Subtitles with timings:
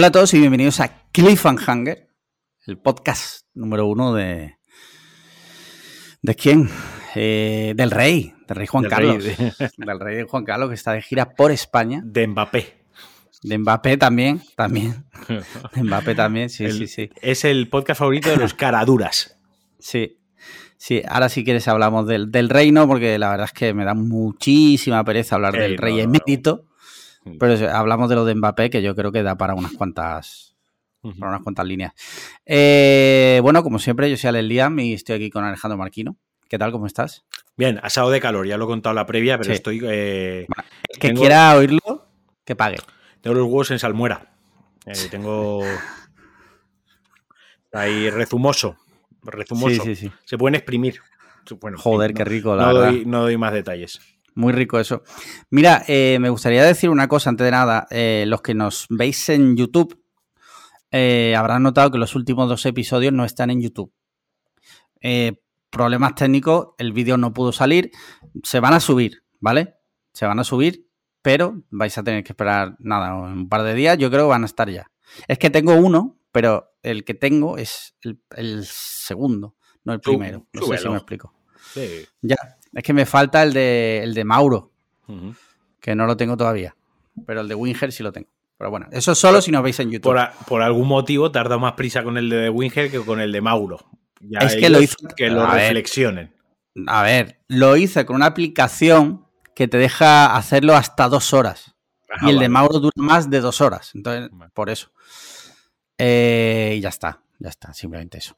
[0.00, 2.08] Hola a todos y bienvenidos a Cliffhanger,
[2.66, 4.56] el podcast número uno de.
[6.22, 6.70] ¿De quién?
[7.14, 9.22] Eh, del rey, del rey Juan Del Carlos.
[9.22, 9.36] rey,
[9.76, 12.00] Del rey Juan Carlos que está de gira por España.
[12.02, 12.78] De Mbappé.
[13.42, 15.04] De Mbappé también, también.
[15.74, 17.10] De Mbappé también, sí, El- sí, sí.
[17.20, 19.38] Es el podcast favorito de los caraduras.
[19.78, 20.16] Sí.
[20.78, 23.92] Sí, ahora si quieres hablamos del, del reino, porque la verdad es que me da
[23.92, 26.10] muchísima pereza hablar Ey, del no, rey no, no.
[27.38, 30.56] Pero hablamos de lo de Mbappé, que yo creo que da para unas cuantas,
[31.02, 31.92] para unas cuantas líneas.
[32.46, 36.16] Eh, bueno, como siempre, yo soy Alex Liam y estoy aquí con Alejandro Marquino.
[36.48, 36.72] ¿Qué tal?
[36.72, 37.24] ¿Cómo estás?
[37.56, 39.52] Bien, asado de calor, ya lo he contado en la previa, pero Sí.
[39.54, 39.80] estoy.
[39.84, 40.46] eh,
[40.88, 42.08] El que Tengo- quiera oírlo,
[42.44, 42.78] que pague.
[43.20, 44.32] tengo los huevos en salmuera.
[44.86, 45.62] Eh, tengo.
[47.72, 48.76] Ahí rezumoso.
[49.22, 49.84] Rezumoso.
[49.84, 50.12] Sí, sí, sí.
[50.24, 51.00] Se pueden exprimir.
[51.60, 52.90] Bueno, Joder, qué rico, la no verdad.
[52.92, 54.00] doy, no doy más detalles.
[54.34, 55.02] Muy rico eso.
[55.50, 57.86] Mira, eh, me gustaría decir una cosa antes de nada.
[57.90, 60.02] Eh, los que nos veis en YouTube
[60.90, 63.92] eh, habrán notado que los últimos dos episodios no están en YouTube.
[65.70, 67.92] Problemas técnicos, el vídeo no pudo salir.
[68.42, 69.76] Se van a subir, ¿vale?
[70.12, 70.88] Se van a subir,
[71.22, 73.96] pero vais a tener que esperar nada, un par de días.
[73.96, 74.90] Yo creo que van a estar ya.
[75.28, 80.46] Es que tengo uno, pero el que tengo es el, el segundo, no el primero.
[80.52, 81.34] No sé si me explico.
[81.72, 82.04] Sí.
[82.20, 82.36] Ya,
[82.72, 84.72] es que me falta el de, el de Mauro
[85.80, 86.76] que no lo tengo todavía.
[87.26, 88.28] Pero el de Winger sí lo tengo.
[88.56, 90.02] Pero bueno, eso solo si nos veis en YouTube.
[90.10, 93.32] Por, a- por algún motivo tarda más prisa con el de Winger que con el
[93.32, 93.78] de Mauro.
[94.20, 95.62] Ya Es que lo hizo- que lo a ver.
[95.68, 96.32] reflexionen.
[96.86, 101.74] A ver, lo hice con una aplicación que te deja hacerlo hasta dos horas.
[102.08, 102.48] Ajá, y el de.
[102.48, 103.90] Mauro dura más de dos horas.
[103.94, 104.50] Entonces, Vale.
[104.54, 104.92] por eso.
[105.98, 108.34] Eh, y ya está, ya está, simplemente eso.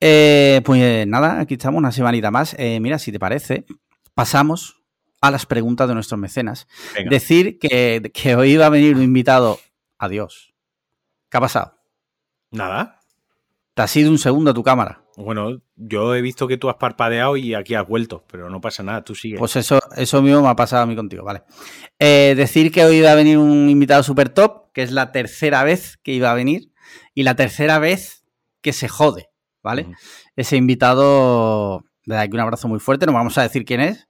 [0.00, 2.54] Eh, pues nada, aquí estamos una semanita más.
[2.58, 3.66] Eh, mira, si te parece,
[4.14, 4.82] pasamos
[5.20, 6.66] a las preguntas de nuestros mecenas.
[6.94, 7.10] Venga.
[7.10, 9.58] Decir que, que hoy iba a venir un invitado.
[9.98, 10.54] Adiós.
[11.28, 11.74] ¿Qué ha pasado?
[12.50, 13.00] Nada.
[13.74, 15.04] Te has ido un segundo a tu cámara.
[15.16, 18.82] Bueno, yo he visto que tú has parpadeado y aquí has vuelto, pero no pasa
[18.82, 19.38] nada, tú sigue.
[19.38, 21.42] Pues eso, eso mismo me ha pasado a mí contigo, vale.
[21.98, 25.62] Eh, decir que hoy iba a venir un invitado super top, que es la tercera
[25.62, 26.72] vez que iba a venir
[27.14, 28.24] y la tercera vez
[28.62, 29.29] que se jode,
[29.62, 29.86] ¿vale?
[30.36, 34.08] Ese invitado, de aquí un abrazo muy fuerte, no vamos a decir quién es.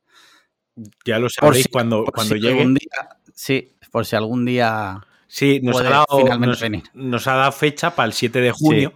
[1.05, 2.65] ya lo sabréis si- cuando, cuando si llegue.
[2.67, 5.01] día- sí, por si algún día...
[5.27, 6.83] Sí, nos ha, dado, finalmente nos, venir.
[6.93, 8.93] nos ha dado fecha para el 7 de junio.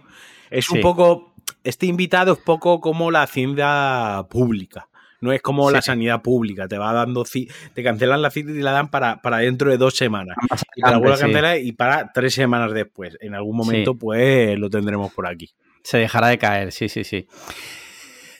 [0.49, 0.81] Es un sí.
[0.81, 1.33] poco.
[1.63, 4.89] Este invitado es poco como la hacienda pública.
[5.21, 6.67] No es como la sanidad pública.
[6.67, 7.23] Te va dando
[7.73, 10.35] te cancelan la cita y la dan para, para dentro de dos semanas.
[10.75, 13.17] Y te la a cancelar y para tres semanas después.
[13.21, 15.51] En algún momento, pues lo tendremos por aquí.
[15.85, 17.27] Se dejará de caer, sí, sí, sí.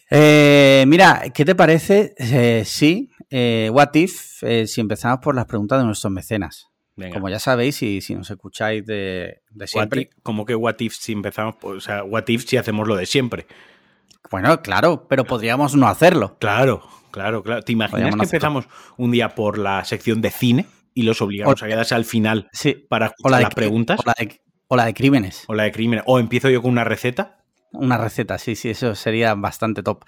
[0.10, 2.14] Eh, mira, ¿qué te parece?
[2.18, 6.68] Eh, sí, eh, what if, eh, si empezamos por las preguntas de nuestros mecenas.
[6.96, 7.14] Venga.
[7.16, 10.10] Como ya sabéis, y si nos escucháis de, siempre.
[10.24, 13.48] como que what if si empezamos, o sea, what if si hacemos lo de siempre.
[14.32, 16.38] Bueno, claro, pero podríamos no hacerlo.
[16.40, 17.62] Claro, claro, claro.
[17.64, 18.48] ¿Te imaginas Podríamos que hacerlo.
[18.60, 22.06] empezamos un día por la sección de cine y los obligamos O- a quedarse al
[22.06, 22.74] final Sí.
[22.90, 24.00] para O escuchar la de, las preguntas?
[24.00, 25.44] O la de, o la de crímenes.
[25.48, 26.02] O la de crimen.
[26.06, 27.44] O empiezo yo con una receta.
[27.72, 30.06] Una receta, sí, sí, eso sería bastante top.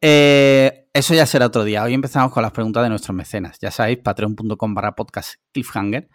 [0.00, 1.82] Eh, eso ya será otro día.
[1.84, 3.58] Hoy empezamos con las preguntas de nuestros mecenas.
[3.60, 6.08] Ya sabéis, patreon.com barra podcast cliffhanger.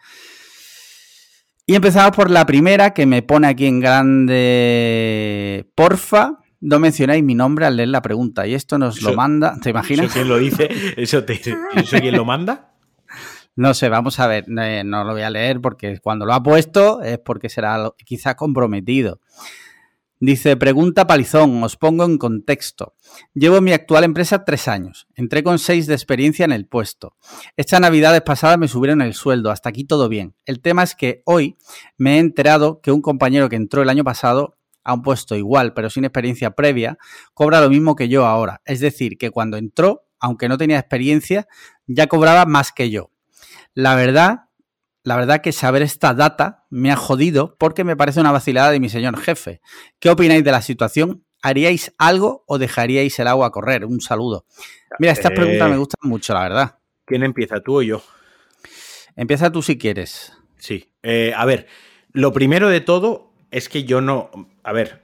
[1.66, 5.72] Y empezamos por la primera que me pone aquí en grande.
[5.76, 8.46] Porfa, no mencionáis mi nombre al leer la pregunta.
[8.48, 9.58] Y esto nos lo manda.
[9.62, 10.08] ¿Te imaginas?
[10.08, 10.70] ¿Eso quién lo dice?
[10.98, 11.34] ¿Eso, te,
[11.76, 12.71] ¿Eso quién lo manda?
[13.56, 14.46] No sé, vamos a ver.
[14.60, 18.36] eh, no lo voy a leer porque cuando lo ha puesto es porque será quizá
[18.36, 19.20] comprometido.
[20.24, 22.94] Dice, pregunta Palizón, os pongo en contexto.
[23.34, 25.08] Llevo en mi actual empresa tres años.
[25.16, 27.16] Entré con seis de experiencia en el puesto.
[27.58, 30.36] Estas navidades pasadas me subieron el sueldo, hasta aquí todo bien.
[30.46, 31.58] El tema es que hoy
[31.98, 35.74] me he enterado que un compañero que entró el año pasado a un puesto igual,
[35.74, 37.00] pero sin experiencia previa,
[37.34, 38.62] cobra lo mismo que yo ahora.
[38.66, 41.48] Es decir, que cuando entró, aunque no tenía experiencia,
[41.88, 43.10] ya cobraba más que yo.
[43.74, 44.46] La verdad,
[45.04, 48.80] la verdad que saber esta data me ha jodido porque me parece una vacilada de
[48.80, 49.62] mi señor jefe.
[50.00, 51.26] ¿Qué opináis de la situación?
[51.42, 53.86] ¿Haríais algo o dejaríais el agua correr?
[53.86, 54.46] Un saludo.
[55.00, 55.36] Mira, estas Eh.
[55.36, 56.80] preguntas me gustan mucho, la verdad.
[57.06, 58.04] ¿Quién empieza, tú o yo?
[59.16, 60.34] Empieza tú si quieres.
[60.58, 60.94] Sí.
[61.04, 61.68] Eh, a ver,
[62.12, 64.30] lo primero de todo es que yo no.
[64.64, 65.02] A ver,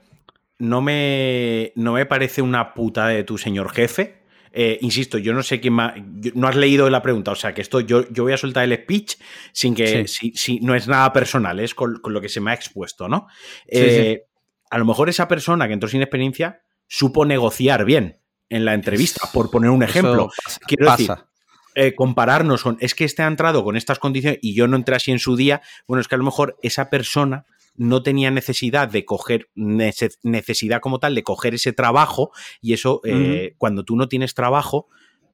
[0.58, 4.17] no me, no me parece una puta de tu señor jefe.
[4.52, 5.94] Eh, insisto, yo no sé quién más.
[6.34, 8.74] No has leído la pregunta, o sea que esto yo, yo voy a soltar el
[8.74, 9.16] speech
[9.52, 10.06] sin que.
[10.08, 13.08] Si, si- no es nada personal, es con, con lo que se me ha expuesto,
[13.08, 13.26] ¿no?
[13.70, 14.22] Sí, Eh,
[14.70, 18.16] A lo mejor esa persona que entró sin experiencia supo negociar bien
[18.50, 20.30] en la entrevista, por poner un ejemplo.
[20.44, 21.06] Pasa, Quiero decir,
[21.74, 24.96] eh, compararnos con, es que este ha entrado con estas condiciones y yo no entré
[24.96, 27.44] así en su día, bueno, es que a lo mejor esa persona
[27.78, 33.54] no tenía necesidad de coger, necesidad como tal de coger ese trabajo y eso, eh,
[33.56, 34.88] cuando tú no tienes trabajo,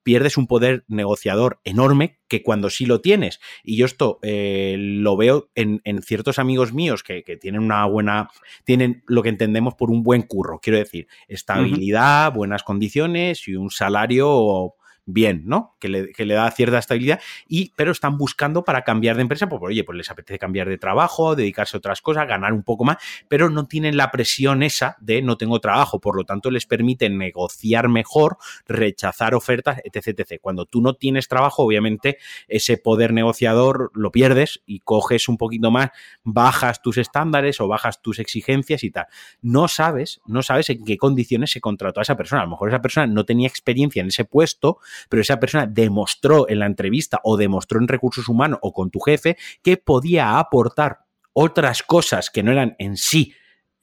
[0.04, 3.40] pierdes un poder negociador enorme que cuando sí lo tienes.
[3.64, 8.28] Y yo esto eh, lo veo en, ciertos amigos míos que, tienen una buena,
[8.64, 13.70] tienen lo que entendemos por un buen curro, quiero decir, estabilidad, buenas condiciones y un
[13.70, 14.74] salario
[15.06, 15.76] bien, ¿no?
[15.80, 19.84] Que le, da cierta estabilidad, y, pero están buscando para cambiar de empresa, pues oye,
[19.84, 22.98] pues les apetece cambiar de trabajo, dedicarse a otras cosas, ganar un poco más,
[23.28, 27.10] pero no tienen la presión esa de no tengo trabajo, por lo tanto les permite
[27.10, 30.40] negociar mejor, rechazar ofertas, etc, etc.
[30.40, 32.18] Cuando tú no tienes trabajo, obviamente
[32.48, 35.90] ese poder negociador lo pierdes y coges un poquito más,
[36.22, 39.06] bajas tus estándares o bajas tus exigencias y tal.
[39.42, 42.42] No sabes, no sabes en qué condiciones se contrató a esa persona.
[42.42, 46.48] A lo mejor esa persona no tenía experiencia en ese puesto, pero esa persona demostró
[46.48, 51.00] en la entrevista o demostró en recursos humanos o con tu jefe que podía aportar
[51.32, 53.34] otras cosas que no eran en sí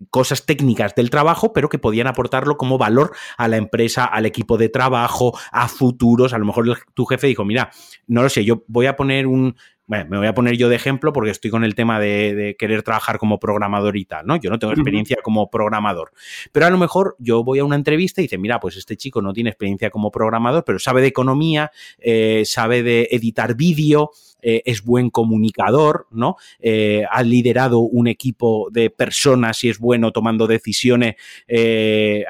[0.09, 4.57] cosas técnicas del trabajo, pero que podían aportarlo como valor a la empresa, al equipo
[4.57, 6.33] de trabajo, a futuros.
[6.33, 7.71] A lo mejor tu jefe dijo, mira,
[8.07, 9.55] no lo sé, yo voy a poner un,
[9.91, 12.81] bueno, me voy a poner yo de ejemplo porque estoy con el tema de, querer
[12.81, 14.37] trabajar como programador y tal, ¿no?
[14.37, 16.13] Yo no tengo experiencia como programador.
[16.53, 19.21] Pero a lo mejor yo voy a una entrevista y dice, mira, pues este chico
[19.21, 24.11] no tiene experiencia como programador, pero sabe de economía, eh, sabe de editar vídeo,
[24.41, 26.37] eh, es buen comunicador, ¿no?
[26.61, 31.15] Eh, ha liderado un equipo de personas y es bueno tomando decisiones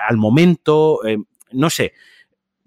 [0.09, 0.99] al momento,
[1.51, 1.93] no sé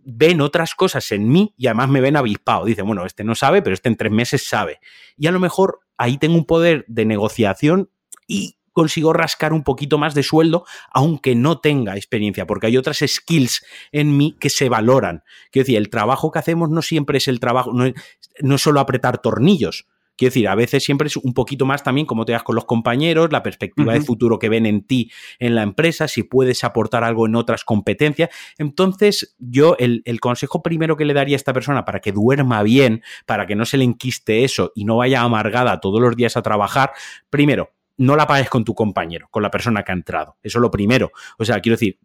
[0.05, 2.65] ven otras cosas en mí y además me ven avispado.
[2.65, 4.81] Dice, bueno, este no sabe, pero este en tres meses sabe.
[5.17, 7.91] Y a lo mejor ahí tengo un poder de negociación
[8.27, 13.03] y consigo rascar un poquito más de sueldo, aunque no tenga experiencia, porque hay otras
[13.07, 15.23] skills en mí que se valoran.
[15.51, 17.95] Quiero decir, el trabajo que hacemos no siempre es el trabajo, no es,
[18.41, 19.87] no es solo apretar tornillos.
[20.17, 22.65] Quiero decir, a veces siempre es un poquito más también cómo te das con los
[22.65, 27.03] compañeros, la perspectiva de futuro que ven en ti en la empresa, si puedes aportar
[27.03, 28.31] algo en otras competencias.
[28.59, 32.63] Entonces, yo el, el, consejo primero que le daría a esta persona para que duerma
[32.63, 36.37] bien, para que no se le enquiste eso y no vaya amargada todos los días
[36.37, 36.93] a trabajar,
[37.29, 40.37] primero, no la pagues con tu compañero, con la persona que ha entrado.
[40.43, 41.13] Eso es lo primero.
[41.39, 41.99] O sea, quiero decir,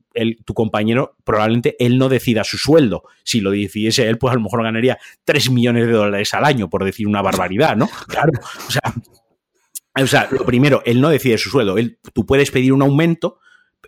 [0.45, 3.03] tu compañero probablemente él no decida su sueldo.
[3.24, 6.69] Si lo decidiese él, pues a lo mejor ganaría 3 millones de dólares al año,
[6.69, 7.89] por decir una barbaridad, ¿no?
[8.07, 8.31] Claro.
[8.68, 8.81] O sea,
[9.95, 11.77] o sea lo primero, él no decide su sueldo.
[11.77, 13.39] Él, tú puedes pedir un aumento,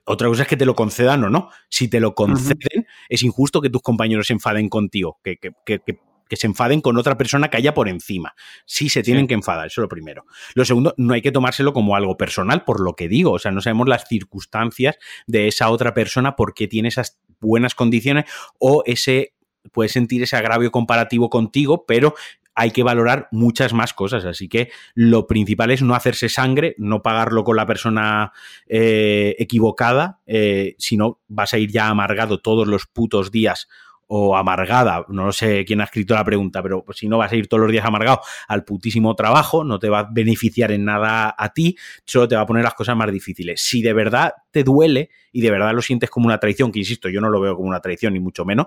[0.06, 1.50] otra cosa es que te lo concedan o no.
[1.69, 6.00] Si te lo conceden, es injusto que tus compañeros se enfaden contigo, que, que, que,
[6.31, 8.36] que se enfaden con otra persona que haya por encima.
[8.66, 10.24] Sí se tienen que enfadar, eso es lo primero.
[10.56, 13.51] Lo segundo, no hay que tomárselo como algo personal, por lo que digo, o sea,
[13.51, 14.95] no sabemos las circunstancias
[15.28, 19.33] de esa otra persona, por qué tiene esas buenas condiciones o ese
[19.73, 22.16] puede sentir ese agravio comparativo contigo, pero
[22.56, 24.23] hay que valorar muchas más cosas.
[24.23, 28.31] Así que lo principal es no hacerse sangre, no pagarlo con la persona
[28.68, 33.68] eh, equivocada, eh, sino vas a ir ya amargado todos los putos días
[34.13, 37.47] o amargada, no sé quién ha escrito la pregunta, pero si no vas a ir
[37.47, 41.53] todos los días amargado al putísimo trabajo, no te va a beneficiar en nada a
[41.53, 43.61] ti, solo te va a poner las cosas más difíciles.
[43.63, 47.07] Si de verdad te duele y de verdad lo sientes como una traición, que insisto,
[47.07, 48.65] yo no lo veo como una traición ni mucho menos,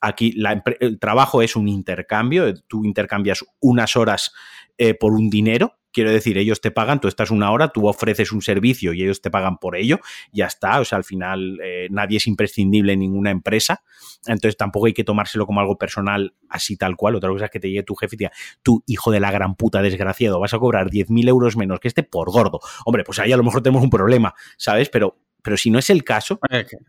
[0.00, 0.34] aquí
[0.80, 4.32] el trabajo es un intercambio, tú intercambias unas horas
[4.78, 8.30] eh, por un dinero, Quiero decir, ellos te pagan, tú estás una hora, tú ofreces
[8.30, 9.98] un servicio y ellos te pagan por ello,
[10.30, 10.78] ya está.
[10.78, 13.82] O sea, al final eh, nadie es imprescindible en ninguna empresa,
[14.28, 17.16] entonces tampoco hay que tomárselo como algo personal así tal cual.
[17.16, 19.32] Otra cosa es que te llegue tu jefe y te diga, tú, hijo de la
[19.32, 22.60] gran puta desgraciado, vas a cobrar 10.000 euros menos que este por gordo.
[22.84, 24.90] Hombre, pues ahí a lo mejor tenemos un problema, ¿sabes?
[24.90, 26.38] Pero, pero si no es el caso...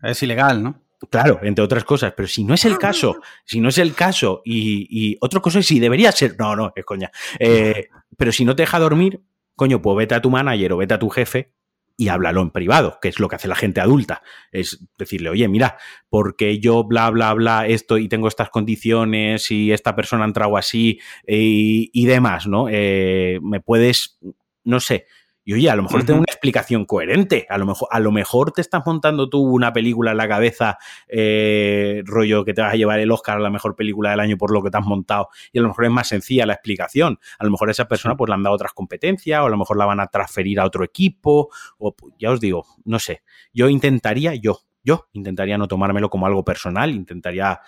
[0.04, 0.80] Es ilegal, ¿no?
[1.08, 4.42] Claro, entre otras cosas, pero si no es el caso, si no es el caso,
[4.44, 7.88] y, y otra cosa es si debería ser, no, no, es coña, eh,
[8.18, 9.22] pero si no te deja dormir,
[9.56, 11.54] coño, pues vete a tu manager o vete a tu jefe
[11.96, 14.22] y háblalo en privado, que es lo que hace la gente adulta.
[14.52, 15.76] Es decirle, oye, mira,
[16.08, 20.56] porque yo bla, bla, bla, esto y tengo estas condiciones y esta persona ha entrado
[20.56, 22.68] así y, demás, ¿no?
[22.70, 24.18] Eh, me puedes,
[24.64, 25.06] no sé,
[25.50, 27.44] y oye, a lo mejor tengo una explicación coherente.
[27.48, 30.78] A lo, mejor, a lo mejor te estás montando tú una película en la cabeza,
[31.08, 34.36] eh, rollo que te vas a llevar el Oscar a la mejor película del año
[34.36, 35.28] por lo que te has montado.
[35.52, 37.18] Y a lo mejor es más sencilla la explicación.
[37.40, 39.56] A lo mejor a esa persona pues le han dado otras competencias, o a lo
[39.56, 41.48] mejor la van a transferir a otro equipo.
[41.78, 43.24] O pues, ya os digo, no sé.
[43.52, 47.58] Yo intentaría, yo, yo intentaría no tomármelo como algo personal, intentaría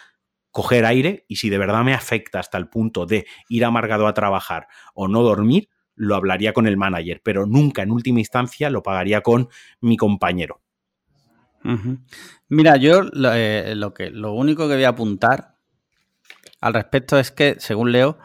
[0.52, 4.14] coger aire y si de verdad me afecta hasta el punto de ir amargado a
[4.14, 8.82] trabajar o no dormir, lo hablaría con el manager, pero nunca en última instancia lo
[8.82, 9.49] pagaría con
[9.80, 10.61] mi compañero.
[12.49, 13.02] Mira, yo
[13.34, 15.56] eh, lo, que, lo único que voy a apuntar
[16.61, 18.18] al respecto es que, según Leo,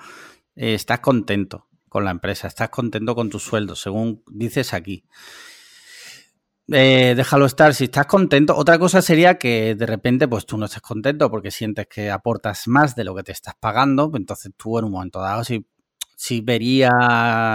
[0.55, 5.05] eh, estás contento con la empresa, estás contento con tu sueldo, según dices aquí.
[6.69, 8.55] eh, déjalo estar si estás contento.
[8.55, 12.67] Otra cosa sería que de repente pues tú no estés contento porque sientes que aportas
[12.67, 14.11] más de lo que te estás pagando.
[14.15, 15.65] Entonces tú en un momento dado sí,
[16.17, 16.89] sí vería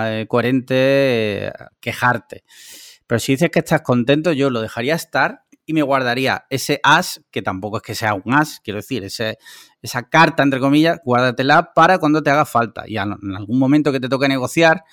[0.07, 2.45] eh, coherente eh, quejarte.
[3.07, 7.21] Pero si dices que estás contento, yo lo dejaría estar y me guardaría ese as,
[7.31, 9.39] que tampoco es que sea un as, quiero decir, ese,
[9.83, 12.85] esa carta, entre comillas, guárdatela para cuando te haga falta.
[12.87, 14.85] Y en algún momento que te toque negociar,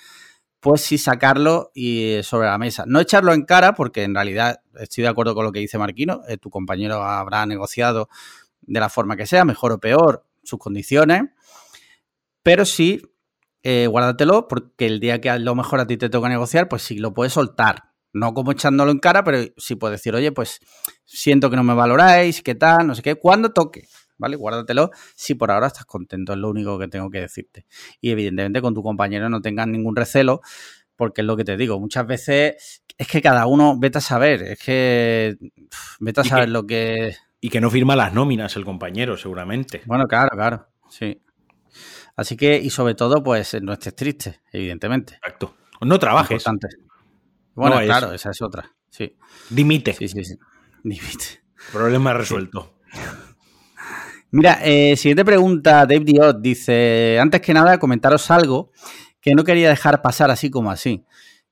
[0.58, 2.84] pues sí sacarlo y eh, sobre la mesa.
[2.86, 6.22] No echarlo en cara, porque en realidad estoy de acuerdo con lo que dice Marquino,
[6.40, 8.08] tu compañero habrá negociado
[8.62, 11.22] de la forma que sea, mejor o peor, sus condiciones,
[12.42, 13.00] pero sí
[13.62, 16.82] eh, guárdatelo porque el día que a lo mejor a ti te toca negociar, pues
[16.82, 17.90] sí lo puedes soltar.
[18.12, 20.60] No como echándolo en cara, pero sí puedes decir, oye, pues
[21.04, 23.86] siento que no me valoráis, qué tal, no sé qué, cuando toque.
[24.20, 24.36] ¿vale?
[24.36, 27.66] Guárdatelo si por ahora estás contento, es lo único que tengo que decirte.
[28.00, 30.42] Y evidentemente con tu compañero no tengas ningún recelo,
[30.94, 34.42] porque es lo que te digo, muchas veces es que cada uno, vete a saber,
[34.42, 35.38] es que
[35.98, 37.16] vete a saber lo que...
[37.40, 39.80] Y que no firma las nóminas el compañero, seguramente.
[39.86, 41.22] Bueno, claro, claro, sí.
[42.20, 45.14] Así que, y sobre todo, pues no estés triste, evidentemente.
[45.14, 45.54] Exacto.
[45.80, 46.44] No trabajes.
[47.54, 48.70] Bueno, claro, esa es otra.
[48.90, 49.16] Sí.
[49.48, 49.94] Dimite.
[49.94, 50.34] Sí, sí, sí.
[50.84, 51.42] Dimite.
[51.72, 52.74] Problema resuelto.
[54.32, 58.70] Mira, eh, siguiente pregunta, Dave Diot dice, antes que nada comentaros algo
[59.22, 61.06] que no quería dejar pasar así como así.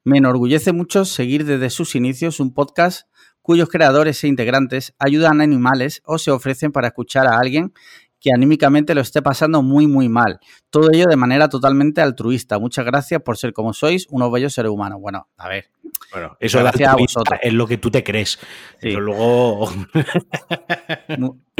[0.05, 3.09] Me enorgullece mucho seguir desde sus inicios un podcast
[3.41, 7.73] cuyos creadores e integrantes ayudan a animales o se ofrecen para escuchar a alguien
[8.21, 10.41] que anímicamente lo esté pasando muy, muy mal.
[10.71, 12.59] Todo ello de manera totalmente altruista.
[12.59, 14.99] Muchas gracias por ser como sois, unos bellos seres humanos.
[15.01, 15.67] Bueno, a ver.
[16.13, 17.39] Bueno, eso gracias a vosotros.
[17.43, 18.39] es lo que tú te crees.
[18.81, 19.71] Eso luego.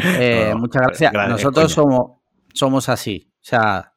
[0.01, 1.13] Eh, muchas gracias.
[1.13, 2.13] Nosotros somos,
[2.55, 3.33] somos así.
[3.35, 3.95] O sea,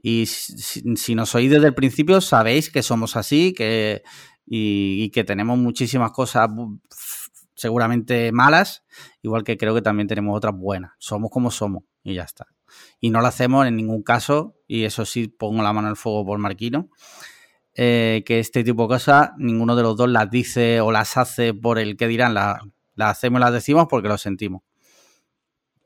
[0.00, 4.02] y si, nos oís desde el principio, sabéis que somos así que,
[4.46, 6.48] y que tenemos muchísimas cosas
[7.58, 8.84] seguramente malas,
[9.20, 10.92] igual que creo que también tenemos otras buenas.
[10.98, 12.46] Somos como somos y ya está.
[13.00, 16.24] Y no lo hacemos en ningún caso, y eso sí pongo la mano el fuego
[16.24, 16.88] por Marquino,
[17.74, 21.52] eh, que este tipo de cosas ninguno de los dos las dice o las hace
[21.52, 22.60] por el que dirán, las
[22.96, 24.62] hacemos y las decimos porque lo sentimos.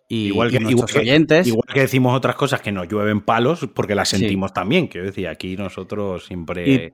[0.09, 1.47] Y, igual, que, nuestros oyentes.
[1.47, 4.89] Igual que decimos otras cosas que nos llueven palos porque las sentimos también.
[4.89, 6.69] Quiero decir, aquí nosotros siempre.
[6.69, 6.93] Y,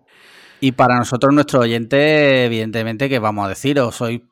[0.68, 4.24] y para nosotros, nuestro oyente, evidentemente, que vamos a decir, o soy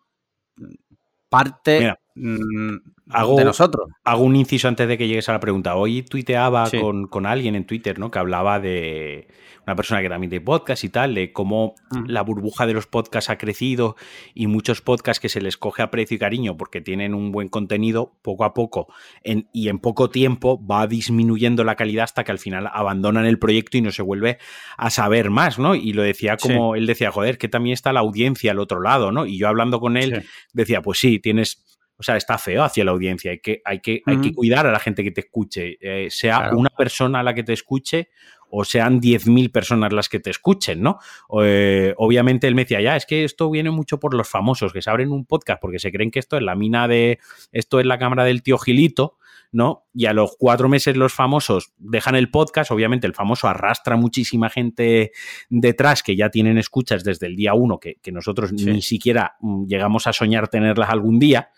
[1.28, 2.76] parte mm,
[3.10, 3.88] hago, de nosotros.
[4.04, 5.76] Hago un inciso antes de que llegues a la pregunta.
[5.76, 8.10] Hoy tuiteaba con, con, alguien en Twitter, ¿no?
[8.10, 9.28] Que hablaba de,
[9.66, 12.04] una persona que también tiene podcast y tal, de cómo mm.
[12.06, 13.96] la burbuja de los podcasts ha crecido
[14.32, 17.48] y muchos podcasts que se les coge a precio y cariño porque tienen un buen
[17.48, 18.86] contenido, poco a poco
[19.25, 23.76] y en poco tiempo va disminuyendo la calidad hasta que al final abandonan el proyecto
[23.76, 24.38] y no se vuelve
[24.76, 25.75] a saber más, ¿no?
[25.75, 29.10] Y lo decía como él decía, joder, que también está la audiencia al otro lado,
[29.10, 29.26] ¿no?
[29.26, 31.65] Y yo hablando con él decía, pues sí, tienes
[31.99, 33.31] o sea, está feo hacia la audiencia.
[33.31, 35.79] Hay que, hay que, hay que cuidar a la gente que te escuche.
[35.81, 38.11] Eh, sea una persona a la que te escuche
[38.50, 40.99] o sean 10.000 personas las que te escuchen, ¿no?
[41.43, 44.83] Eh, obviamente él me decía, ya, es que esto viene mucho por los famosos que
[44.83, 47.19] se abren un podcast porque se creen que esto es la mina de,
[47.53, 49.19] esto es la cámara del tío Gilito,
[49.53, 49.87] ¿no?
[49.95, 54.50] Y a los cuatro meses los famosos dejan el podcast, obviamente el famoso arrastra muchísima
[54.50, 55.12] gente
[55.49, 60.07] detrás que ya tienen escuchas desde el día uno, que, nosotros ni siquiera mm, llegamos
[60.07, 61.50] a soñar tenerlas algún día,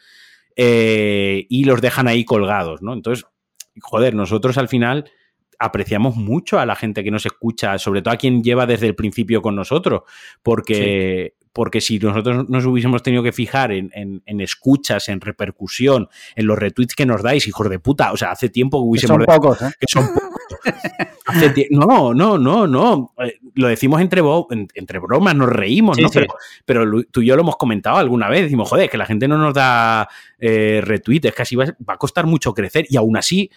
[0.60, 2.92] eh, y los dejan ahí colgados, ¿no?
[2.92, 3.24] Entonces,
[3.80, 5.08] joder, nosotros al final
[5.60, 8.96] apreciamos mucho a la gente que nos escucha, sobre todo a quien lleva desde el
[8.96, 10.02] principio con nosotros,
[10.42, 16.56] porque, porque si nosotros nos hubiésemos tenido que fijar en, escuchas, en repercusión, en los
[16.56, 19.24] retweets que nos dais, hijos de puta, o sea, hace tiempo que hubiésemos...
[19.24, 19.72] son pocos, ¿eh?
[19.80, 20.30] Que son pocos.
[21.70, 23.12] no, no, no, no.
[23.24, 24.22] Eh, lo decimos entre,
[24.74, 26.08] entre bromas, nos reímos, ¿no?
[26.64, 28.42] Pero, tú y yo lo hemos comentado alguna vez.
[28.42, 31.94] Decimos, joder, que la gente no nos da eh, retweets, es que así va, va,
[31.94, 32.86] a costar mucho crecer.
[32.88, 33.50] Y aún así,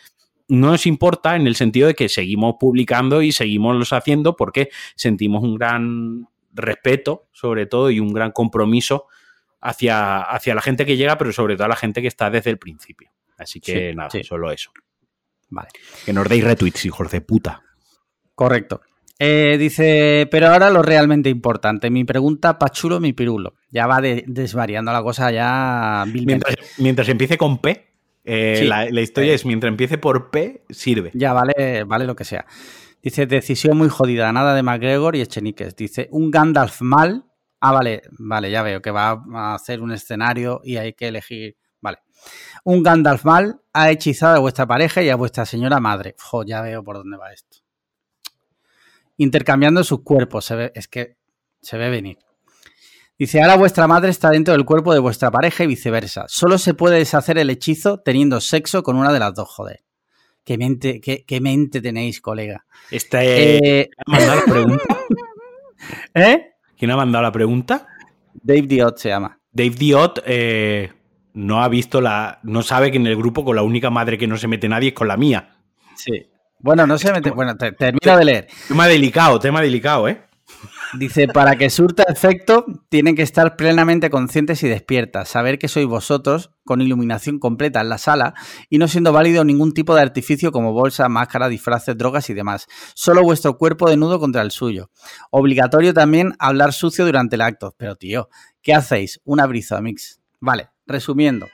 [0.48, 4.70] no nos importa en el sentido de que seguimos publicando y seguimos los haciendo porque
[4.96, 9.08] sentimos un gran respeto, sobre todo, y un gran compromiso
[9.60, 12.50] hacia, hacia la gente que llega, pero sobre todo a la gente que está desde
[12.50, 13.12] el principio.
[13.38, 14.72] Así que nada, solo eso.
[15.50, 15.70] Vale.
[16.05, 17.62] Que nos deis retweets, hijos de puta.
[18.36, 18.81] Correcto.
[19.20, 21.91] Eh, dice, pero ahora lo realmente importante.
[21.91, 23.53] Mi pregunta, Pachulo, mi pirulo.
[23.70, 26.05] Ya va desvariando la cosa ya.
[26.08, 27.91] Mientras, mientras empiece con P,
[28.24, 31.12] eh, la, historia es mientras empiece por P, sirve.
[31.13, 32.46] Ya, vale, vale lo que sea.
[33.01, 35.75] Dice, decisión muy jodida, nada de McGregor y Echeniques.
[35.75, 37.25] Dice, un Gandalf mal.
[37.60, 41.58] Ah, vale, vale, ya veo que va a hacer un escenario y hay que elegir.
[41.81, 42.00] Vale.
[42.63, 46.15] Un Gandalf mal ha hechizado a vuestra pareja y a vuestra señora madre.
[46.20, 47.58] Jo, ya veo por dónde va esto.
[49.17, 51.17] Intercambiando sus cuerpos, se ve, es que
[51.62, 52.17] se ve venir.
[53.17, 56.25] Dice, ahora vuestra madre está dentro del cuerpo de vuestra pareja y viceversa.
[56.27, 59.84] Solo se puede deshacer el hechizo teniendo sexo con una de las dos, joder.
[60.43, 62.65] Qué mente, qué, qué mente tenéis, colega.
[62.89, 64.98] Esta, eh, ¿Quién ha mandado la pregunta?
[66.15, 66.51] ¿Eh?
[66.77, 67.88] ¿Quién ha mandado la pregunta?
[68.33, 69.39] Dave Diot se llama.
[69.51, 70.91] Dave Diot eh,
[71.33, 72.39] no ha visto la.
[72.43, 74.89] No sabe que en el grupo con la única madre que no se mete nadie
[74.89, 75.57] es con la mía.
[75.95, 76.27] Sí.
[76.60, 77.31] Bueno, no se mete.
[77.31, 78.48] Bueno, te, termino de leer.
[78.67, 80.21] Tema delicado, tema delicado, ¿eh?
[80.98, 85.86] Dice, para que surta efecto, tienen que estar plenamente conscientes y despiertas, saber que sois
[85.86, 88.34] vosotros, con iluminación completa en la sala,
[88.70, 92.68] y no siendo válido ningún tipo de artificio como bolsa, máscara, disfraces, drogas y demás.
[92.94, 94.91] Solo vuestro cuerpo desnudo contra el suyo.
[95.30, 97.74] Obligatorio también hablar sucio durante el acto.
[97.77, 98.30] Pero tío,
[98.62, 99.22] ¿qué hacéis?
[99.24, 100.22] Una brisa, mix.
[100.39, 101.48] Vale, resumiendo.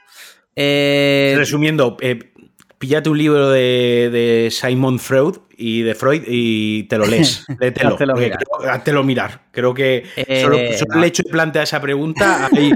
[0.60, 2.32] Eh, Resumiendo, eh,
[2.78, 7.44] píllate un libro de, de, Simon Freud y de Freud y te lo lees.
[7.60, 7.90] Léetelo.
[7.90, 8.38] Háztelo mirar.
[8.84, 9.42] Creo, mirar.
[9.50, 12.72] Creo que Eh, solo, solo el hecho de plantear esa pregunta, hay,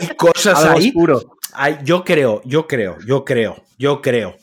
[0.00, 0.92] hay cosas algo ahí.
[1.54, 4.36] hay- yo creo, yo creo, yo creo, yo creo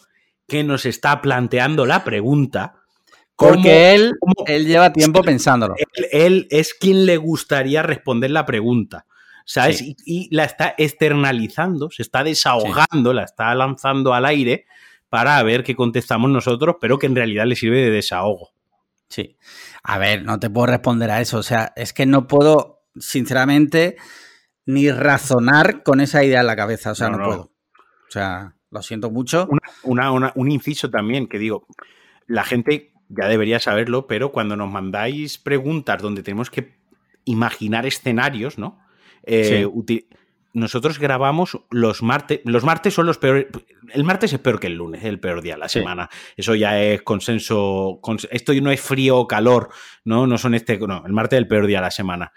[0.47, 2.75] que nos está planteando la pregunta.
[3.37, 5.75] Porque él, cómo- él lleva tiempo pensándolo.
[5.77, 9.05] él, él es quien le gustaría responder la pregunta.
[9.47, 9.77] ¿Sabes?
[9.77, 9.95] Sí.
[10.05, 14.65] Y, y la está externalizando, se está desahogando, la está lanzando al aire
[15.09, 18.49] para ver qué contestamos nosotros, pero que en realidad le sirve de desahogo.
[19.07, 19.37] Sí.
[19.83, 21.37] A ver, no te puedo responder a eso.
[21.37, 23.97] O sea, es que no puedo, sinceramente,
[24.65, 26.91] ni razonar con esa idea en la cabeza.
[26.91, 27.29] O sea, No, no, no.
[27.29, 27.41] puedo.
[28.07, 29.47] O sea, lo siento mucho.
[29.49, 31.67] Una, una- una- un inciso también que digo,
[32.27, 36.75] la gente ya debería saberlo, pero cuando nos mandáis preguntas donde tenemos que
[37.25, 38.79] imaginar escenarios, ¿no?
[39.23, 40.07] Eh, Sí.
[40.55, 42.41] Nosotros grabamos los martes.
[42.45, 43.47] Los martes son los peores.
[43.93, 45.79] El martes es peor que el lunes, es el peor día de la Sí.
[45.79, 46.09] semana.
[46.35, 47.99] Eso ya es consenso.
[48.01, 49.69] cons- esto no es frío o calor,
[50.03, 50.25] ¿no?
[50.25, 50.77] No son este.
[50.79, 52.31] No, el martes es el peor día de la semana.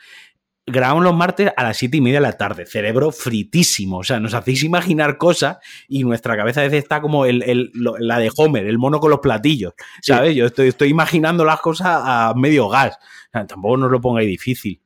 [0.70, 2.66] Grabamos los martes a las siete y media de la tarde.
[2.66, 3.98] Cerebro fritísimo.
[4.00, 5.56] O sea, nos hacéis imaginar cosas
[5.88, 9.00] y nuestra cabeza a veces está como el, el- lo- la de Homer, el mono
[9.00, 9.72] con los platillos.
[10.02, 10.36] ¿Sabes?
[10.36, 12.96] Yo estoy, estoy imaginando las cosas a medio gas.
[12.96, 14.78] O sea, tampoco nos lo pongáis difícil.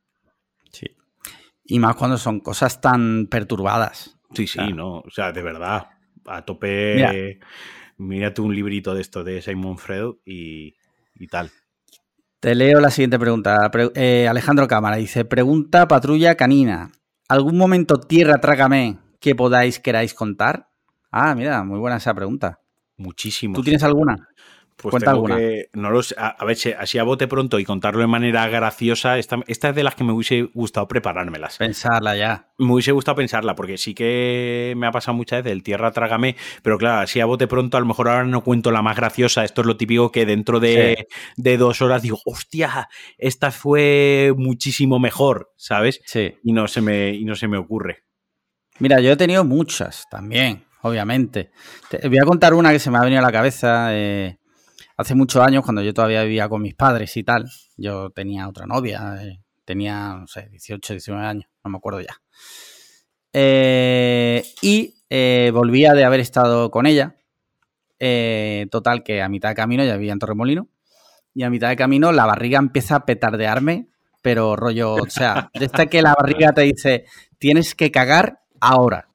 [0.71, 0.87] Sí.
[1.65, 4.17] Y más cuando son cosas tan perturbadas.
[4.33, 4.97] Sí, sí, no.
[4.99, 5.87] O sea, de verdad.
[6.25, 6.95] A tope.
[6.95, 7.13] Mira.
[7.97, 10.75] Mírate un librito de esto de Simon Freud y,
[11.15, 11.51] y tal.
[12.39, 13.69] Te leo la siguiente pregunta.
[13.71, 16.91] Pre- eh, Alejandro Cámara dice: Pregunta patrulla canina.
[17.29, 20.69] ¿Algún momento tierra trágame que podáis, queráis contar?
[21.11, 22.59] Ah, mira, muy buena esa pregunta.
[22.97, 23.55] Muchísimo.
[23.55, 24.27] ¿Tú tienes alguna?
[24.77, 25.37] Pues Cuenta tengo alguna.
[25.37, 25.69] que.
[25.73, 29.17] No lo sé, a, a ver, así a bote pronto y contarlo de manera graciosa.
[29.17, 31.57] Esta, esta es de las que me hubiese gustado preparármelas.
[31.57, 32.49] Pensarla ya.
[32.57, 36.35] Me hubiese gustado pensarla, porque sí que me ha pasado muchas veces el tierra trágame,
[36.61, 39.43] pero claro, así a bote pronto, a lo mejor ahora no cuento la más graciosa.
[39.43, 41.07] Esto es lo típico que dentro de,
[41.37, 46.01] de dos horas digo, hostia, esta fue muchísimo mejor, ¿sabes?
[46.05, 46.35] Sí.
[46.43, 48.03] Y no se me, y no se me ocurre.
[48.79, 51.51] Mira, yo he tenido muchas también, obviamente.
[51.89, 53.89] Te voy a contar una que se me ha venido a la cabeza.
[53.91, 54.37] eh,
[55.03, 58.65] hace muchos años, cuando yo todavía vivía con mis padres y tal, yo tenía otra
[58.65, 62.21] novia, eh, tenía, no sé, 18, 19 años, no me acuerdo ya.
[63.33, 67.15] Eh, y eh, volvía de haber estado con ella.
[68.69, 70.67] Total, que a mitad de camino, ya vivía en Torremolino,
[71.33, 73.87] y a mitad de camino la barriga empieza a petardearme,
[74.21, 77.05] pero rollo, o sea, de esta que la barriga te dice,
[77.39, 79.07] tienes que cagar ahora.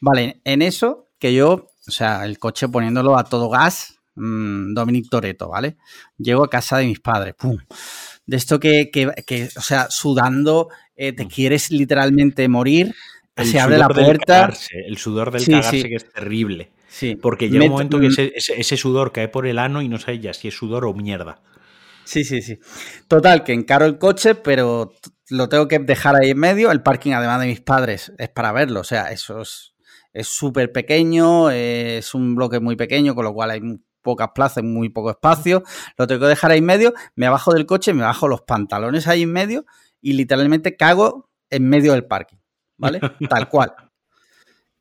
[0.00, 5.08] Vale, en eso que yo, o sea, el coche poniéndolo a todo gas, mmm, Dominic
[5.10, 5.76] Toreto, ¿vale?
[6.18, 7.58] Llego a casa de mis padres, ¡pum!
[8.26, 12.94] De esto que, que, que o sea, sudando, eh, te quieres literalmente morir,
[13.34, 14.24] El se abre la puerta.
[14.34, 15.88] cagarse, el sudor del Sí, cagarse sí.
[15.88, 16.70] que es terrible.
[16.88, 19.88] Sí, Porque llega un momento que ese, ese- ese sudor cae por el ano y
[19.88, 21.40] no sabes ya si es sudor o mierda.
[22.04, 22.58] Sí, sí, sí.
[23.08, 24.92] Total, que encaro el coche, pero
[25.28, 26.72] lo tengo que dejar ahí en medio.
[26.72, 28.80] El parking, además de mis padres, es para verlo.
[28.80, 29.68] O sea, eso es
[30.12, 33.60] es súper pequeño, eh, es un bloque muy pequeño, con lo cual hay
[34.02, 35.62] pocas plazas, muy poco espacio.
[35.96, 36.94] Lo tengo que dejar ahí en medio.
[37.14, 39.64] Me bajo del coche, me bajo los pantalones ahí en medio
[40.00, 42.38] y literalmente cago en medio del parking.
[42.76, 43.00] ¿Vale?
[43.28, 43.74] Tal cual.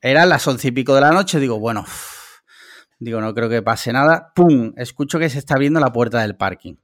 [0.02, 1.40] Eran las once y pico de la noche.
[1.40, 1.86] Digo, bueno,
[3.00, 4.32] digo, no creo que pase nada.
[4.34, 4.74] ¡Pum!
[4.78, 6.76] Escucho que se está abriendo la puerta del parking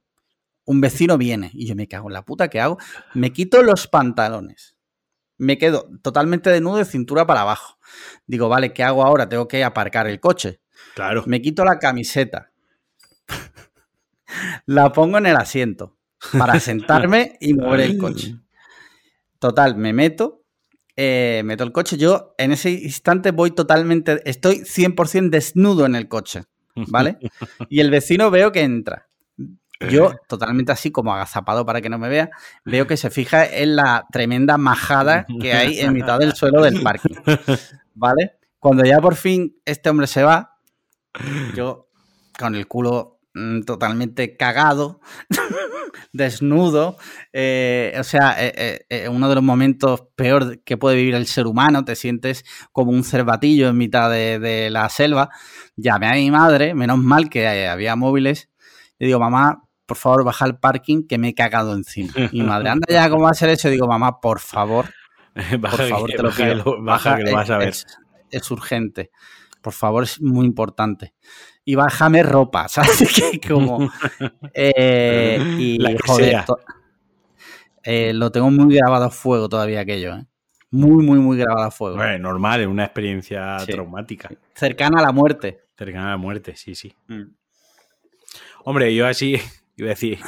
[0.66, 2.76] un vecino viene y yo me cago en la puta, ¿qué hago?
[3.14, 4.76] Me quito los pantalones.
[5.38, 7.78] Me quedo totalmente desnudo de cintura para abajo.
[8.26, 9.28] Digo, vale, ¿qué hago ahora?
[9.28, 10.60] Tengo que aparcar el coche.
[10.94, 11.24] Claro.
[11.26, 12.50] Me quito la camiseta.
[14.66, 15.96] la pongo en el asiento
[16.38, 18.36] para sentarme y mover el coche.
[19.38, 20.44] Total, me meto,
[20.96, 21.96] eh, meto el coche.
[21.96, 27.18] Yo en ese instante voy totalmente, estoy 100% desnudo en el coche, ¿vale?
[27.68, 29.08] Y el vecino veo que entra.
[29.90, 32.30] Yo, totalmente así como agazapado para que no me vea,
[32.64, 36.82] veo que se fija en la tremenda majada que hay en mitad del suelo del
[36.82, 37.14] parque.
[37.94, 38.38] ¿Vale?
[38.58, 40.55] Cuando ya por fin este hombre se va,
[41.54, 41.88] yo
[42.38, 45.00] con el culo mm, totalmente cagado,
[46.12, 46.96] desnudo,
[47.32, 51.46] eh, o sea, eh, eh, uno de los momentos peor que puede vivir el ser
[51.46, 55.30] humano, te sientes como un cervatillo en mitad de, de la selva.
[55.76, 58.50] Llamé a mi madre, menos mal que había móviles,
[58.98, 62.12] le digo, mamá, por favor, baja al parking que me he cagado encima.
[62.32, 63.68] Y madre, anda ya, ¿cómo va a ser eso?
[63.70, 64.92] Digo, mamá, por favor,
[65.60, 67.68] baja, por favor, te lo baja, baja, que lo vas a ver.
[67.68, 67.86] Es,
[68.30, 69.10] es, urgente.
[69.66, 71.12] Por favor, es muy importante.
[71.64, 73.12] Y bájame ropa, ¿sabes?
[73.12, 73.90] que como...
[74.54, 76.44] Eh, y, La joder,
[77.82, 80.26] eh, lo tengo muy grabado a fuego todavía aquello, ¿eh?
[80.70, 81.96] Muy, muy, muy grabado a fuego.
[81.96, 83.72] Bueno, normal, es una experiencia Sí.
[83.72, 84.30] traumática.
[84.54, 85.64] Cercana a la muerte.
[85.76, 86.94] Cercana a la muerte, sí, sí.
[87.08, 87.22] Mm.
[88.66, 89.34] Hombre, yo así,
[89.76, 90.20] iba a decir,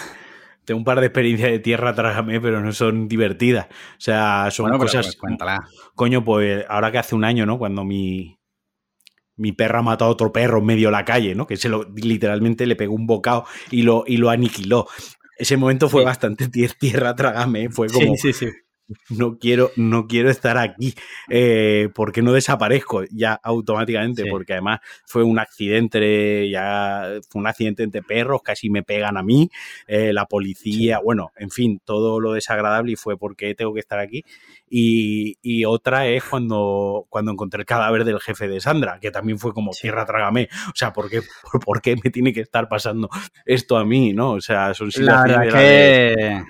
[0.65, 3.67] tengo un par de experiencias de tierra, trágame, pero no son divertidas.
[3.67, 5.07] O sea, son Bueno, cosas.
[5.07, 5.61] pues, cuéntala.
[5.95, 7.57] Coño, pues ahora que hace un año, ¿no?
[7.57, 8.38] Cuando mi,
[9.39, 11.47] mi perra mató a otro perro en medio de la calle, ¿no?
[11.47, 14.87] Que se lo literalmente le pegó un bocado y lo, y lo aniquiló.
[15.39, 16.07] Ese momento fue Sí.
[16.07, 17.71] bastante tier- tierra, trágame.
[17.71, 18.47] Fue como, Sí, sí, sí.
[19.11, 20.95] No quiero, no quiero estar aquí,
[21.29, 24.31] eh, porque no desaparezco ya automáticamente, Sí.
[24.31, 29.23] porque además fue un accidente, ya fue un accidente entre perros, casi me pegan a
[29.23, 29.51] mí,
[29.87, 33.99] eh, la policía, bueno, en fin, todo lo desagradable y fue porque tengo que estar
[33.99, 34.25] aquí.
[34.71, 39.39] Y, y otra es cuando, cuando encontré el cadáver del jefe de Sandra, que también
[39.39, 40.49] fue como tierra trágame.
[40.69, 43.09] O sea, ¿por qué, por, por qué me tiene que estar pasando
[43.47, 44.13] esto a mí?
[44.13, 44.33] ¿No?
[44.33, 46.45] O sea, son situaciones la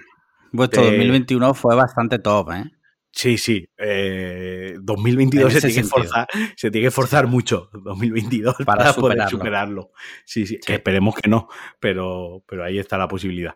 [0.53, 2.65] vuestro de- 2021 fue bastante top, ¿eh?
[3.11, 3.69] Sí, sí.
[3.79, 7.69] eh, 2022 En se tiene, que forzar, se tiene que forzar mucho.
[7.73, 9.91] 2022 para, Para poder superarlo.
[10.25, 10.61] Sí, sí, Sí.
[10.67, 11.49] Que esperemos que no,
[11.81, 13.55] pero, pero ahí está la posibilidad.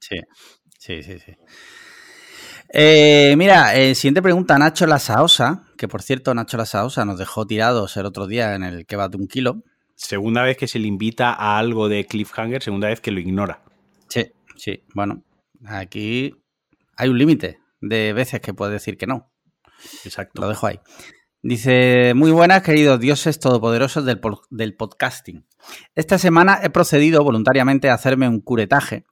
[0.00, 0.16] Sí,
[0.78, 1.32] sí, sí, sí.
[2.70, 7.18] Eh, mira, eh, siguiente pregunta, Nacho La Saosa, que por cierto, Nacho La Saosa nos
[7.18, 9.62] dejó tirados el otro día en el que va de un kilo.
[9.94, 13.62] Segunda vez que se le invita a algo de cliffhanger, segunda vez que lo ignora.
[14.08, 14.26] Sí,
[14.56, 15.22] sí, bueno,
[15.66, 16.34] aquí
[16.96, 19.30] hay un límite de veces que puedes decir que no.
[20.04, 20.40] Exacto.
[20.40, 20.80] Lo dejo ahí.
[21.46, 24.18] Dice, muy buenas, queridos dioses todopoderosos del,
[24.50, 25.44] del podcasting.
[25.94, 29.04] Esta semana he procedido voluntariamente a hacerme un curetaje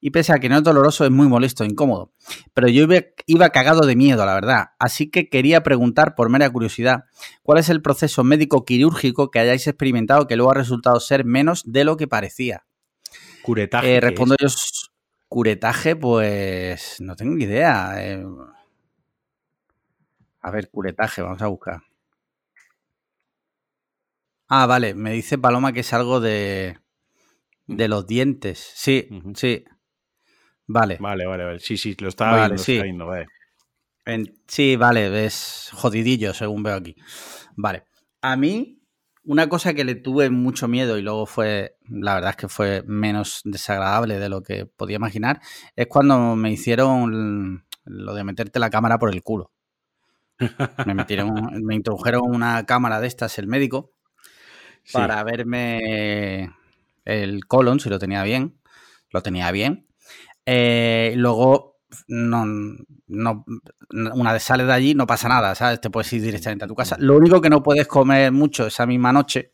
[0.00, 2.12] y pese a que no es doloroso es muy molesto e incómodo.
[2.54, 4.66] Pero yo iba, iba cagado de miedo, la verdad.
[4.78, 7.06] Así que quería preguntar por mera curiosidad,
[7.42, 11.64] ¿cuál es el proceso médico quirúrgico que hayáis experimentado que luego ha resultado ser menos
[11.66, 12.66] de lo que parecía?
[13.42, 13.90] Curetaje.
[13.90, 14.42] Eh, ¿qué respondo es?
[14.42, 14.89] yo,
[15.30, 17.94] curetaje, pues no tengo ni idea.
[18.04, 18.22] eh.
[20.42, 21.80] A ver, curetaje, vamos a buscar.
[24.48, 26.78] Ah, vale, me dice Paloma que es algo de,
[27.66, 28.72] de los dientes.
[28.74, 29.64] Sí, sí.
[30.66, 30.96] Vale.
[30.98, 31.58] Vale, vale, vale.
[31.58, 32.72] Sí, sí, lo estaba Vale, viendo, sí.
[32.72, 33.26] estaba viendo, vale.
[34.04, 36.96] En- sí, vale, es jodidillo, según veo aquí.
[37.56, 37.84] Vale.
[38.22, 38.79] A mí,
[39.30, 42.82] una cosa que le tuve mucho miedo y luego fue, la verdad es que fue
[42.84, 45.40] menos desagradable de lo que podía imaginar,
[45.76, 49.52] es cuando me hicieron lo de meterte la cámara por el culo.
[50.86, 53.92] Me metieron, me introdujeron una cámara de estas el médico
[54.82, 54.94] Sí.
[54.94, 56.50] para verme
[57.04, 58.58] el colon, si lo tenía bien.
[59.10, 59.86] Lo tenía bien.
[60.44, 61.69] Eh, luego,
[62.08, 62.44] no,
[63.08, 63.44] no,
[63.90, 65.80] una vez sales de allí, no pasa nada, ¿sabes?
[65.80, 66.96] Te puedes ir directamente a tu casa.
[66.98, 69.52] Lo único que no puedes comer mucho esa misma noche.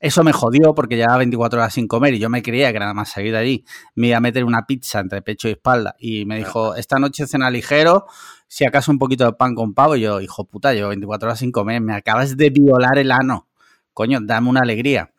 [0.00, 2.94] Eso me jodió porque llevaba 24 horas sin comer y yo me creía que nada
[2.94, 5.94] más salir de allí me iba a meter una pizza entre pecho y espalda.
[5.98, 8.06] Y me dijo, esta noche cena ligero,
[8.46, 9.96] si acaso un poquito de pan con pavo.
[9.96, 13.48] Y yo, hijo puta, llevo 24 horas sin comer, me acabas de violar el ano.
[13.92, 15.12] Coño, dame una alegría.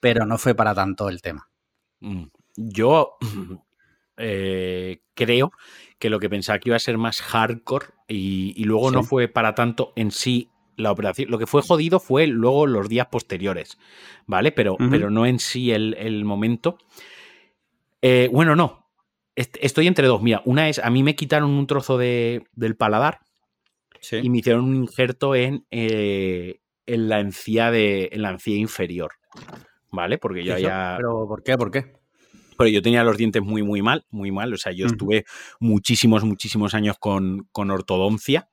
[0.00, 1.48] Pero no fue para tanto el tema.
[2.00, 2.24] Mm.
[2.56, 3.16] Yo
[4.18, 5.52] eh, creo
[5.98, 9.28] que lo que pensaba que iba a ser más hardcore y, y luego no fue
[9.28, 11.30] para tanto en sí la operación.
[11.30, 13.78] Lo que fue jodido fue luego los días posteriores,
[14.26, 14.52] ¿vale?
[14.52, 16.78] Pero, pero no en sí el, el momento.
[18.02, 18.86] Eh, bueno, no.
[19.34, 20.22] Est- Estoy entre dos.
[20.22, 23.20] Mira, una es, a mí me quitaron un trozo de, del paladar
[24.00, 24.18] Sí.
[24.22, 29.12] y me hicieron un injerto en, eh, en la encía de, en la encía inferior.
[29.90, 30.18] ¿Vale?
[30.18, 30.94] Porque yo ya.
[30.98, 31.56] ¿Pero por qué?
[31.56, 31.96] ¿Por qué?
[32.58, 34.52] Pero yo tenía los dientes muy, muy mal, muy mal.
[34.52, 35.24] O sea, yo estuve
[35.60, 38.50] muchísimos, muchísimos años con, con ortodoncia.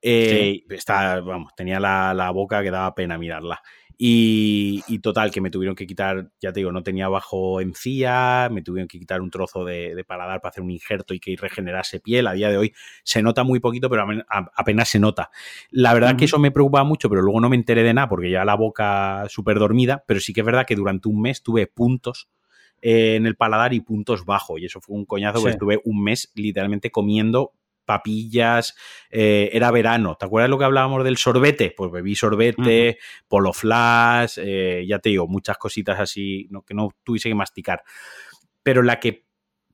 [0.00, 3.60] Eh, está, vamos, tenía la, la boca que daba pena mirarla.
[4.00, 8.48] Y, y total, que me tuvieron que quitar, ya te digo, no tenía bajo encía,
[8.52, 11.34] me tuvieron que quitar un trozo de, de paladar para hacer un injerto y que
[11.36, 12.28] regenerase piel.
[12.28, 14.06] A día de hoy se nota muy poquito, pero
[14.54, 15.30] apenas se nota.
[15.70, 18.30] La verdad que eso me preocupaba mucho, pero luego no me enteré de nada porque
[18.30, 21.66] ya la boca súper dormida, pero sí que es verdad que durante un mes tuve
[21.66, 22.28] puntos
[22.82, 24.60] eh, en el paladar y puntos bajos.
[24.60, 25.56] Y eso fue un coñazo porque Sí.
[25.56, 27.52] estuve un mes literalmente comiendo
[27.84, 28.74] papillas,
[29.10, 30.14] eh, era verano.
[30.20, 31.72] ¿Te acuerdas lo que hablábamos del sorbete?
[31.74, 36.90] Pues bebí sorbete, polo flash, eh, ya te digo, muchas cositas así no, que no
[37.02, 37.82] tuviese que masticar.
[38.62, 39.24] Pero la que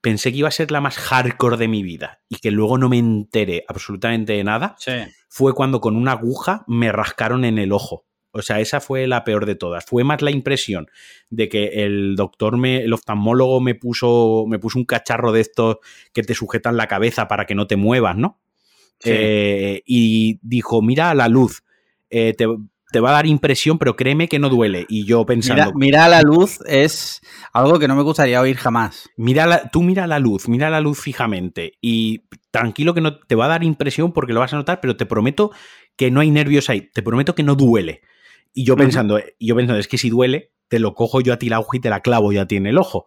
[0.01, 2.89] pensé que iba a ser la más hardcore de mi vida y que luego no
[2.89, 4.93] me enteré absolutamente de nada Sí.
[5.29, 8.07] fue cuando con una aguja me rascaron en el ojo.
[8.35, 9.85] O sea, esa fue la peor de todas.
[9.85, 10.89] Fue más la impresión
[11.31, 15.77] de que el doctor, me, el oftalmólogo me puso, me puso un cacharro de estos
[16.13, 18.41] que te sujetan la cabeza para que no te muevas, ¿no?
[18.99, 19.11] Sí.
[19.13, 21.63] Eh, y dijo, mira la luz,
[22.11, 22.47] eh, te,
[22.91, 24.85] te va a dar impresión, pero créeme que no duele.
[24.89, 27.21] Y yo pensando, Mira, mira la luz es
[27.53, 29.11] algo que no me gustaría oír jamás.
[29.17, 33.35] Mira la- tú mira la luz, mira la luz fijamente y tranquilo que no te
[33.35, 35.51] va a dar impresión porque lo vas a notar, pero te prometo
[35.97, 38.01] que no hay nervios ahí, te prometo que no duele.
[38.55, 41.39] Y yo pensando, y yo pensando, es que si duele, te lo cojo yo a
[41.39, 43.07] ti la aguja y te la clavo ya tiene el ojo.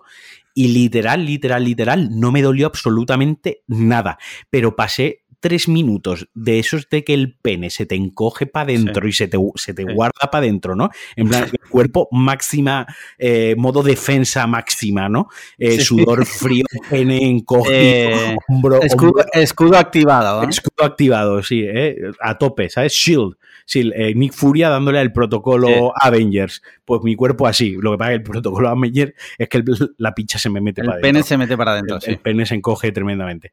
[0.54, 4.18] Y literal, literal, literal, no me dolió absolutamente nada,
[4.50, 9.08] pero pasé tres minutos de esos de que el pene se te encoge para adentro
[9.08, 9.94] y se te, se te Sí.
[9.94, 10.90] guarda para adentro, ¿no?
[11.16, 12.88] En plan, el cuerpo máxima,
[13.20, 15.28] eh, modo defensa máxima, ¿no?
[15.60, 15.82] Eh, Sí.
[15.86, 20.42] Sudor frío, pene encogido, Eh, hombro, Escudo, hombro- escudo activado.
[20.50, 22.94] escudo activado, sí, eh, a tope, ¿sabes?
[22.94, 23.36] Shield.
[23.70, 25.76] Sí, eh, Nick Furia dándole al protocolo Sí.
[26.00, 26.62] Avengers.
[26.86, 27.76] Pues mi cuerpo así.
[27.82, 29.66] Lo que pasa es que el protocolo Avengers es que el-
[29.98, 31.28] la picha se me mete El para pene adentro.
[31.28, 32.12] se mete para adentro, El, sí.
[32.12, 33.52] el pene se encoge tremendamente.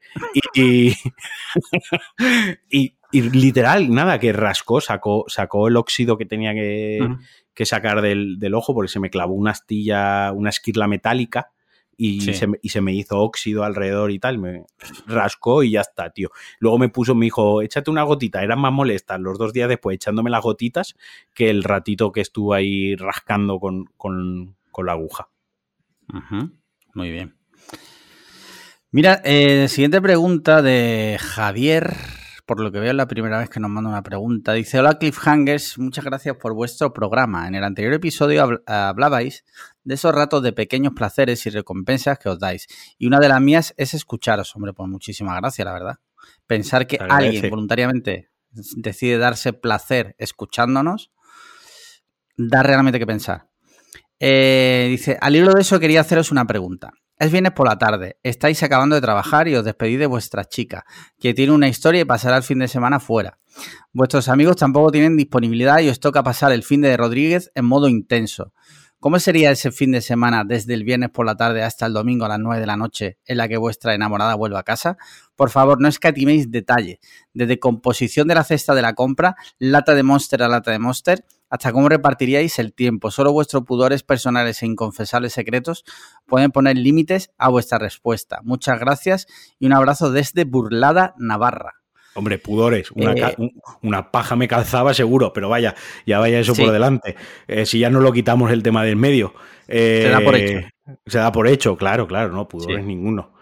[0.54, 0.96] Y, y,
[2.70, 6.98] y- y literal, nada, que rascó, sacó, sacó el óxido que tenía que,
[7.54, 11.50] que sacar del, del ojo porque se me clavó una astilla, una esquirla metálica
[11.96, 12.34] y, Sí.
[12.34, 14.38] se, me- y se me hizo óxido alrededor y tal.
[14.38, 14.64] Me
[15.06, 16.30] rascó y ya está, tío.
[16.58, 18.42] Luego me puso, me dijo, échate una gotita.
[18.42, 20.94] Eran más molestas los dos días después echándome las gotitas
[21.34, 25.28] que el ratito que estuve ahí rascando con, con- con la aguja.
[26.94, 27.34] Muy bien.
[28.90, 31.94] Mira, eh, siguiente pregunta de Javier.
[32.46, 34.52] Por lo que veo, es la primera vez que nos manda una pregunta.
[34.52, 35.78] Dice: Hola, Cliffhangers.
[35.78, 37.48] Muchas gracias por vuestro programa.
[37.48, 39.44] En el anterior episodio habl- hablabais
[39.82, 42.66] de esos ratos de pequeños placeres y recompensas que os dais.
[42.98, 44.54] Y una de las mías es escucharos.
[44.56, 45.94] Hombre, pues muchísimas gracias, la verdad.
[46.46, 47.26] Pensar que agradece.
[47.36, 48.30] alguien voluntariamente
[48.76, 51.12] decide darse placer escuchándonos,
[52.36, 53.48] da realmente que pensar.
[54.20, 56.92] Eh, dice, al hilo de eso quería haceros una pregunta.
[57.16, 60.84] Es viernes por la tarde, estáis acabando de trabajar y os despedís de vuestra chica,
[61.20, 63.38] que tiene una historia y pasará el fin de semana fuera.
[63.92, 67.88] Vuestros amigos tampoco tienen disponibilidad y os toca pasar el fin de Rodríguez en modo
[67.88, 68.52] intenso.
[68.98, 72.24] ¿Cómo sería ese fin de semana desde el viernes por la tarde hasta el domingo
[72.24, 74.96] a las 9 de la noche en la que vuestra enamorada vuelva a casa?
[75.36, 76.98] Por favor, no escatiméis detalle,
[77.32, 81.24] desde composición de la cesta de la compra, lata de Monster a lata de Monster,
[81.54, 83.12] hasta cómo repartiríais el tiempo.
[83.12, 85.84] Solo vuestros pudores personales e inconfesables secretos
[86.26, 88.40] pueden poner límites a vuestra respuesta.
[88.42, 89.28] Muchas gracias
[89.60, 91.74] y un abrazo desde Burlada, Navarra.
[92.16, 93.36] Hombre, pudores, una, Eh,
[93.82, 96.62] una paja me calzaba seguro, pero vaya, ya vaya eso Sí.
[96.62, 97.14] por delante.
[97.46, 99.32] Eh, si ya no lo quitamos el tema del medio.
[99.68, 100.68] eh, Se da por hecho.
[101.06, 102.82] Se da por hecho, claro, claro, no, pudores Sí.
[102.84, 103.32] ninguno.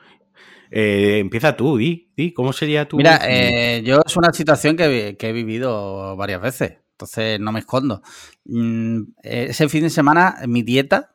[0.71, 2.97] Eh, empieza tú, di, di, ¿cómo sería tu...
[2.97, 7.61] Mira, eh, yo es una situación que, que he vivido varias veces, entonces no me
[7.61, 8.03] escondo.
[8.45, 11.13] Mm, ese fin de semana, mi dieta,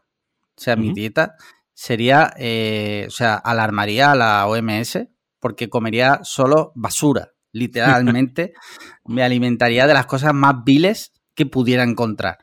[0.55, 1.35] o sea, mi dieta
[1.73, 5.07] sería, eh, o sea, alarmaría a la OMS
[5.39, 8.53] porque comería solo basura, literalmente.
[9.05, 12.39] me alimentaría de las cosas más viles que pudiera encontrar.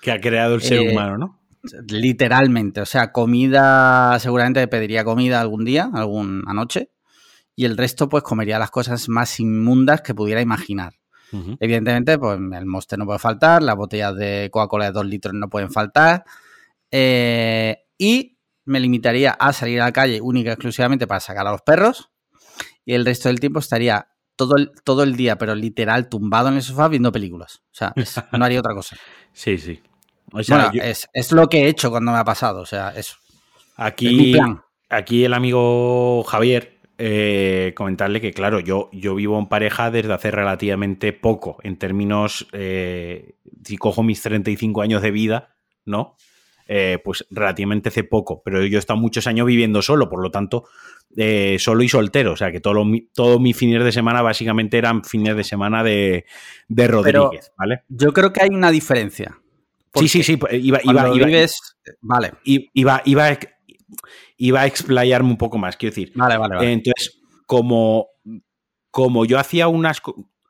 [0.00, 1.40] que ha creado el ser eh, humano, ¿no?
[1.88, 6.90] Literalmente, o sea, comida, seguramente pediría comida algún día, alguna noche,
[7.54, 10.94] y el resto pues comería las cosas más inmundas que pudiera imaginar.
[11.60, 15.48] Evidentemente, pues el Monster no puede faltar, las botellas de Coca-Cola de 2 litros no
[15.48, 16.24] pueden faltar,
[16.90, 21.52] eh, y me limitaría a salir a la calle única y exclusivamente para sacar a
[21.52, 22.10] los perros,
[22.84, 26.54] y el resto del tiempo estaría todo el, todo el día, pero literal, tumbado en
[26.56, 27.62] el sofá viendo películas.
[27.66, 28.96] O sea, es- no haría otra cosa.
[29.32, 29.80] Sí, sí.
[30.32, 32.66] O sea, Bueno, yo- es, es lo que he hecho cuando me ha pasado, o
[32.66, 33.16] sea, eso.
[33.16, 34.60] Es mi aquí, plan.
[34.88, 36.71] aquí el amigo Javier,
[37.04, 42.46] eh, comentarle que, claro, yo, yo vivo en pareja desde hace relativamente poco, en términos,
[42.52, 43.34] eh,
[43.64, 46.16] si cojo mis 35 años de vida, ¿no?
[46.68, 50.30] Eh, pues relativamente hace poco, pero yo he estado muchos años viviendo solo, por lo
[50.30, 50.64] tanto,
[51.58, 55.34] solo y soltero, o sea que todo todos mis fines de semana básicamente eran fines
[55.34, 56.24] de semana de,
[56.68, 57.82] de Rodríguez, ¿vale?
[57.88, 59.36] Yo creo que hay una diferencia.
[59.94, 61.76] Sí, sí, sí, iba, iba, iba, vives...
[62.00, 63.38] Vale, iba, iba, a-
[64.36, 66.12] iba a explayarme un poco más, quiero decir.
[66.14, 66.56] vale, vale.
[66.56, 66.72] vale.
[66.72, 68.08] Entonces, como,
[68.90, 70.00] como yo hacía unas...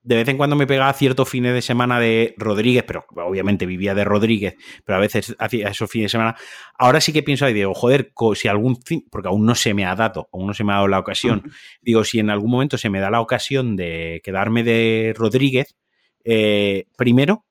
[0.05, 3.94] de vez en cuando me pegaba ciertos fines de semana de Rodríguez, pero obviamente vivía
[3.94, 6.37] de Rodríguez, pero a veces hacía esos fines de semana.
[6.76, 9.85] Ahora sí que pienso ahí, digo, joder, si algún fin, porque aún no se me
[9.85, 12.78] ha dado, aún no se me ha dado la ocasión, digo, si en algún momento
[12.78, 15.76] se me da la ocasión de quedarme de Rodríguez,
[16.24, 17.46] eh, primero,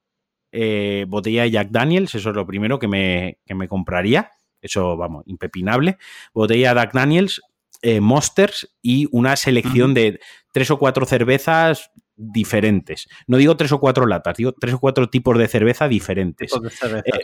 [0.52, 4.98] eh, botella de Jack Daniels, eso es lo primero que me, que me compraría, eso
[4.98, 5.98] vamos, impepinable.
[6.34, 7.42] Botella de Jack Daniels,
[7.82, 10.20] eh, Monsters y una selección de
[10.52, 13.08] tres o cuatro cervezas diferentes.
[13.28, 16.52] No digo tres o cuatro latas, digo tres o cuatro tipos de cerveza diferentes.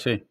[0.05, 0.25] Eh,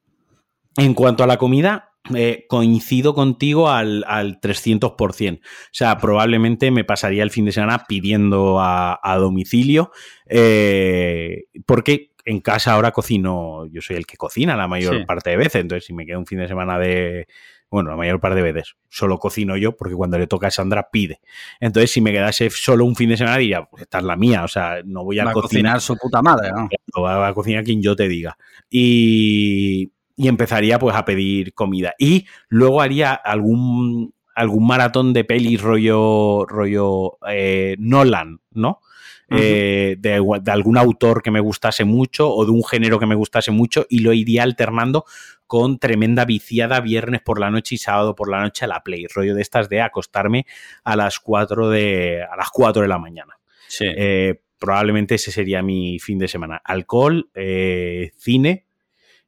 [0.77, 4.05] en cuanto a la comida, eh, coincido contigo al,
[4.41, 5.39] 300%.
[5.39, 5.41] O
[5.73, 9.91] sea, probablemente me pasaría el fin de semana pidiendo a, domicilio,
[10.27, 15.37] eh, porque en casa ahora cocino, yo soy el que cocina la mayor parte de
[15.37, 17.29] veces, entonces si me queda un fin de semana de,
[17.71, 20.89] bueno, la mayor parte de veces solo cocino yo porque cuando le toca a Sandra
[20.91, 21.21] pide.
[21.61, 24.45] Entonces, si me quedase solo un fin de semana, diría, pues esta es la mía,
[24.45, 25.81] o sea, no voy a, va a cocinar.
[25.81, 27.03] su puta madre, ¿no?
[27.03, 28.37] Va a cocinar quien yo te diga.
[28.71, 31.95] Y, empezaría pues a pedir comida.
[31.99, 38.81] Y luego haría algún, algún maratón de pelis rollo, rollo eh, Nolan, ¿no?
[39.29, 43.51] Eh, de, algún autor que me gustase mucho o de un género que me gustase
[43.51, 45.05] mucho y lo iría alternando
[45.49, 49.07] con tremenda viciada viernes por la noche y sábado por la noche a la Play,
[49.07, 50.47] rollo de estas de acostarme
[50.85, 53.39] a las 4 de, a las 4 de la mañana.
[53.81, 56.61] Eh, probablemente ese sería mi fin de semana.
[56.65, 58.67] Alcohol, eh, cine,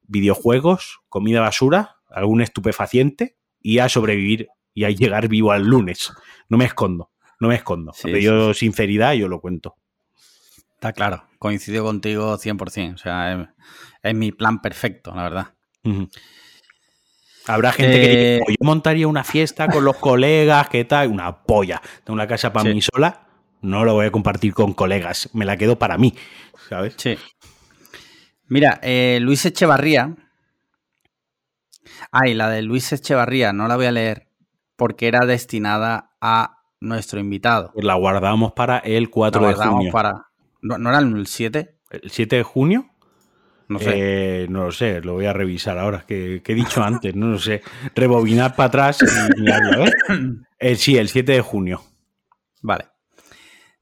[0.06, 6.12] videojuegos, comida basura, algún estupefaciente y a sobrevivir y a llegar vivo al lunes.
[6.48, 7.92] No me escondo, no me escondo.
[8.20, 9.76] yo sinceridad yo lo cuento.
[10.78, 12.94] Está claro, coincido contigo 100%.
[12.94, 13.52] O sea,
[14.00, 15.54] es, mi plan perfecto, la verdad.
[17.48, 21.08] Habrá gente que diga, eh, yo montaría una fiesta con los colegas, ¿qué tal?
[21.08, 21.82] Una polla.
[22.04, 23.26] Tengo una casa para mí sola,
[23.60, 26.14] no lo voy a compartir con colegas, me la quedo para mí,
[26.68, 26.94] ¿sabes?
[26.96, 27.18] Sí.
[28.46, 30.14] Mira, eh, Luis Echevarría.
[32.12, 34.28] Ay, la de Luis Echevarría, no la voy a leer
[34.76, 37.72] porque era destinada a nuestro invitado.
[37.74, 39.90] Pues la guardamos para el 4 de junio.
[39.90, 40.27] Para,
[40.62, 41.76] ¿No, era el 7?
[41.90, 42.90] ¿El 7 de junio?
[43.68, 43.92] No sé.
[43.94, 47.38] Eh, no lo sé, lo voy a revisar ahora, que, he dicho antes, no lo
[47.38, 47.62] sé.
[47.94, 48.98] Rebobinar para atrás
[49.36, 49.44] y
[50.58, 51.82] eh, sí, el 7 de junio.
[52.62, 52.86] Vale.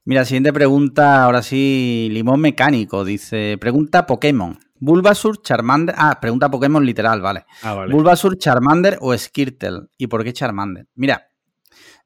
[0.03, 4.57] Mira, siguiente pregunta, ahora sí, Limón Mecánico, dice, pregunta Pokémon.
[4.79, 5.95] Bulbasur, Charmander.
[5.97, 7.45] Ah, pregunta Pokémon literal, vale.
[7.61, 7.93] Ah, vale.
[7.93, 9.87] Bulbasur, Charmander o Skirtle.
[9.97, 10.87] ¿Y por qué Charmander?
[10.95, 11.27] Mira,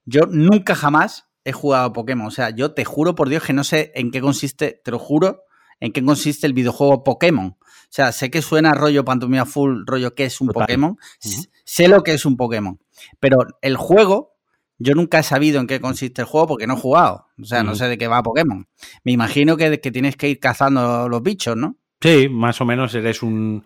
[0.06, 2.28] yo nunca jamás he jugado a Pokémon.
[2.28, 5.00] O sea, yo te juro por Dios que no sé en qué consiste, te lo
[5.00, 5.44] juro,
[5.80, 7.58] en qué consiste el videojuego Pokémon.
[7.58, 10.98] O sea, sé que suena rollo pantomima full, rollo que es un Pokémon.
[11.66, 12.80] Sé lo que es un Pokémon.
[13.20, 14.38] Pero el juego,
[14.78, 17.28] yo nunca he sabido en qué consiste el juego porque no he jugado.
[17.42, 18.68] O sea, no sé de qué va Pokémon.
[19.04, 21.78] Me imagino que, que tienes que ir cazando los bichos, ¿no?
[22.00, 23.64] Sí, más o menos eres un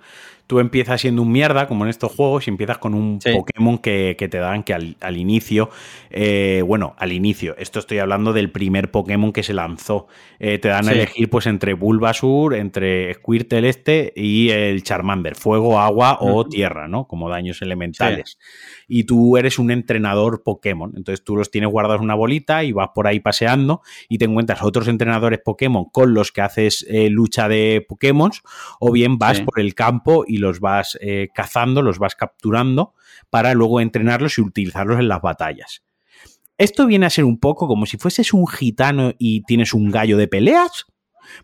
[0.47, 4.15] tú empiezas siendo un mierda, como en estos juegos, y empiezas con un Pokémon que,
[4.15, 5.69] te dan que al, inicio,
[6.09, 10.07] eh, bueno, al inicio, esto estoy hablando del primer Pokémon que se lanzó,
[10.39, 15.79] eh, te dan a elegir pues entre Bulbasur, entre Squirtle este y el Charmander, fuego,
[15.79, 17.05] agua o tierra, ¿no?
[17.05, 18.37] Como daños elementales.
[18.87, 22.71] Y tú eres un entrenador Pokémon, entonces tú los tienes guardados en una bolita y
[22.71, 27.09] vas por ahí paseando y te encuentras otros entrenadores Pokémon con los que haces eh,
[27.09, 28.31] lucha de Pokémon,
[28.79, 32.93] o bien vas por el campo y y los vas eh, cazando, los vas capturando
[33.29, 35.83] para luego entrenarlos y utilizarlos en las batallas.
[36.57, 40.17] Esto viene a ser un poco como si fueses un gitano y tienes un gallo
[40.17, 40.87] de peleas,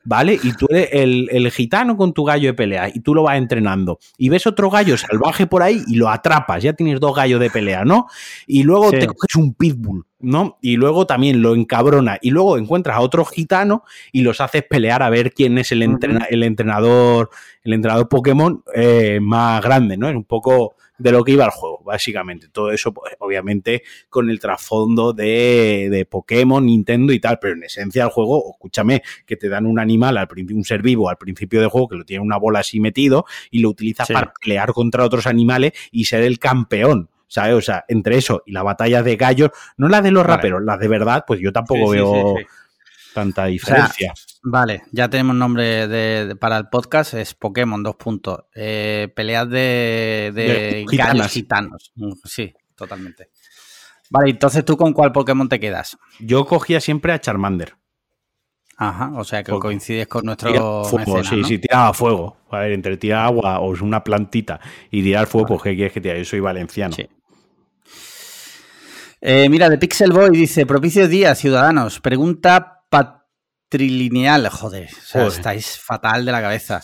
[0.04, 0.40] ¿vale?
[0.42, 4.00] Y tú eres el, gitano con tu gallo de pelea y tú lo vas entrenando.
[4.18, 7.50] Y ves otro gallo salvaje por ahí y lo atrapas, ya tienes dos gallos de
[7.50, 8.08] pelea, ¿no?
[8.48, 10.58] Y luego te coges un pitbull, ¿no?
[10.62, 12.18] Y luego también lo encabrona.
[12.22, 15.82] Y luego encuentras a otro gitano y los haces pelear a ver quién es el,
[15.84, 17.30] el entrenador,
[17.64, 20.10] el entrenador Pokémon eh, más grande, ¿no?
[20.10, 22.48] Es un poco de lo que iba el juego, básicamente.
[22.50, 27.64] Todo eso, pues, obviamente, con el trasfondo de, de, Pokémon, Nintendo y tal, pero en
[27.64, 31.60] esencia el juego, escúchame, que te dan un animal, al un ser vivo al principio
[31.60, 35.04] del juego, que lo tiene una bola así metido y lo utilizas para pelear contra
[35.04, 37.10] otros animales y ser el campeón.
[37.28, 37.54] ¿sabes?
[37.56, 40.78] O sea, entre eso y la batalla de gallos, no la de los raperos, las
[40.80, 42.36] de verdad, pues yo tampoco veo
[43.14, 44.14] tanta diferencia.
[44.44, 48.46] vale, ya tenemos nombre de, para el podcast, es Pokémon, dos puntos.
[48.56, 50.86] Eh, peleas de, de,
[51.30, 51.92] gitanos.
[51.96, 53.30] Mm, sí, totalmente.
[54.10, 55.98] Vale, entonces tú con cuál Pokémon te quedas?
[56.20, 57.76] Yo cogía siempre a Charmander.
[58.78, 60.84] Ajá, o sea que coincides con nuestro.
[60.86, 62.38] Fuego, sí, sí, tiraba fuego.
[62.50, 64.60] A ver, entre tirar agua o una plantita
[64.90, 66.18] y tirar fuego, pues ¿qué quieres que tire?
[66.18, 66.96] Yo soy valenciano.
[66.96, 67.08] Sí.
[69.22, 72.00] Eh, mira, de Pixel Boy dice: Propicio día, ciudadanos.
[72.00, 72.81] Pregunta
[73.72, 75.38] trilineal, joder, o sea, Joder.
[75.38, 76.82] estáis fatal de la cabeza.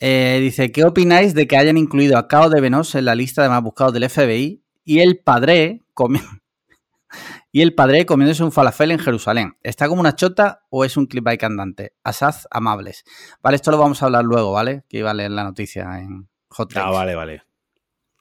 [0.00, 3.42] Eh, dice, ¿qué opináis de que hayan incluido a Cao de Venos en la lista
[3.42, 6.22] de más buscados del FBI y el padre comi-
[7.52, 9.56] y el padre comiéndose un falafel en Jerusalén?
[9.64, 11.94] ¿Está como una chota o es un clickbait andante?
[12.04, 13.02] Asaz amables.
[13.42, 14.84] Vale, esto lo vamos a hablar luego, ¿vale?
[14.88, 17.42] Que iba a leer la noticia en Hot Ah, vale, vale.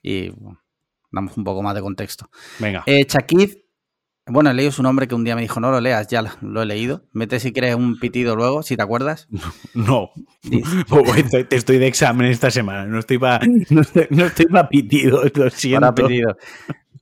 [0.01, 0.59] Y bueno,
[1.11, 2.30] damos un poco más de contexto.
[2.57, 2.82] Venga.
[2.88, 3.05] Eh,
[4.30, 6.62] bueno, he leído su nombre que un día me dijo, no lo leas, ya lo,
[6.62, 7.04] he leído.
[7.14, 9.28] Mete si quieres un pitido luego, si te acuerdas.
[9.74, 10.10] No.
[10.44, 12.86] Estoy- te estoy de examen esta semana.
[12.86, 15.94] No estoy para no estoy, no estoy pa' pitido, lo Para siento.
[15.96, 16.38] pitido.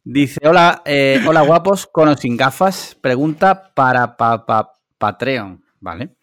[0.03, 2.95] Dice, hola, eh, hola guapos, con o sin gafas.
[3.01, 6.15] Pregunta para pa- pa- Patreon, ¿vale?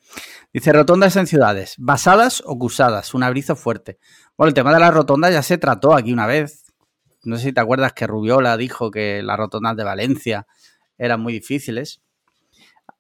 [0.53, 3.13] Dice, rotondas en ciudades, ¿basadas o cursadas?
[3.15, 3.99] Un abrizo fuerte.
[4.37, 6.65] Bueno, el tema de las rotondas ya se trató aquí una vez.
[7.25, 10.47] No sé si te acuerdas que Rubiola dijo que las rotondas de Valencia
[11.05, 12.01] eran muy difíciles.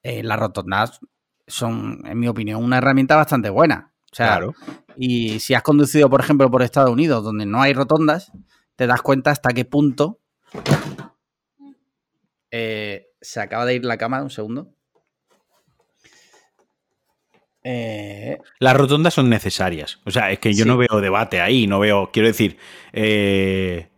[0.02, 1.00] Eh, las rotondas
[1.46, 3.92] son, en mi opinión, una herramienta bastante buena.
[4.10, 4.54] O sea, Claro.
[4.96, 8.32] y si has conducido, por ejemplo, por Estados Unidos, donde no hay rotondas,
[8.76, 10.18] te das cuenta hasta qué punto.
[12.50, 14.74] Eh, se acaba de ir la cámara, un segundo.
[17.64, 20.00] Eh, Las rotondas son necesarias.
[20.04, 20.68] O sea, es que yo Sí.
[20.68, 22.58] no veo debate ahí, no veo, quiero decir,
[22.92, 23.88] eh,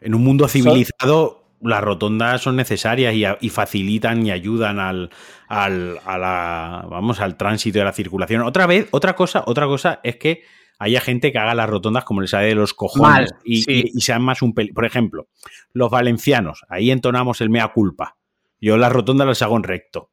[0.00, 5.10] en un mundo civilizado las rotondas son necesarias y, a- y facilitan y ayudan al,
[5.48, 8.42] al, a la, vamos, al tránsito y a la circulación.
[8.42, 10.42] Otra vez, otra cosa, otra cosa es que
[10.78, 13.84] haya gente que haga las rotondas como les sale de los cojones Mal, y, sí.
[13.92, 14.72] y- y sean más un peli.
[14.72, 15.28] Por ejemplo,
[15.74, 18.16] los valencianos, ahí entonamos el mea culpa.
[18.60, 20.10] Yo las rotondas las hago en recto.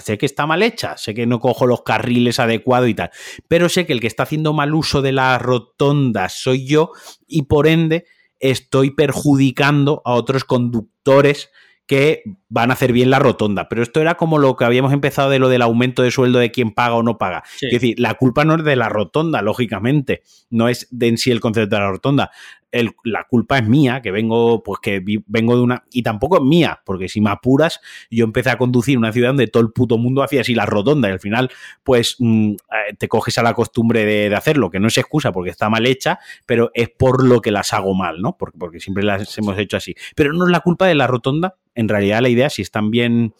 [0.00, 3.10] Sé que está mal hecha, sé que no cojo los carriles adecuados y tal,
[3.46, 6.90] pero sé que el que está haciendo mal uso de las rotondas soy yo
[7.28, 8.04] y por ende
[8.40, 11.50] estoy perjudicando a otros conductores
[11.86, 13.68] que van a hacer bien la rotonda.
[13.68, 16.50] Pero esto era como lo que habíamos empezado de lo del aumento de sueldo de
[16.50, 17.44] quien paga o no paga.
[17.56, 17.66] Sí.
[17.66, 21.30] Es decir, la culpa no es de la rotonda, lógicamente, no es de en sí
[21.30, 22.30] el concepto de la rotonda.
[22.72, 25.84] El- la culpa es mía, que vengo, pues que vi- vengo de una.
[25.92, 29.46] Y tampoco es mía, porque si me apuras, yo empecé a conducir una ciudad donde
[29.46, 31.50] todo el puto mundo hacía así la rotonda y al final,
[31.84, 35.32] pues mm, eh, te coges a la costumbre de, de hacerlo, que no es excusa
[35.32, 38.36] porque está mal hecha, pero es por lo que las hago mal, ¿no?
[38.36, 39.94] Porque, porque siempre las hemos hecho así.
[40.14, 41.54] Pero no es la culpa de la rotonda.
[41.76, 43.34] En realidad, la idea, si están bien,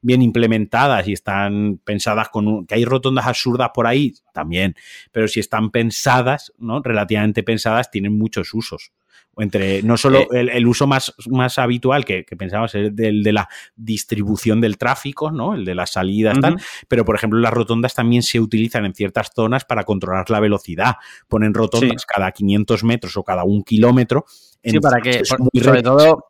[0.00, 4.74] bien implementadas y están pensadas con un, que hay rotondas absurdas por ahí, también.
[5.12, 6.82] Pero si están pensadas, ¿no?
[6.82, 8.90] Relativamente pensadas, tienen muchos usos.
[9.38, 13.22] Entre, no solo Eh, el, el uso más, más habitual que, que pensamos es el
[13.22, 15.54] de la distribución del tráfico, ¿no?
[15.54, 16.56] El de las salidas, tal.
[16.88, 20.96] Pero, por ejemplo, las rotondas también se utilizan en ciertas zonas para controlar la velocidad.
[21.28, 22.06] Ponen rotondas Sí.
[22.06, 24.24] cada 500 metros o cada un kilómetro.
[24.64, 26.24] sí, para que, por- sobre todo,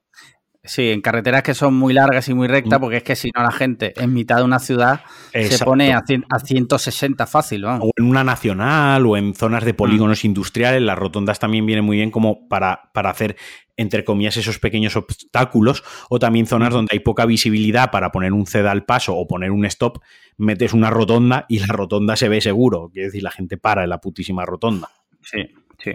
[0.64, 2.82] sí, en carreteras que son muy largas y muy rectas, Mm.
[2.82, 5.00] porque es que si no la gente en mitad de una ciudad
[5.32, 7.88] se pone a, cien- a 160 fácil, vamos.
[7.88, 11.96] o en una nacional o en zonas de polígonos industriales, las rotondas también vienen muy
[11.96, 13.36] bien como para, para hacer,
[13.76, 16.72] entre comillas, esos pequeños obstáculos, o también zonas Mm.
[16.74, 19.98] donde hay poca visibilidad para poner un ceda al paso o poner un stop,
[20.36, 23.90] metes una rotonda y la rotonda se ve seguro, quiere decir, la gente para en
[23.90, 24.88] la putísima rotonda.
[25.22, 25.38] Sí,
[25.78, 25.92] sí.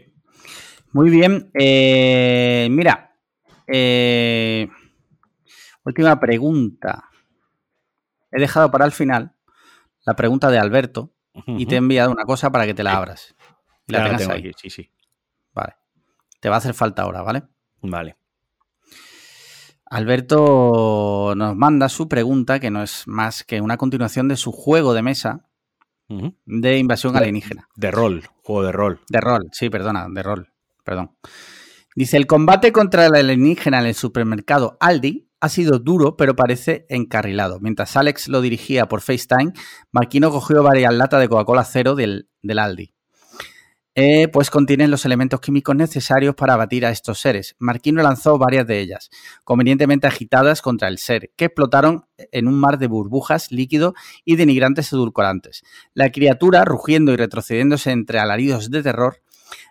[0.94, 1.50] Muy bien.
[1.54, 3.07] eh, mira,
[3.68, 4.70] eh,
[5.84, 7.06] última pregunta.
[8.32, 9.34] He dejado para el final
[10.06, 11.12] la pregunta de Alberto
[11.46, 13.36] y te he enviado una cosa para que te la abras.
[13.88, 14.40] Y la la tengas tengo ahí.
[14.40, 14.92] aquí, sí, sí.
[15.54, 15.76] Vale.
[16.40, 17.44] Te va a hacer falta ahora, ¿vale?
[17.82, 18.18] Vale.
[19.90, 24.94] Alberto nos manda su pregunta, que no es más que una continuación de su juego
[24.94, 25.44] de mesa
[26.46, 27.68] de invasión De- alienígena.
[27.76, 29.02] De rol, juego de rol.
[29.10, 30.52] De rol, sí, perdona, de rol,
[30.84, 31.16] perdón.
[31.98, 36.86] Dice, el combate contra el alienígena en el supermercado Aldi ha sido duro, pero parece
[36.90, 37.60] encarrilado.
[37.60, 39.54] Mientras Alex lo dirigía por FaceTime,
[39.92, 42.94] Marquino cogió varias latas de Coca-Cola cero del, del Aldi.
[43.96, 47.56] Eh, pues contienen los elementos químicos necesarios para abatir a estos seres.
[47.58, 49.10] Marquino lanzó varias de ellas,
[49.44, 54.94] convenientemente agitadas contra el ser, que explotaron en un mar de burbujas, líquido y denigrantes
[54.94, 55.64] edulcorantes.
[55.96, 59.18] La criatura, rugiendo y retrocediéndose entre alaridos de terror,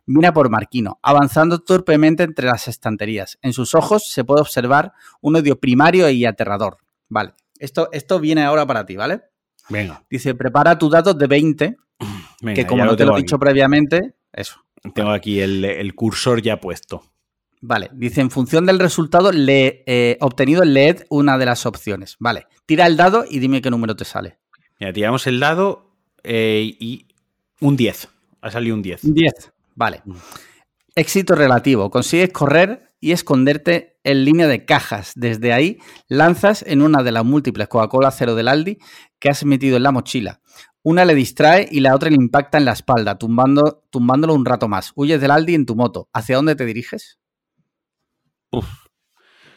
[0.07, 3.39] mira por Marquino, avanzando torpemente entre las estanterías.
[3.43, 6.79] En sus ojos se puede observar un odio primario y aterrador.
[7.09, 9.23] Vale, esto, esto viene ahora para ti, ¿vale?
[9.69, 11.77] Venga, Dice, prepara tus datos de 20,
[12.43, 12.55] venga.
[12.55, 13.23] que como no te lo he aquí.
[13.23, 14.61] dicho previamente, eso.
[14.95, 17.03] Tengo aquí el, el cursor ya puesto.
[17.61, 22.17] Vale, dice, en función del resultado le, eh, obtenido, leed una de las opciones.
[22.21, 24.39] Vale, tira el dado y dime qué número te sale.
[24.79, 27.09] Mira, tiramos el dado eh, y
[27.61, 28.09] un 10.
[28.43, 29.01] Ha salido un 10.
[29.03, 29.53] 10.
[29.77, 30.03] Vale.
[30.97, 31.91] Éxito relativo.
[31.91, 35.13] Consigues correr y esconderte en línea de cajas.
[35.15, 38.79] Desde ahí lanzas en una de las múltiples Coca-Cola cero del Aldi
[39.21, 40.41] que has metido en la mochila.
[40.83, 44.69] Una le distrae y la otra le impacta en la espalda, tumbando, tumbándolo un rato
[44.69, 44.93] más.
[44.95, 46.09] Huyes del Aldi en tu moto.
[46.13, 47.19] ¿Hacia dónde te diriges?
[48.51, 48.87] Uf,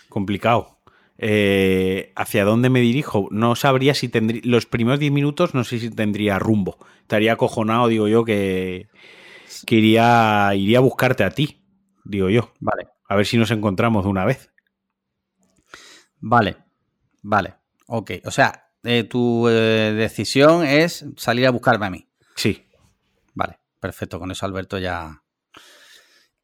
[0.10, 0.80] complicado.
[1.18, 3.28] Eh, ¿Hacia dónde me dirijo?
[3.32, 4.42] No sabría si tendría.
[4.44, 6.78] Los primeros 10 minutos no sé si tendría rumbo.
[7.02, 8.88] Estaría acojonado, digo yo, que,
[9.66, 11.64] que iría, iría a buscarte a ti,
[12.06, 12.54] digo yo.
[12.60, 12.90] Vale.
[13.08, 14.52] A ver si nos encontramos de una vez.
[16.20, 16.58] Vale.
[17.22, 17.56] Vale.
[17.88, 18.12] Ok.
[18.26, 22.08] O sea, eh, tu eh, decisión es salir a buscarme a mí.
[22.36, 22.68] Sí.
[23.34, 23.60] Vale.
[23.80, 24.20] Perfecto.
[24.20, 25.24] Con eso, Alberto, ya.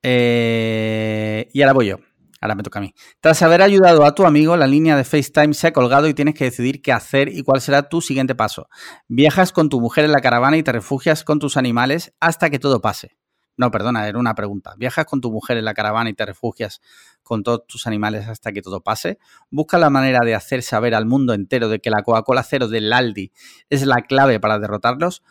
[0.02, 2.00] Eh, y ahora voy yo.
[2.46, 2.94] Ahora me toca a mí.
[3.22, 6.36] Tras haber ayudado a tu amigo, la línea de FaceTime se ha colgado y tienes
[6.36, 8.68] que decidir qué hacer y cuál será tu siguiente paso.
[9.08, 12.60] Viajas con tu mujer en la caravana y te refugias con tus animales hasta que
[12.60, 13.18] todo pase.
[13.58, 14.76] No, perdona, era una pregunta.
[14.78, 16.82] ¿Viajas con tu mujer en la caravana y te refugias
[17.24, 19.18] con todos tus animales hasta que todo pase?
[19.50, 22.94] Busca la manera de hacer saber al mundo entero de que la Coca-Cola cero del
[22.94, 23.32] Aldi
[23.72, 25.24] es la clave para derrotarlos.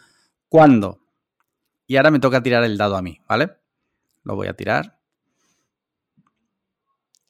[0.49, 0.99] ¿Cuándo?
[1.87, 3.53] Y ahora me toca tirar el dado a mí, ¿vale?
[4.25, 4.99] Lo voy a tirar.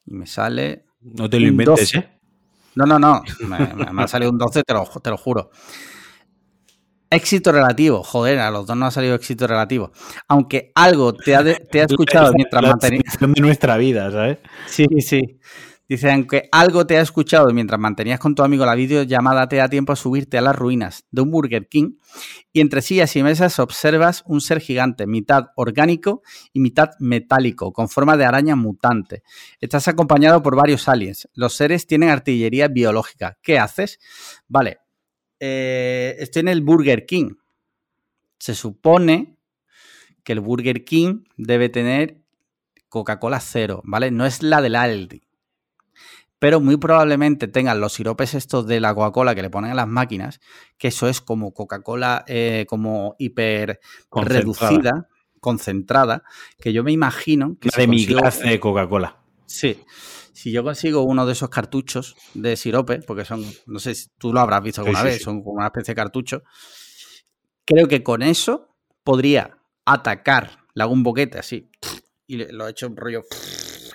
[0.06, 0.84] Y me sale.
[1.02, 1.98] No te lo inventes, 12.
[1.98, 2.18] ¿eh?
[2.76, 3.22] No, no, no.
[3.46, 5.50] Me, me ha salido un 12, te lo, te lo juro.
[7.10, 8.02] Éxito relativo.
[8.02, 9.92] Joder, a los dos no ha salido éxito relativo.
[10.26, 13.18] Aunque algo te ha, de- te ha escuchado mientras mantenías.
[13.20, 14.38] de nuestra vida, ¿sabes?
[14.66, 15.38] Sí, sí.
[15.86, 19.68] Dice, aunque algo te ha escuchado mientras mantenías con tu amigo la videollamada, te da
[19.68, 21.96] tiempo a subirte a las ruinas de un Burger King
[22.54, 26.22] y entre sillas y mesas observas un ser gigante, mitad orgánico
[26.54, 29.22] y mitad metálico, con forma de araña mutante.
[29.60, 31.28] Estás acompañado por varios aliens.
[31.34, 33.38] Los seres tienen artillería biológica.
[33.42, 33.98] ¿Qué haces?
[34.48, 34.78] Vale.
[35.38, 37.34] Eh, estoy en el Burger King.
[38.38, 39.36] Se supone
[40.22, 42.22] que el Burger King debe tener
[42.88, 44.10] Coca-Cola cero, ¿vale?
[44.10, 45.23] No es la del Aldi.
[46.44, 49.88] Pero muy probablemente tengan los siropes estos de la Coca-Cola que le ponen a las
[49.88, 50.40] máquinas,
[50.76, 53.80] que eso es como Coca-Cola eh, como hiper
[54.10, 54.40] Concentrada.
[54.40, 55.08] reducida,
[55.40, 56.22] concentrada,
[56.60, 59.22] que yo me imagino que La si de mi glass de Coca-Cola.
[59.46, 59.82] Sí.
[60.34, 64.30] Si yo consigo uno de esos cartuchos de sirope, porque son, no sé si tú
[64.30, 65.24] lo habrás visto alguna Sí, vez, sí.
[65.24, 66.42] son como una especie de cartucho,
[67.64, 71.70] creo que con eso podría atacar, le hago un boquete así,
[72.26, 73.22] y lo he hecho un rollo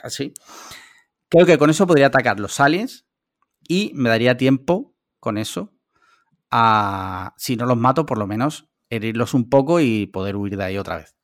[0.02, 0.34] así.
[1.30, 3.06] Creo que con eso podría atacar los aliens
[3.68, 5.74] y me daría tiempo con eso
[6.52, 10.64] a, si no los mato, por lo menos herirlos un poco y poder huir de
[10.64, 11.16] ahí otra vez.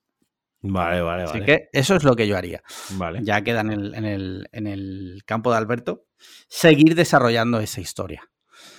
[0.61, 1.45] Vale, vale, Así vale.
[1.45, 3.19] que eso es lo que yo haría Vale.
[3.23, 6.05] ya queda en el, en el- en el campo de Alberto,
[6.47, 8.23] seguir desarrollando esa historia.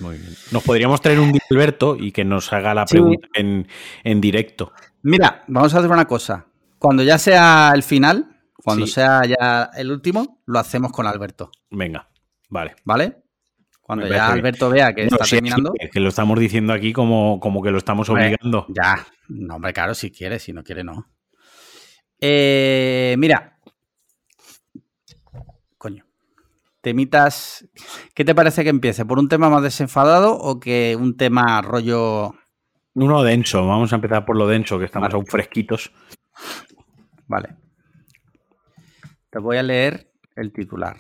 [0.01, 0.35] Muy bien.
[0.51, 2.95] Nos podríamos traer un Alberto y que nos haga la Sí.
[2.97, 3.69] pregunta en,
[4.03, 4.73] en directo.
[5.03, 6.47] Mira, vamos a hacer una cosa.
[6.79, 8.36] Cuando ya sea el final,
[8.67, 8.95] cuando Sí.
[8.95, 12.09] sea ya el último, lo hacemos con Alberto, Venga,
[12.51, 12.75] vale.
[12.85, 13.23] ¿vale?
[13.81, 14.39] Cuando ya bien.
[14.39, 17.63] Alberto vea que No, está sí, terminando, sí, que lo estamos diciendo aquí como, como
[17.63, 18.67] que lo estamos Hombre, obligando.
[18.69, 19.07] ya.
[19.29, 21.09] No, hombre, claro, si quiere, si no quiere, no.
[22.21, 23.59] Eh, mira.
[25.79, 26.05] Coño.
[26.81, 27.69] Temitas.
[28.15, 29.05] ¿Qué te parece que empiece?
[29.05, 32.35] ¿Por un tema más desenfadado o que un tema rollo
[32.95, 35.15] Uno denso, vamos a empezar por lo denso, que estamos Vale.
[35.17, 35.93] aún fresquitos.
[37.29, 37.57] Vale.
[39.37, 40.97] Te voy a leer el titular.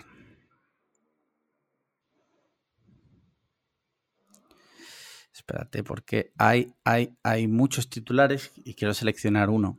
[5.32, 9.78] Espérate, porque hay, hay, hay muchos titulares y quiero seleccionar uno.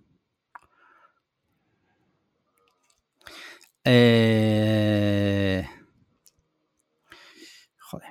[3.84, 5.70] Eh...
[7.78, 8.10] Joder.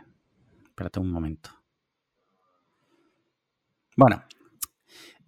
[0.62, 1.50] Espérate un momento.
[3.96, 4.22] Bueno.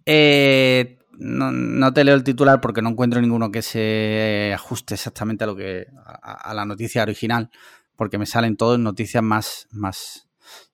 [0.05, 5.43] Eh, no, no te leo el titular porque no encuentro ninguno que se ajuste exactamente
[5.43, 7.49] a lo que a, a la noticia original,
[7.95, 10.27] porque me salen todas noticias más, más.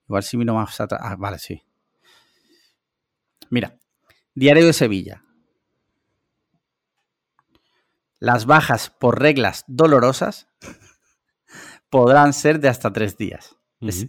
[0.08, 1.02] Igual si miro más atrás.
[1.04, 1.62] Ah, vale, sí.
[3.50, 3.78] Mira,
[4.34, 5.24] Diario de Sevilla.
[8.20, 10.48] Las bajas por reglas dolorosas
[11.90, 13.56] podrán ser de hasta tres días.
[13.82, 14.08] Es,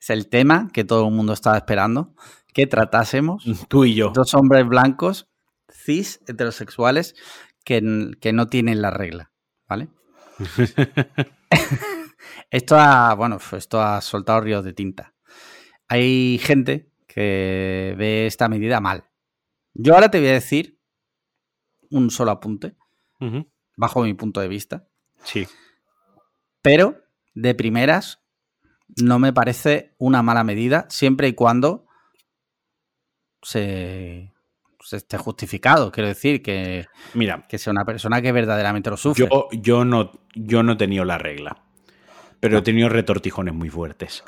[0.00, 2.14] es el tema que todo el mundo estaba esperando
[2.54, 4.10] que tratásemos Tú y yo.
[4.10, 5.28] dos hombres blancos,
[5.70, 7.14] cis, heterosexuales,
[7.64, 9.32] que, que no tienen la regla,
[9.68, 9.88] ¿vale?
[12.50, 15.14] esto ha, bueno, esto ha soltado ríos de tinta.
[15.88, 19.04] Hay gente que ve esta medida mal.
[19.74, 20.78] Yo ahora te voy a decir
[21.90, 22.76] un solo apunte,
[23.76, 24.86] bajo mi punto de vista,
[25.24, 25.46] Sí.
[26.62, 27.02] pero
[27.34, 28.22] de primeras
[29.02, 31.86] no me parece una mala medida, siempre y cuando
[33.42, 34.32] se,
[34.92, 35.90] esté justificado.
[35.92, 39.26] Quiero decir que, Mira, que sea una persona que verdaderamente lo sufre.
[39.30, 41.62] yo, yo, no, yo no he tenido la regla,
[42.40, 44.24] pero he tenido retortijones muy fuertes.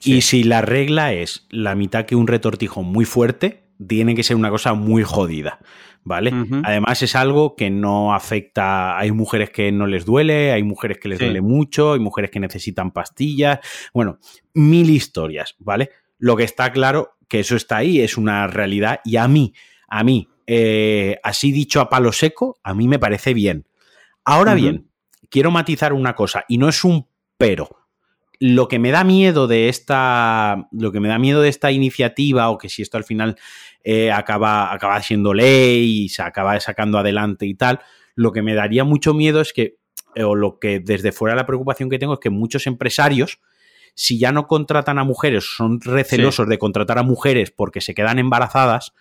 [0.00, 0.14] Sí.
[0.16, 4.36] Y si la regla es la mitad que un retortijón muy fuerte, tiene que ser
[4.36, 5.60] una cosa muy jodida,
[6.04, 6.32] ¿vale?
[6.64, 11.08] Además es algo que no afecta, hay mujeres que no les duele, hay mujeres que
[11.08, 11.24] les Sí.
[11.24, 13.60] duele mucho, hay mujeres que necesitan pastillas,
[13.94, 14.18] bueno,
[14.54, 15.90] mil historias, ¿vale?
[16.18, 19.52] Lo que está claro que eso está ahí, es una realidad y a mí,
[19.88, 23.66] a mí, eh, así dicho a palo seco, a mí me parece bien.
[24.24, 24.90] Ahora bien,
[25.30, 27.68] quiero matizar una cosa y no es un pero.
[28.40, 30.68] Lo que me da miedo de esta.
[30.70, 33.36] Lo que me da miedo de esta iniciativa, o que si esto al final
[33.82, 37.80] eh, acaba, acaba siendo ley y se acaba sacando adelante y tal,
[38.14, 39.78] lo que me daría mucho miedo es que,
[40.14, 43.40] eh, o lo que desde fuera la preocupación que tengo es que muchos empresarios,
[43.94, 48.18] si ya no contratan a mujeres, son recelosos de contratar a mujeres porque se quedan
[48.18, 48.92] embarazadas,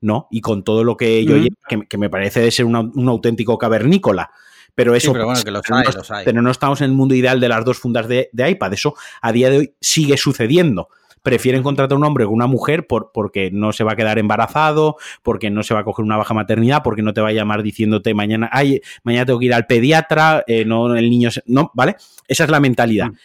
[0.00, 0.28] ¿no?
[0.30, 3.08] Y con todo lo que ello lleva, que, que me parece de ser una- un
[3.08, 4.30] auténtico cavernícola.
[4.74, 6.24] Pero eso Sí, pero bueno, que los pero hay, no, los hay.
[6.24, 8.74] pero no estamos en el mundo ideal de las dos fundas de, de iPad.
[8.74, 10.88] Eso a día de hoy sigue sucediendo.
[11.22, 14.18] Prefieren contratar a un hombre o una mujer por, porque no se va a quedar
[14.18, 17.32] embarazado, porque no se va a coger una baja maternidad, porque no te va a
[17.32, 21.42] llamar diciéndote mañana, ay, mañana tengo que ir al pediatra, eh, no, el niño, se-".
[21.46, 21.96] no, ¿vale?
[22.28, 23.08] Esa es la mentalidad.
[23.08, 23.16] Mm.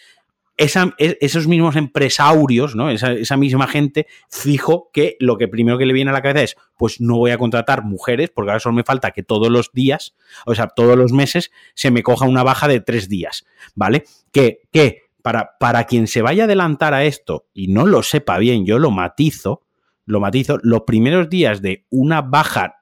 [0.63, 0.77] Es-
[1.21, 2.89] esos mismos empresarios, ¿no?
[2.89, 6.43] Esa, esa misma gente, fijo que lo que primero que le viene a la cabeza
[6.43, 9.71] es, pues no voy a contratar mujeres, porque ahora solo me falta que todos los
[9.73, 13.45] días, o sea, todos los meses, se me coja una baja de tres días,
[13.75, 14.03] ¿vale?
[14.31, 18.37] Que, que para, para quien se vaya a adelantar a esto y no lo sepa
[18.37, 19.61] bien, yo lo matizo,
[20.05, 22.77] lo matizo, los primeros días de una baja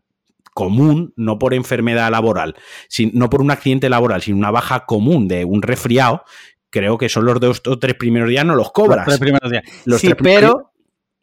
[0.53, 2.55] común, no por enfermedad laboral,
[2.87, 6.23] sin- no por un accidente laboral, sino una baja común de un resfriado,
[6.69, 8.97] creo que son los dos o tres primeros días no los cobras.
[8.99, 9.63] Los tres primeros días.
[9.85, 10.71] Los sí, tres pero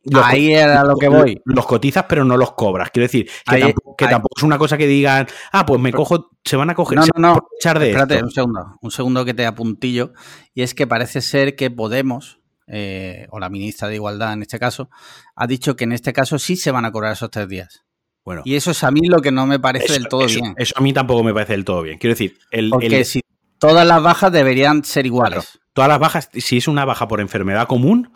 [0.09, 1.41] Los ahí era lo que voy.
[1.45, 2.91] Los cotizas, pero no los cobras.
[2.93, 5.81] Quiero decir, que, Ahí- tampoco, que ahí- tampoco es una cosa que digan, ah, pues
[5.81, 7.35] me cojo, se van a coger, No, se no, van a
[7.75, 7.81] no.
[7.81, 8.27] de Espérate, esto.
[8.27, 8.67] un segundo.
[8.81, 10.13] Un segundo que te apuntillo.
[10.55, 12.39] Y es que parece ser que Podemos,
[12.69, 14.91] eh, o la ministra de Igualdad en este caso,
[15.35, 17.83] ha dicho que en este caso sí se van a cobrar esos tres días.
[18.25, 20.41] Bueno, Y eso es a mí lo que no me parece eso, del todo eso-
[20.41, 20.55] bien.
[20.57, 21.99] eso a mí tampoco me parece del todo bien.
[21.99, 23.21] Quiero decir, el, Porque el- si
[23.59, 25.59] todas las bajas deberían ser iguales.
[25.73, 28.13] todas las bajas, si es una baja por enfermedad común,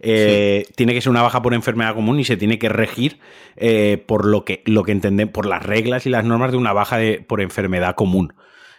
[0.00, 3.20] eh, tiene que ser una baja por enfermedad común y se tiene que regir
[3.56, 6.72] eh, por lo que, lo que entendemos, por las reglas y las normas de una
[6.72, 8.34] baja de- por enfermedad común.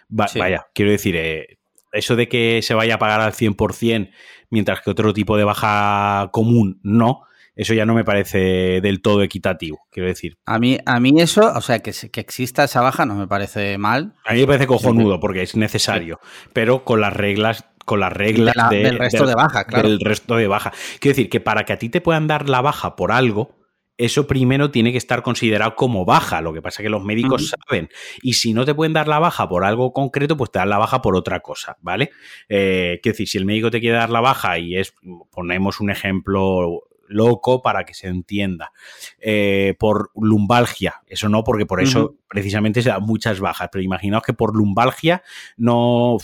[0.08, 0.38] Va- Sí.
[0.38, 1.58] Vaya, quiero decir, eh,
[1.92, 4.10] eso de que se vaya a pagar al 100%,
[4.50, 7.22] mientras que otro tipo de baja común no,
[7.56, 10.36] eso ya no me parece del todo equitativo, quiero decir.
[10.46, 13.76] A mí, a mí eso, o sea, que, que exista esa baja no me parece
[13.78, 14.14] mal.
[14.24, 16.20] A mí me parece cojonudo porque es necesario,
[16.52, 19.88] pero con las reglas con las reglas De la- de- del resto de baja, claro.
[19.88, 20.72] Del resto de baja.
[20.98, 23.54] Quiero decir que para que a ti te puedan dar la baja por algo,
[23.96, 26.40] eso primero tiene que estar considerado como baja.
[26.42, 27.88] Lo que pasa es que los médicos saben.
[28.22, 30.78] Y si no te pueden dar la baja por algo concreto, pues te dan la
[30.78, 32.10] baja por otra cosa, ¿vale?
[32.48, 34.92] Eh, quiero decir, si el médico te quiere dar la baja y es,
[35.30, 38.72] ponemos un ejemplo loco para que se entienda,
[39.18, 44.22] eh, por lumbalgia, eso no, porque por eso precisamente se dan muchas bajas, pero imaginaos
[44.22, 45.22] que por lumbalgia
[45.56, 46.18] no,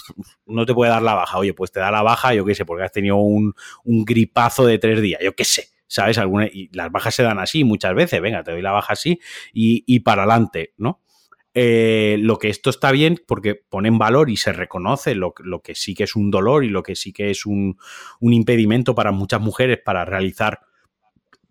[0.47, 2.65] no te puede dar la baja, oye, pues te da la baja, yo qué sé,
[2.65, 3.55] porque has tenido un,
[3.85, 5.69] un gripazo de tres días, yo qué sé.
[5.87, 6.17] ¿Sabes?
[6.17, 8.23] Alguna, y las bajas se dan así muchas veces.
[8.23, 9.21] Venga, te doy la baja así
[9.53, 11.03] y, y para adelante, ¿no?
[11.55, 15.61] Eh, lo que esto está bien porque pone en valor y se reconoce lo, lo
[15.61, 17.77] que sí que es un dolor y lo que sí que es un,
[18.21, 20.61] un impedimento para muchas mujeres para realizar,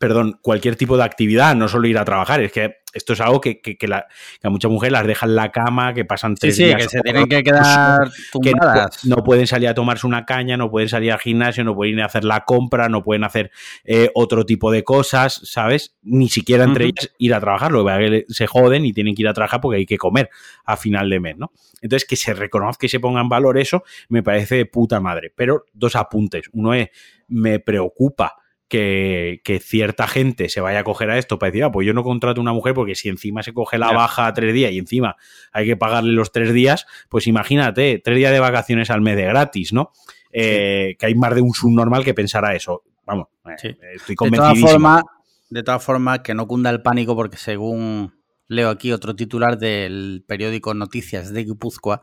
[0.02, 2.42] perdón, cualquier tipo de actividad, no solo ir a trabajar.
[2.42, 4.08] Es que esto es algo que, que, que la-
[4.42, 6.82] que a muchas mujeres las dejan en la cama, que pasan Sí, tres sí, días
[6.82, 8.10] que se tienen que quedar
[8.42, 11.76] que no, no pueden salir a tomarse una caña, no pueden salir al gimnasio, no
[11.76, 13.52] pueden ir a hacer la compra, no pueden hacer
[13.86, 15.96] eh, otro tipo de cosas, ¿sabes?
[16.02, 19.28] Ni siquiera entre ellas ir a trabajar, lo que se joden y tienen que ir
[19.28, 20.30] a trabajar porque hay que comer
[20.66, 21.52] a final de mes, ¿no?
[21.80, 25.32] Entonces, que se reconozca y se ponga en valor eso, me parece de puta madre.
[25.36, 26.50] Pero dos apuntes.
[26.54, 26.90] Uno es,
[27.28, 28.41] me preocupa
[28.72, 31.94] que, que cierta gente se vaya a coger a esto para decir, ah, pues yo
[31.94, 33.98] no contrato una mujer porque si encima se coge la Ya.
[33.98, 35.18] baja a tres días y encima
[35.52, 39.24] hay que pagarle los tres días, pues imagínate, tres días de vacaciones al mes de
[39.26, 39.92] gratis, ¿no?
[40.32, 42.84] Eh, Que hay más de un subnormal que pensará eso.
[43.06, 43.68] Vamos, eh, Sí.
[43.68, 44.70] estoy De todas convencidísimo.
[44.70, 45.04] formas,
[45.50, 48.14] de todas formas, que no cunda el pánico, porque según
[48.48, 52.02] leo aquí otro titular del periódico Noticias de Guipúzcoa,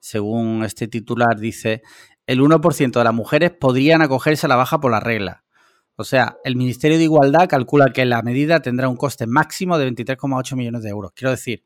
[0.00, 1.82] según este titular dice,
[2.26, 5.43] el 1% de las mujeres podrían acogerse a la baja por la regla.
[5.96, 9.90] O sea, el Ministerio de Igualdad calcula que la medida tendrá un coste máximo de
[9.90, 11.12] 23,8 millones de euros.
[11.14, 11.64] Quiero decir,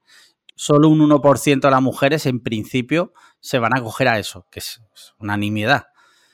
[0.54, 4.58] solo un 1% de las mujeres en principio se van a acoger a eso, que
[4.58, 4.82] es
[5.18, 5.86] una nimiedad.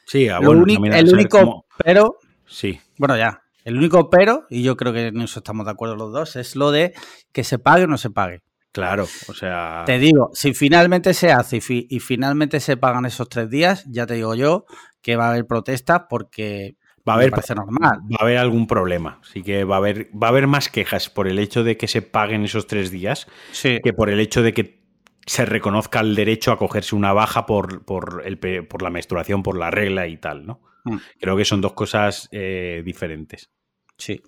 [0.07, 0.64] Sí, ah, Lo bueno,
[0.95, 2.80] el único, pero, Sí.
[2.99, 6.12] bueno, ya, El único pero, y yo creo que en eso estamos de acuerdo los
[6.12, 6.92] dos, es lo de
[7.32, 8.42] que se pague o no se pague.
[8.72, 9.84] Claro, o sea.
[9.86, 14.14] Te digo, si finalmente se hace y, finalmente se pagan esos tres días, ya te
[14.14, 14.66] digo yo
[15.01, 16.76] que va a haber protestas porque
[17.09, 18.01] va a haber, normal.
[18.11, 19.21] Va a haber algún problema.
[19.23, 21.89] Así que va a haber, va a haber más quejas por el hecho de que
[21.89, 23.27] se paguen esos tres días
[23.63, 24.85] que por el hecho de que
[25.27, 29.57] se reconozca el derecho a cogerse una baja por, por, el, por la menstruación, por
[29.57, 30.61] la regla y tal, ¿no?
[30.85, 30.97] Mm.
[31.19, 33.51] Creo que son dos cosas eh, diferentes.
[33.97, 34.23] Sí.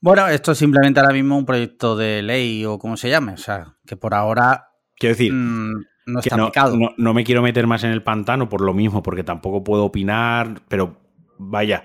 [0.00, 3.32] Bueno, esto es simplemente ahora mismo un proyecto de ley o como se llame.
[3.32, 4.68] O sea, que por ahora.
[4.96, 5.32] Quiero decir.
[5.32, 6.76] Mm, no está aplicado.
[6.96, 10.60] No, me quiero meter más en el pantano por lo mismo, porque tampoco puedo opinar,
[10.68, 11.03] pero
[11.38, 11.84] vaya,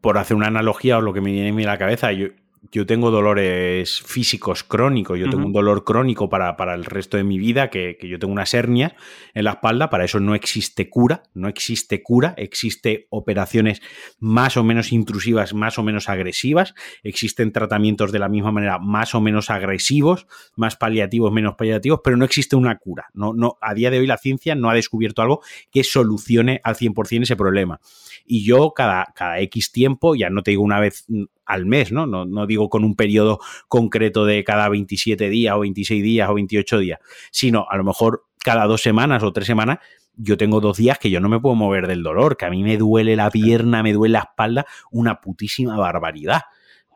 [0.00, 2.28] por hacer una analogía o lo que me viene a la cabeza, yo,
[2.72, 7.24] yo tengo dolores físicos crónicos, yo tengo un dolor crónico para, para, el resto de
[7.24, 8.96] mi vida, que, que, yo tengo una hernia
[9.34, 13.82] en la espalda, para eso no existe cura, no existe cura, existe operaciones
[14.18, 19.14] más o menos intrusivas, más o menos agresivas, existen tratamientos de la misma manera más
[19.14, 23.06] o menos agresivos, más paliativos, menos paliativos, pero no existe una cura.
[23.14, 26.76] No, no, a día de hoy la ciencia no ha descubierto algo que solucione al
[26.76, 27.80] 100% ese problema.
[28.24, 31.06] Y yo cada, cada X tiempo, ya no te digo una vez
[31.46, 32.06] al mes, ¿no?
[32.06, 32.24] ¿no?
[32.24, 33.38] No digo con un periodo
[33.68, 36.98] concreto de cada 27 días o 26 días o 28 días,
[37.30, 39.78] sino a lo mejor cada dos semanas o tres semanas
[40.16, 42.62] yo tengo dos días que yo no me puedo mover del dolor, que a mí
[42.62, 46.42] me duele la pierna, me duele la espalda, una putísima barbaridad.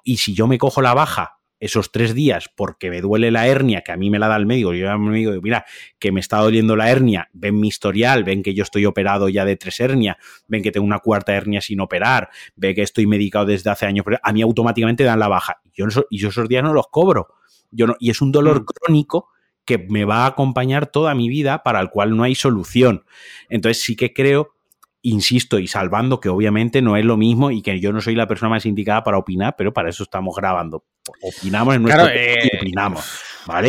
[0.03, 3.83] Y si yo me cojo la baja esos tres días porque me duele la hernia,
[3.83, 5.65] que a mí me la da el médico, yo me digo, mira,
[5.99, 9.45] que me está doliendo la hernia, ven mi historial, ven que yo estoy operado ya
[9.45, 10.17] de tres hernias,
[10.49, 14.05] ven que tengo una cuarta hernia sin operar, ven que estoy medicado desde hace años,
[14.05, 15.61] pero a mí automáticamente dan la baja.
[15.73, 17.29] Yo y yo esos días no los cobro.
[17.71, 18.65] Yo no, y es un dolor mm.
[18.65, 19.29] crónico
[19.65, 23.05] que me va a acompañar toda mi vida para el cual no hay solución.
[23.49, 24.55] Entonces sí que creo
[25.03, 28.27] insisto y salvando que obviamente no es lo mismo y que yo no soy la
[28.27, 30.85] persona más indicada para opinar, pero para eso estamos grabando.
[31.23, 33.05] Opinamos en nuestro eh, opinamos.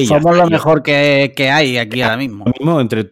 [0.07, 2.45] Somos lo mejor que, hay aquí ahora mismo.
[2.45, 3.11] mismo entre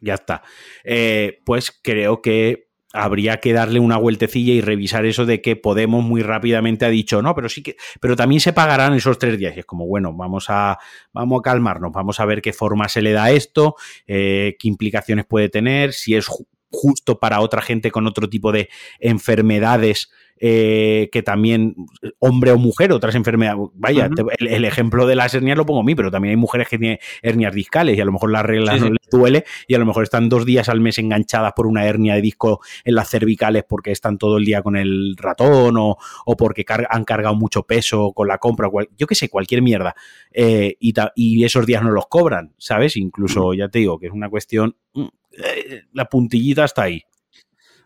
[0.00, 0.42] ya está.
[0.84, 6.02] Eh, pues creo que habría que darle una vueltecilla y revisar eso de que Podemos
[6.02, 9.56] muy rápidamente ha dicho, no, pero sí que, pero también se pagarán esos tres días.
[9.56, 10.78] Y es como, bueno, vamos a,
[11.12, 13.76] vamos a calmarnos, vamos a ver qué forma se le da esto,
[14.06, 16.28] eh, qué implicaciones puede tener, si es
[16.70, 18.68] justo para otra gente con otro tipo de
[18.98, 20.10] enfermedades
[20.42, 21.76] eh, que también,
[22.18, 23.60] hombre o mujer, otras enfermedades.
[23.74, 24.08] Vaya,
[24.38, 26.98] el, ejemplo de las hernias lo pongo a mí, pero también hay mujeres que tienen
[27.20, 30.02] hernias discales y a lo mejor la regla no les duele y a lo mejor
[30.02, 33.92] están dos días al mes enganchadas por una hernia de disco en las cervicales porque
[33.92, 35.98] están todo el día con el ratón o,
[36.38, 39.94] porque han cargado mucho peso con la compra, yo qué sé, cualquier mierda.
[40.32, 42.96] Eh, y, y, esos días no los cobran, ¿sabes?
[42.96, 47.02] Incluso, ya te digo, que es una cuestión mm, eh, la puntillita está ahí.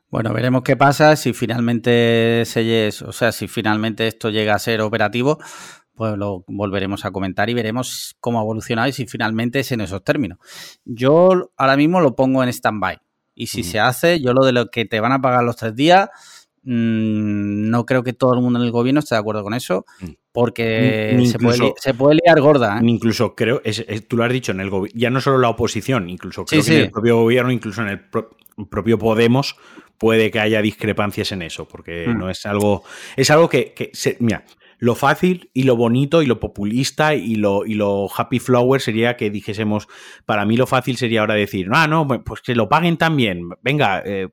[0.09, 4.81] Bueno, veremos qué pasa si finalmente se, o sea, si finalmente esto llega a ser
[4.81, 5.39] operativo,
[5.95, 9.81] pues lo volveremos a comentar y veremos cómo ha evolucionado y si finalmente es en
[9.81, 10.39] esos términos.
[10.85, 12.99] Yo ahora mismo lo pongo en stand-by.
[13.35, 15.75] Y si se hace, yo lo de lo que te van a pagar los tres
[15.75, 16.09] días,
[16.65, 19.85] mm, no creo que todo el mundo en el gobierno esté de acuerdo con eso.
[20.01, 22.81] Mm porque se, puede, liar gorda.
[22.81, 22.83] ¿eh?
[22.83, 23.63] Incluso creo,
[24.09, 26.83] tú lo has dicho, en el ya no solo la oposición, incluso creo que en
[26.83, 28.01] el propio gobierno, incluso en el
[28.69, 29.55] propio Podemos,
[29.97, 32.19] puede que haya discrepancias en eso, porque mm.
[32.19, 32.83] no es algo,
[33.15, 34.45] es algo que, mira,
[34.79, 39.17] lo fácil y lo bonito y lo populista y lo, y lo happy flower sería
[39.17, 39.87] que dijésemos,
[40.27, 44.03] para mí lo fácil sería ahora decir, ah, no, pues que lo paguen también, venga,
[44.05, 44.31] eh,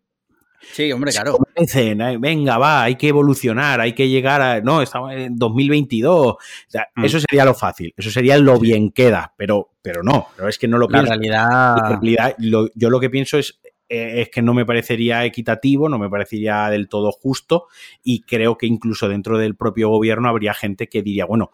[0.72, 1.38] Sí, hombre, claro.
[2.20, 4.62] venga, va, hay que evolucionar, hay que llegar a.
[4.62, 6.36] No, estamos en 2022.
[6.96, 7.06] Mm.
[7.06, 10.68] Eso sería lo fácil, eso sería lo bien queda, pero, pero no, pero es que
[10.68, 11.08] no lo pienso.
[11.08, 11.76] La realidad.
[11.82, 13.60] La realidad yo lo que pienso es,
[13.90, 17.68] eh, es que no me parecería equitativo, no me parecería del todo justo
[18.02, 21.52] y creo que incluso dentro del propio gobierno habría gente que diría, bueno,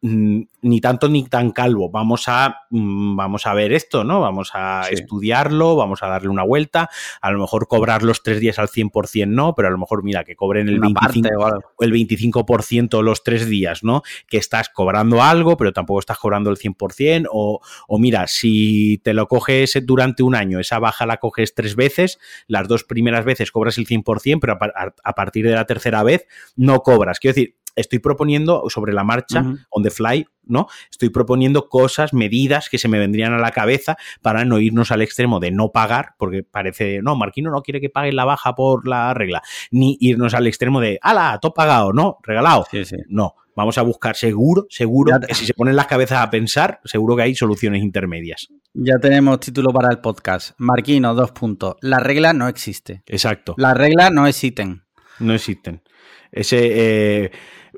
[0.00, 1.90] ni tanto ni tan calvo.
[1.90, 4.20] Vamos a, mm, vamos a ver esto, ¿no?
[4.20, 6.88] Vamos a estudiarlo, vamos a darle una vuelta.
[7.20, 10.22] A lo mejor cobrar los tres días al 100% no, pero a lo mejor, mira,
[10.24, 14.02] que cobren el 25%, el 25 los tres días, ¿no?
[14.28, 17.26] Que estás cobrando algo, pero tampoco estás cobrando el 100%.
[17.32, 21.74] O, o mira, si te lo coges durante un año, esa baja la coges tres
[21.74, 26.02] veces, las dos primeras veces cobras el 100%, pero a, a partir de la tercera
[26.04, 26.26] vez
[26.56, 27.18] no cobras.
[27.18, 30.66] Quiero decir, estoy proponiendo sobre la marcha, on the fly, ¿no?
[30.90, 35.02] Estoy proponiendo cosas, medidas que se me vendrían a la cabeza para no irnos al
[35.02, 38.86] extremo de no pagar, porque parece, no, Marquino no quiere que paguen la baja por
[38.86, 42.66] la regla, ni irnos al extremo de, ala, todo pagado, no, regalado.
[43.08, 47.16] No, vamos a buscar seguro, seguro, que si se ponen las cabezas a pensar, seguro
[47.16, 48.48] que hay soluciones intermedias.
[48.74, 50.52] Ya tenemos título para el podcast.
[50.58, 51.76] Marquino, dos puntos.
[51.80, 53.02] La regla no existe.
[53.06, 53.54] Exacto.
[53.56, 54.82] La regla no ítem.
[55.20, 55.82] No existen.
[56.30, 57.30] Ese, eh,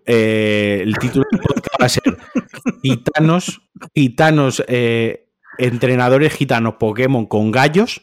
[0.06, 2.18] eh, el título del podcast va a ser
[2.82, 3.62] Gitanos,
[3.94, 5.28] gitanos, eh,
[5.58, 8.02] entrenadores gitanos Pokémon con gallos,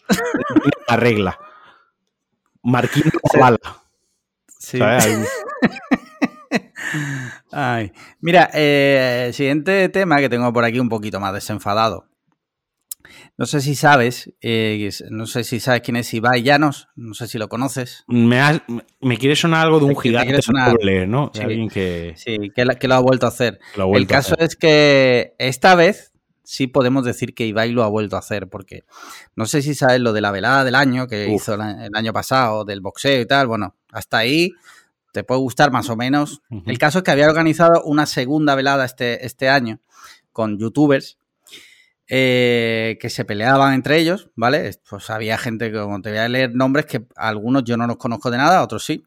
[0.88, 1.40] la regla.
[2.64, 3.04] Marquín
[3.40, 3.58] bala.
[4.60, 4.80] Sí.
[7.52, 7.92] Ay.
[8.20, 12.08] Mira, eh, siguiente tema que tengo por aquí un poquito más desenfadado.
[13.38, 17.28] No sé si sabes, eh, no sé si sabes quién es Ibai Llanos, no sé
[17.28, 18.04] si lo conoces.
[18.08, 18.62] Me, has-
[19.02, 21.32] me quiere sonar algo de un Te gigante quiere sonar- doble, ¿no?
[21.34, 21.42] Sí.
[21.42, 23.60] alguien que, Sí, que, la- que lo ha vuelto a hacer.
[23.76, 24.46] vuelto El caso hacer.
[24.48, 26.12] es que esta vez
[26.44, 28.84] sí podemos decir que Ibai lo ha vuelto a hacer, porque
[29.36, 31.42] no sé si sabes lo de la velada del año que Uf.
[31.42, 31.62] hizo el
[31.94, 33.48] año pasado, del boxeo y tal.
[33.48, 34.52] Bueno, hasta ahí
[35.12, 36.42] te puede gustar más o menos.
[36.66, 39.80] El caso es que había organizado una segunda velada este, este año
[40.32, 41.18] con youtubers
[42.10, 44.72] eh, que se peleaban entre ellos, ¿vale?
[44.90, 47.98] Pues había gente que, como te voy a leer nombres, que algunos yo no los
[47.98, 49.04] conozco de nada, otros sí.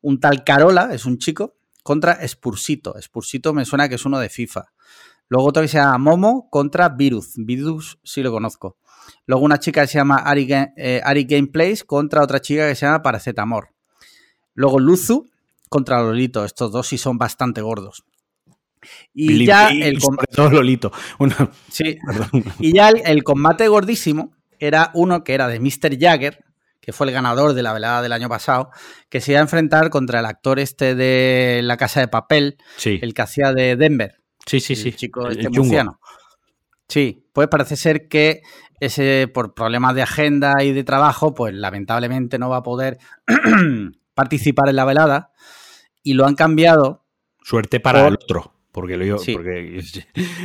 [0.00, 2.94] Un tal Carola, es un chico, contra Spursito.
[3.00, 4.72] Spursito me suena que es uno de FIFA.
[5.28, 7.34] Luego otro que se llama Momo contra Virus.
[7.36, 8.76] Virus sí lo conozco.
[9.26, 12.86] Luego una chica que se llama Ari, eh, Ari Gameplays contra otra chica que se
[12.86, 13.70] llama Paracetamor.
[14.54, 15.30] Luego Luzu
[15.68, 16.44] contra Lolito.
[16.44, 18.04] Estos dos sí son bastante gordos.
[19.14, 20.92] Y Billy ya Billy, el, sobre todo Lolito.
[21.18, 21.96] Una- sí,
[22.58, 25.98] y ya el, el combate gordísimo era uno que era de Mr.
[25.98, 26.44] Jagger,
[26.80, 28.70] que fue el ganador de la velada del año pasado,
[29.08, 32.98] que se iba a enfrentar contra el actor este de La Casa de Papel, Sí,
[33.02, 34.16] el que hacía de Denver,
[34.46, 34.92] sí, sí, el sí.
[34.92, 35.58] chico El este chungo.
[35.64, 36.00] murciano.
[36.88, 38.42] Sí, pues parece ser que
[38.80, 42.98] ese, por problemas de agenda y de trabajo, pues lamentablemente no va a poder
[44.14, 45.30] participar en la velada
[46.02, 47.04] y lo han cambiado.
[47.42, 48.54] Suerte para Por- el otro.
[48.72, 49.34] Porque, lo, Sí.
[49.34, 49.76] porque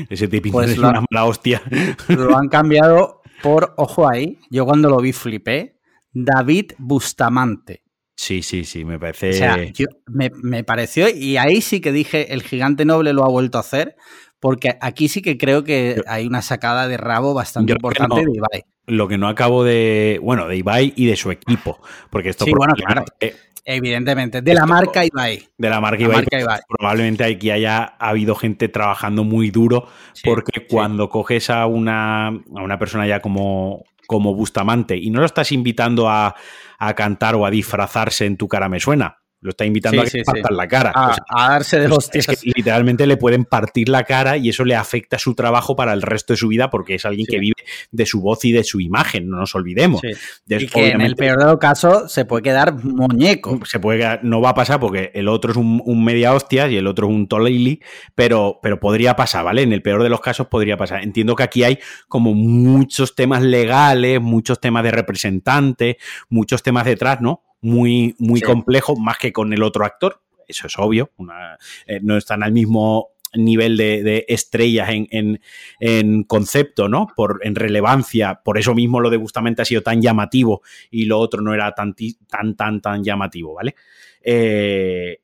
[0.10, 1.62] ese, pinta Pues lo- una mala hostia.
[2.10, 5.80] Lo han cambiado por, ojo ahí, yo cuando lo vi flipé,
[6.12, 7.84] David Bustamante.
[8.20, 9.30] Sí, sí, sí, me parece.
[9.30, 13.24] O sea, yo- me, me pareció, y ahí sí que dije, el gigante noble lo
[13.24, 13.96] ha vuelto a hacer,
[14.40, 18.32] porque aquí sí que creo que hay una sacada de rabo bastante importante no.
[18.32, 18.64] de Ibai.
[18.88, 20.20] lo que no acabo de.
[20.22, 21.80] Bueno, de Ibai y de su equipo.
[22.10, 23.36] Porque esto Sí, bueno, probablemente-
[23.70, 25.46] Evidentemente, de la marca Ibai.
[25.58, 26.60] de la marca La Ibai, marca Ibai.
[26.70, 29.88] probablemente aquí haya habido gente trabajando muy duro.
[30.14, 30.66] Sí, porque sí.
[30.70, 32.32] cuando coges a una, a
[32.64, 36.34] una persona ya como, como Bustamante y no lo estás invitando a,
[36.80, 40.12] a cantar o a disfrazarse en tu cara me suena, lo está invitando Sí, a
[40.12, 40.92] que sí, partan la cara.
[40.96, 42.28] A, O sea, a darse de hostias.
[42.30, 45.94] es que literalmente le pueden partir la cara y eso le afecta su trabajo para
[45.94, 47.54] el resto de su vida porque es alguien que vive
[47.92, 50.02] de su voz y de su imagen, no nos olvidemos.
[50.48, 53.60] Y que en el peor de los casos se puede quedar muñeco.
[53.66, 56.72] se puede quedar- no va a pasar porque el otro es un, un media hostias
[56.72, 57.82] y el otro es un tolili,
[58.16, 59.62] pero, pero podría pasar, ¿vale?
[59.62, 61.04] En el peor de los casos podría pasar.
[61.04, 65.96] Entiendo que aquí hay como muchos temas legales, muchos temas de representantes,
[66.30, 67.44] muchos temas detrás, ¿no?
[67.62, 68.46] Muy, muy Sí.
[68.46, 70.22] complejos, más que con el otro actor.
[70.48, 71.12] Eso es obvio.
[71.18, 75.42] una- eh, no están al mismo nivel de, de estrellas en, en-
[75.82, 77.08] en concepto, ¿no?
[77.16, 78.42] Por, en relevancia.
[78.44, 81.74] Por eso mismo lo de Bustamante ha sido tan llamativo y lo otro no era
[81.74, 81.94] tan,
[82.30, 83.76] tan, tan, tan llamativo, ¿vale?
[84.22, 85.20] Eh,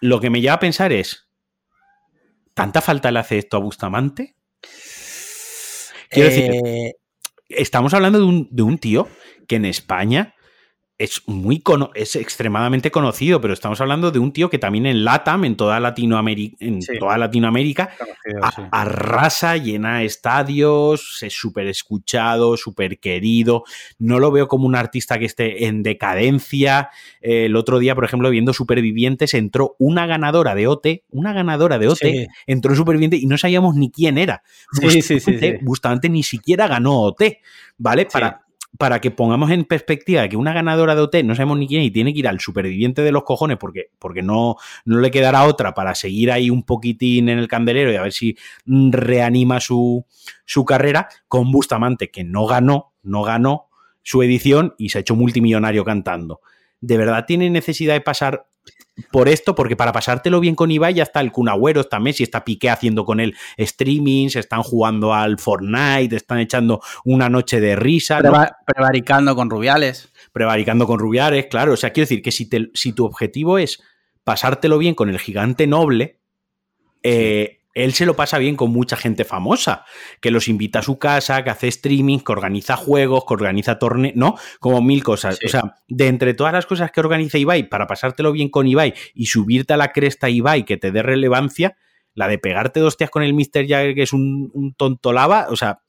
[0.00, 1.28] lo que me lleva a pensar es,
[2.54, 4.34] ¿tanta falta le hace esto a Bustamante?
[6.10, 6.94] Quiero decir, Eh,
[7.48, 9.08] estamos hablando de un, de un tío
[9.46, 10.33] que en España
[10.96, 15.04] es muy cono- es extremadamente conocido, pero estamos hablando de un tío que también en
[15.04, 16.98] LATAM, en toda Latinoamérica, en Sí.
[17.00, 18.62] toda Latinoamérica, conocido, a- sí.
[18.70, 23.64] arrasa, llena estadios, es súper escuchado, súper querido.
[23.98, 26.90] No lo veo como un artista que esté en decadencia.
[27.20, 31.78] Eh, el otro día, por ejemplo, viendo Supervivientes, entró una ganadora de OT, una ganadora
[31.78, 32.26] de OT, Sí.
[32.46, 34.42] entró en Superviviente y no sabíamos ni quién era.
[35.62, 37.40] Bustamante ni siquiera ganó OT,
[37.78, 38.06] ¿vale?
[38.06, 38.43] Para,
[38.78, 41.90] para que pongamos en perspectiva que una ganadora de OT no sabemos ni quién y
[41.90, 45.74] tiene que ir al superviviente de los cojones porque, porque no, no le quedará otra
[45.74, 50.04] para seguir ahí un poquitín en el candelero y a ver si mm, reanima su,
[50.44, 53.68] su carrera con Bustamante, que no ganó, no ganó
[54.02, 56.40] su edición y se ha hecho multimillonario cantando.
[56.80, 58.46] ¿De verdad tiene necesidad de pasar
[59.10, 59.54] por esto?
[59.54, 62.70] Porque para pasártelo bien con Ibai ya está el Kun Agüero, está Messi, está Piqué
[62.70, 68.20] haciendo con él streamings, están jugando al Fortnite, están echando una noche de risa,
[68.66, 70.10] prevaricando con Rubiales.
[70.32, 71.72] prevaricando con Rubiares, claro.
[71.72, 73.82] O sea, quiero decir que si, te- si tu objetivo es
[74.22, 76.18] pasártelo bien con el gigante noble,
[77.02, 79.84] eh, él se lo pasa bien con mucha gente famosa,
[80.20, 84.14] que los invita a su casa, que hace streaming, que organiza juegos, que organiza torneos,
[84.16, 84.36] ¿no?
[84.60, 85.36] Como mil cosas.
[85.36, 85.46] Sí.
[85.46, 88.94] O sea, de entre todas las cosas que organiza Ibai para pasártelo bien con Ibai
[89.14, 91.76] y subirte a la cresta Ibai que te dé relevancia,
[92.14, 93.66] la de pegarte dos tías con el Mr.
[93.66, 95.80] Jagger, que es un, un tonto lava, o sea,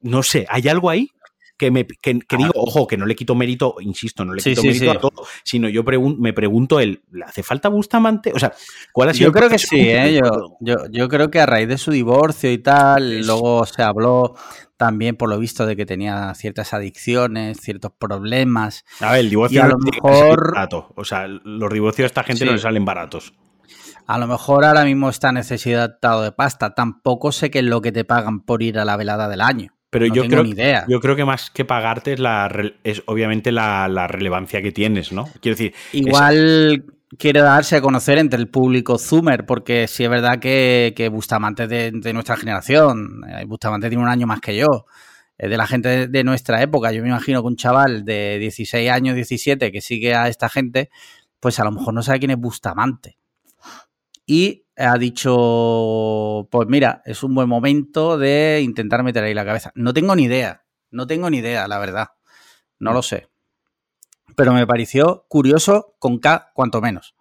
[0.00, 1.10] no sé, ¿hay algo ahí?
[1.56, 4.90] Que, me, que, digo, ojo, que no le quito mérito, insisto, no le quito mérito
[4.90, 5.82] a todo, sino yo
[6.18, 8.32] me pregunto, ¿le hace falta Bustamante?
[8.34, 8.52] O sea,
[8.92, 10.20] ¿cuál ha sido Yo creo que sí, ¿eh?
[10.60, 14.34] yo, yo, creo que a raíz de su divorcio y tal, luego se habló
[14.76, 18.84] también por lo visto de que tenía ciertas adicciones, ciertos problemas.
[19.00, 20.92] A ver, el divorcio a lo mejor barato.
[20.96, 23.32] O sea, los divorcios a esta gente no le salen baratos.
[24.06, 26.74] A lo mejor ahora mismo está necesitado de pasta.
[26.74, 29.75] Tampoco sé qué es lo que te pagan por ir a la velada del año.
[29.90, 30.84] Pero yo creo, idea.
[30.88, 32.50] yo creo que más que pagarte es, la,
[32.82, 35.28] es obviamente la, relevancia que tienes, ¿no?
[35.40, 35.74] Quiero decir.
[35.92, 36.84] Igual
[37.18, 41.68] quiere darse a conocer entre el público Zoomer, porque sí es verdad que, Bustamante es
[41.68, 43.22] de, nuestra generación.
[43.28, 44.86] Eh, Bustamante tiene un año más que yo.
[45.38, 46.92] Es de la gente de, nuestra época.
[46.92, 50.90] Yo me imagino que un chaval de 16 años, 17, que sigue a esta gente,
[51.40, 53.18] pues a lo mejor no sabe quién es Bustamante.
[54.26, 59.72] Y ha dicho, pues mira, es un buen momento de intentar meter ahí la cabeza.
[59.74, 62.08] No tengo ni idea, no tengo ni idea, la verdad.
[62.78, 63.28] No lo sé
[64.36, 67.16] pero me pareció curioso con K, cuanto menos.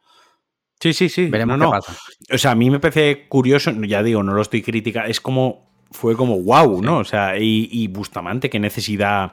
[0.79, 1.29] Sí, sí, sí.
[1.29, 1.97] Veremos qué pasa.
[2.31, 5.74] O sea, a mí me parece curioso, ya digo, no lo estoy criticando, es como
[5.91, 6.97] fue como wow, ¿no?
[6.97, 9.31] O sea, y, Bustamante, qué necesidad,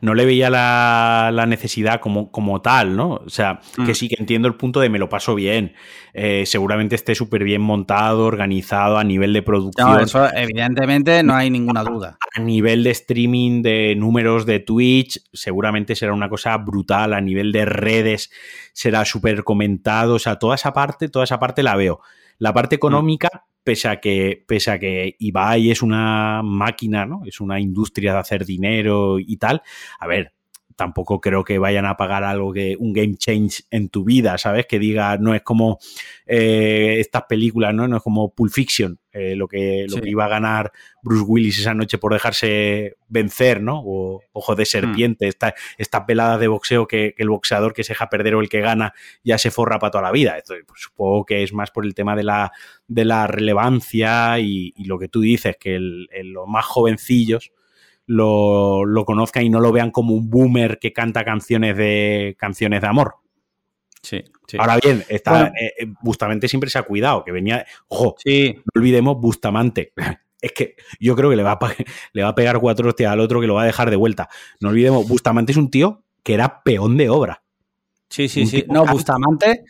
[0.00, 3.20] no le veía la, necesidad como, como, tal, ¿no?
[3.24, 3.94] O sea, que mm.
[3.94, 5.74] sí que entiendo el punto de me lo paso bien,
[6.12, 9.90] eh, seguramente esté súper bien montado, organizado a nivel de producción.
[9.90, 12.18] No, eso evidentemente no hay ninguna duda.
[12.36, 17.52] A nivel de streaming, de números de Twitch, seguramente será una cosa brutal, a nivel
[17.52, 18.30] de redes
[18.72, 22.00] será súper comentado, o sea, toda esa parte, toda esa parte la veo.
[22.42, 22.78] La parte mm.
[22.78, 23.28] económica,
[23.62, 27.22] pese a que, pese a que Ibai es una máquina, ¿no?
[27.24, 29.62] Es una industria de hacer dinero y tal.
[30.00, 30.32] A ver,
[30.74, 34.66] tampoco creo que vayan a pagar algo que un game change en tu vida, ¿sabes?
[34.66, 35.78] Que diga, no es como
[36.26, 37.86] eh, estas películas, ¿no?
[37.86, 41.58] No es como Pulp Fiction, eh, lo, que, lo que iba a ganar Bruce Willis
[41.58, 43.82] esa noche por dejarse vencer, ¿no?
[43.84, 45.52] O Ojo de Serpiente, mm.
[45.76, 48.94] estas veladas de boxeo que, el boxeador que se deja perder o el que gana
[49.22, 50.38] ya se forra para toda la vida.
[50.38, 52.52] Esto, pues, supongo que es más por el tema de la,
[52.88, 57.52] de la relevancia y, lo que tú dices, que los más jovencillos
[58.06, 62.80] lo, lo conozcan y no lo vean como un boomer que canta canciones de canciones
[62.80, 63.16] de amor.
[64.02, 64.24] Sí,
[64.58, 68.54] Ahora bien, está, eh, eh, Bustamante siempre se ha cuidado, que venía, ojo, sí.
[68.56, 69.92] no olvidemos Bustamante.
[70.42, 71.58] Es que yo creo que le va, a,
[72.12, 74.28] le va a pegar cuatro hostias al otro que lo va a dejar de vuelta.
[74.58, 77.44] No olvidemos, Bustamante es un tío que era peón de obra.
[78.08, 78.64] Sí, sí, sí.
[78.68, 79.62] No, Bustamante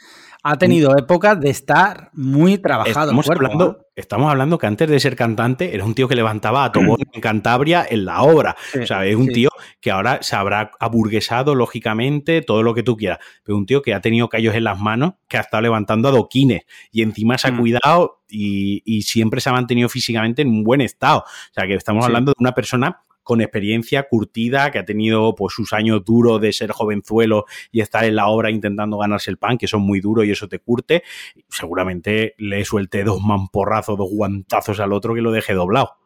[0.45, 3.11] ha tenido épocas de estar muy trabajado.
[3.11, 3.85] Estamos, hablando, ¿eh?
[3.95, 7.21] estamos hablando que antes de ser cantante era un tío que levantaba a Tobón en
[7.21, 8.57] Cantabria en la obra.
[8.81, 12.97] o sea, es un tío que ahora se habrá aburguesado, lógicamente, todo lo que tú
[12.97, 13.19] quieras.
[13.45, 16.63] Pero un tío que ha tenido callos en las manos, que ha estado levantando adoquines
[16.91, 17.59] y encima se ha mm.
[17.59, 21.21] cuidado y, y, siempre se ha mantenido físicamente en un buen estado.
[21.21, 25.55] O sea, que estamos hablando de una persona con experiencia curtida, que ha tenido pues
[25.55, 29.59] sus años duros de ser jovenzuelo y estar en la obra intentando ganarse el pan,
[29.59, 31.03] que son muy duros y eso te curte,
[31.49, 35.97] seguramente le suelte dos mamporrazos, dos guantazos al otro que lo deje doblado.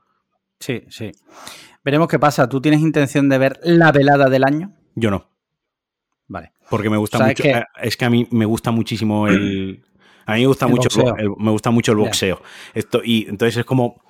[0.60, 1.12] Sí, sí.
[1.84, 2.48] Veremos qué pasa.
[2.48, 4.72] ¿Tú tienes intención de ver la velada del año?
[4.94, 5.30] Yo no.
[6.26, 6.52] Vale.
[6.68, 7.44] Porque me gusta mucho.
[7.44, 9.84] Eh, es que a mí me gusta muchísimo el.
[10.26, 10.88] A mí me gusta mucho
[11.38, 12.42] me gusta mucho el boxeo.
[12.74, 14.02] Esto, y entonces es como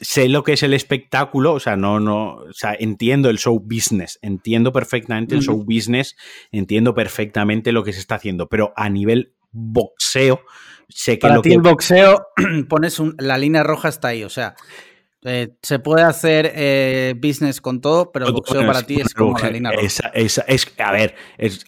[0.00, 3.60] sé lo que es el espectáculo, o sea, no, no, o sea, entiendo el show
[3.60, 6.16] business, entiendo perfectamente el show business,
[6.52, 10.40] entiendo perfectamente lo que se está haciendo, pero a nivel boxeo,
[10.88, 12.26] sé que Para lo ti el boxeo,
[12.68, 14.54] pones un, la línea roja está ahí, o sea,
[15.22, 19.38] eh, se puede hacer eh, business con todo, pero el boxeo para ti es como
[19.38, 19.84] la línea roja.
[20.14, 21.14] Esa, es, a ver,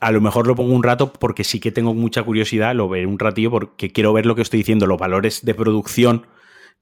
[0.00, 3.04] a lo mejor lo pongo un rato porque sí que tengo mucha curiosidad, lo veré
[3.04, 6.26] un ratillo porque quiero ver lo que estoy diciendo, los valores de producción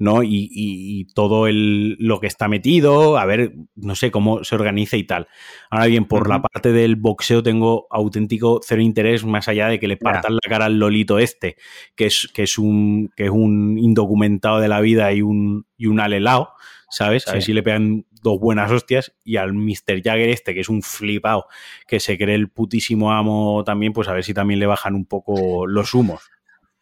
[0.00, 0.22] ¿no?
[0.24, 5.04] Y, todo el, lo que está metido, a ver, no sé cómo se organiza y
[5.04, 5.28] tal.
[5.70, 9.86] Ahora bien, por la parte del boxeo tengo auténtico cero interés más allá de que
[9.86, 11.56] le partan la cara al Lolito este,
[11.94, 15.86] que es, que es, un, que es un indocumentado de la vida y un, y
[15.86, 16.54] un alelao,
[16.88, 17.28] ¿sabes?
[17.28, 20.02] A ver si le pegan dos buenas hostias y al Mr.
[20.02, 21.46] Jagger este, que es un flipado,
[21.86, 25.04] que se cree el putísimo amo también, pues a ver si también le bajan un
[25.04, 26.30] poco los humos.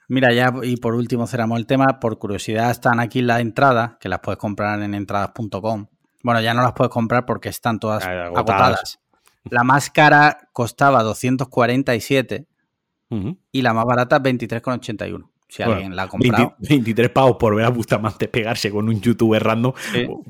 [0.09, 2.01] Mira, ya y por último cerramos el tema.
[2.01, 5.87] Por curiosidad, están aquí las entradas, que las puedes comprar en entradas.com.
[6.23, 9.01] Bueno, ya no las puedes comprar porque están todas agotadas.
[9.51, 12.47] La más cara costaba 247
[13.53, 15.29] y la más barata 23,81.
[15.49, 16.57] Si alguien la ha comprado.
[16.59, 19.73] 23 pavos por ver a Bustamante pegarse con un youtuber random,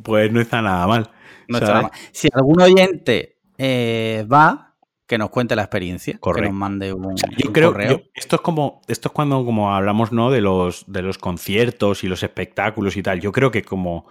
[0.02, 1.10] pues no está nada mal.
[1.48, 1.92] No está nada mal.
[2.12, 4.67] Si algún oyente eh, va,
[5.08, 8.02] que nos cuente la experiencia, que nos mande un, yo creo, correo.
[8.14, 10.30] esto es como, esto es cuando como hablamos ¿no?
[10.30, 13.18] de, los, de los conciertos y los espectáculos y tal.
[13.18, 14.06] Yo creo que como,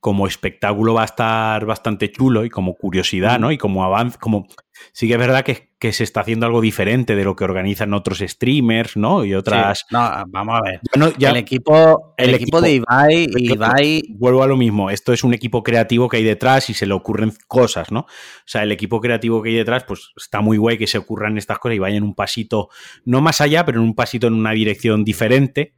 [0.00, 3.52] como espectáculo va a estar bastante chulo y como curiosidad, ¿no?
[3.52, 4.46] Y como avance, como
[4.92, 7.92] sí que es verdad que, que, se está haciendo algo diferente de lo que organizan
[7.92, 9.26] otros streamers, ¿no?
[9.26, 9.84] Y otras.
[9.90, 10.80] No, vamos a ver.
[11.18, 14.02] ya, el equipo, el, equipo, de Ibai, Ibai.
[14.16, 14.88] Vuelvo a lo mismo.
[14.88, 18.00] Esto es un equipo creativo que hay detrás y se le ocurren cosas, ¿no?
[18.00, 18.06] O
[18.46, 21.58] sea, el equipo creativo que hay detrás, pues está muy guay que se ocurran estas
[21.58, 22.70] cosas y vayan un pasito,
[23.04, 25.74] no más allá, pero en un pasito en una dirección diferente.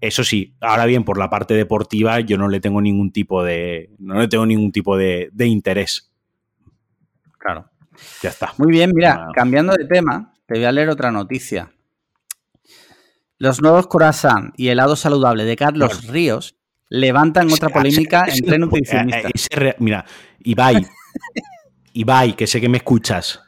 [0.00, 3.90] Eso sí, ahora bien, por la parte deportiva, yo no le tengo ningún tipo de.
[3.98, 6.10] No le tengo ningún tipo de, de interés.
[7.38, 7.70] Claro.
[8.22, 8.52] Ya está.
[8.58, 11.72] Muy bien, mira, cambiando de tema, te voy a leer otra noticia.
[13.38, 16.56] Los nuevos corazón y helado saludable de Carlos Ríos
[16.88, 19.32] levantan otra polémica entre nutricionistas.
[19.78, 20.04] Mira,
[20.40, 20.86] Ibai,
[21.92, 23.42] Ibai, que sé que me escuchas,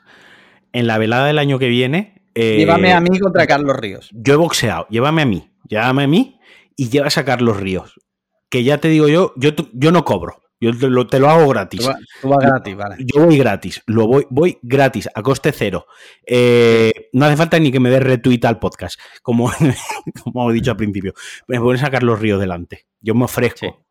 [0.73, 2.23] en la velada del año que viene...
[2.35, 4.11] Eh, llévame a mí contra Carlos Ríos.
[4.13, 6.38] Yo he boxeado, llévame a mí, llévame a mí
[6.79, 8.01] y llevas a Carlos Ríos.
[8.49, 10.41] Que ya te digo yo, yo, yo no cobro.
[10.61, 11.89] Yo te lo, te lo hago gratis.
[12.23, 12.97] Tú, gratis, vale.
[12.99, 15.87] Yo voy gratis, lo voy, voy gratis, a coste cero.
[16.27, 19.53] Eh, no hace falta ni que me des retweet al podcast, como,
[20.25, 21.15] como he dicho al principio.
[21.47, 22.87] Me pones a Carlos Ríos delante.
[23.01, 23.85] Yo me ofrezco.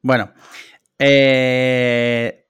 [0.00, 0.32] Bueno,
[0.98, 2.46] eh,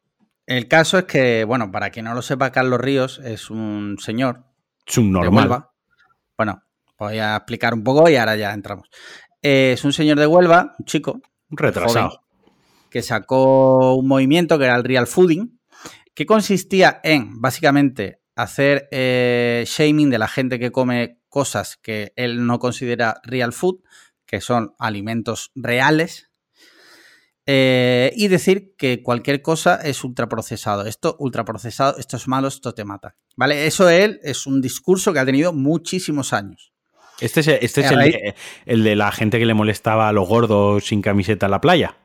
[0.46, 4.44] el caso es que, bueno, para quien no lo sepa, Carlos Ríos es un señor.
[4.86, 5.66] Es un normal.
[6.36, 6.62] Bueno,
[6.98, 8.88] voy a explicar un poco y ahora ya entramos.
[9.44, 11.20] Eh, es un señor de Huelva, un chico.
[11.50, 12.24] Un retrasado
[12.94, 15.58] que sacó un movimiento que era el real fooding,
[16.14, 22.46] que consistía en básicamente hacer eh, shaming de la gente que come cosas que él
[22.46, 23.80] no considera real food,
[24.24, 26.30] que son alimentos reales,
[27.46, 30.86] eh, y decir que cualquier cosa es ultraprocesado.
[30.86, 33.16] Esto ultraprocesado, esto es malo, esto te mata.
[33.34, 33.66] ¿Vale?
[33.66, 36.73] Eso él es un discurso que ha tenido muchísimos años.
[37.20, 38.34] Este es, este es el,
[38.66, 41.96] el, de la gente que le molestaba a los gordos sin camiseta en la playa.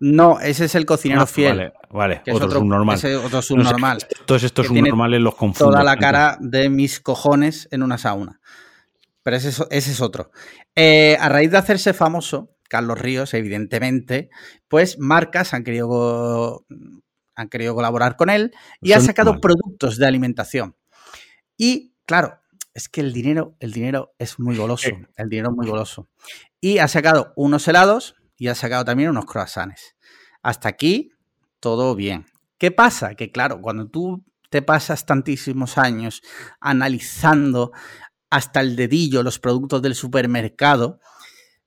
[0.00, 1.56] No, ese es el cocinero ah, fiel.
[1.56, 2.20] Vale, vale.
[2.20, 2.96] otro, es otro subnormal.
[2.96, 3.98] Ese otro subnormal.
[4.26, 5.72] todos estos subnormales los confundo.
[5.72, 8.40] Toda la cara de mis cojones en una sauna.
[9.22, 10.30] Pero ese, ese es otro.
[10.74, 14.28] Eh, a raíz de hacerse famoso, Carlos Ríos, evidentemente,
[14.68, 16.66] pues marcas han querido,
[17.34, 18.52] han querido colaborar con él
[18.82, 20.76] y ha sacado productos de alimentación.
[21.56, 22.40] Y claro,
[22.74, 24.90] es que el dinero, el dinero es muy goloso.
[25.16, 26.08] El dinero es muy goloso.
[26.60, 29.96] Y ha sacado unos helados y ha sacado también unos croissants.
[30.42, 31.12] Hasta aquí,
[31.60, 32.26] todo bien.
[32.58, 33.14] ¿Qué pasa?
[33.14, 36.22] Que claro, cuando tú te pasas tantísimos años
[36.60, 37.72] analizando
[38.28, 40.98] hasta el dedillo los productos del supermercado,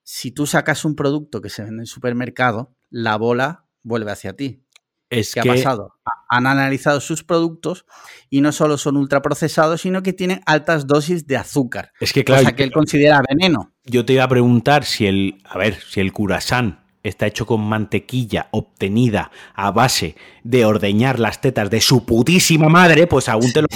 [0.03, 4.34] si tú sacas un producto que se vende en el supermercado, la bola vuelve hacia
[4.34, 4.66] ti.
[5.10, 5.93] Es ¿Qué ha pasado?
[6.30, 7.86] Han analizado sus productos
[8.30, 11.91] y no solo son ultraprocesados, sino que tienen altas dosis de azúcar.
[11.99, 13.72] Es que claro, cosa que él considera veneno.
[13.86, 17.62] Yo te iba a preguntar si el, a ver, si el curasán está hecho con
[17.62, 23.62] mantequilla obtenida a base de ordeñar las tetas de su putísima madre, pues aún te
[23.62, 23.68] lo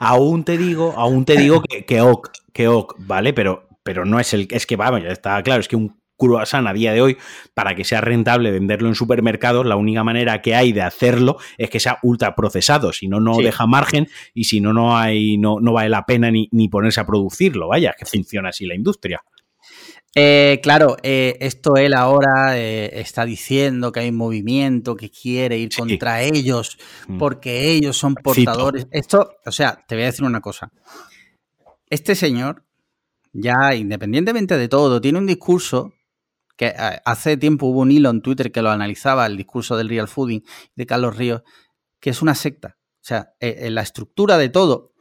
[0.00, 3.32] aún, te digo, aún te digo que, que ok, que ok, ¿vale?
[3.32, 6.66] Pero, pero no es el, es que vamos, ya está claro, es que un croissant
[6.66, 7.16] a día de hoy,
[7.54, 11.70] para que sea rentable venderlo en supermercados, la única manera que hay de hacerlo es
[11.70, 15.60] que sea ultra procesado, si no, no deja margen y si no, no hay, no,
[15.60, 19.22] no vale la pena ni, ni ponerse a producirlo, vaya, que funciona así la industria.
[20.14, 25.58] Eh, claro, eh, esto él ahora eh, está diciendo que hay un movimiento que quiere
[25.58, 27.18] ir contra ellos mm.
[27.18, 28.88] porque ellos son portadores.
[28.90, 30.72] Esto, o sea, te voy a decir una cosa.
[31.88, 32.64] Este señor,
[33.32, 35.92] ya independientemente de todo, tiene un discurso
[36.58, 36.74] que
[37.04, 40.42] hace tiempo hubo un hilo en Twitter que lo analizaba, el discurso del real fooding
[40.74, 41.42] de Carlos Ríos,
[42.00, 42.76] que es una secta.
[42.96, 44.92] O sea, en la estructura de todo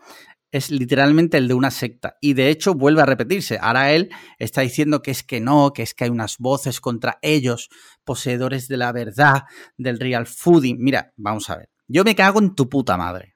[0.51, 2.17] es literalmente el de una secta.
[2.21, 3.57] Y de hecho vuelve a repetirse.
[3.59, 7.17] Ahora él está diciendo que es que no, que es que hay unas voces contra
[7.23, 7.69] ellos,
[8.03, 9.43] poseedores de la verdad,
[9.77, 10.77] del real fooding.
[10.79, 11.69] Mira, vamos a ver.
[11.87, 13.35] Yo me cago en tu puta madre.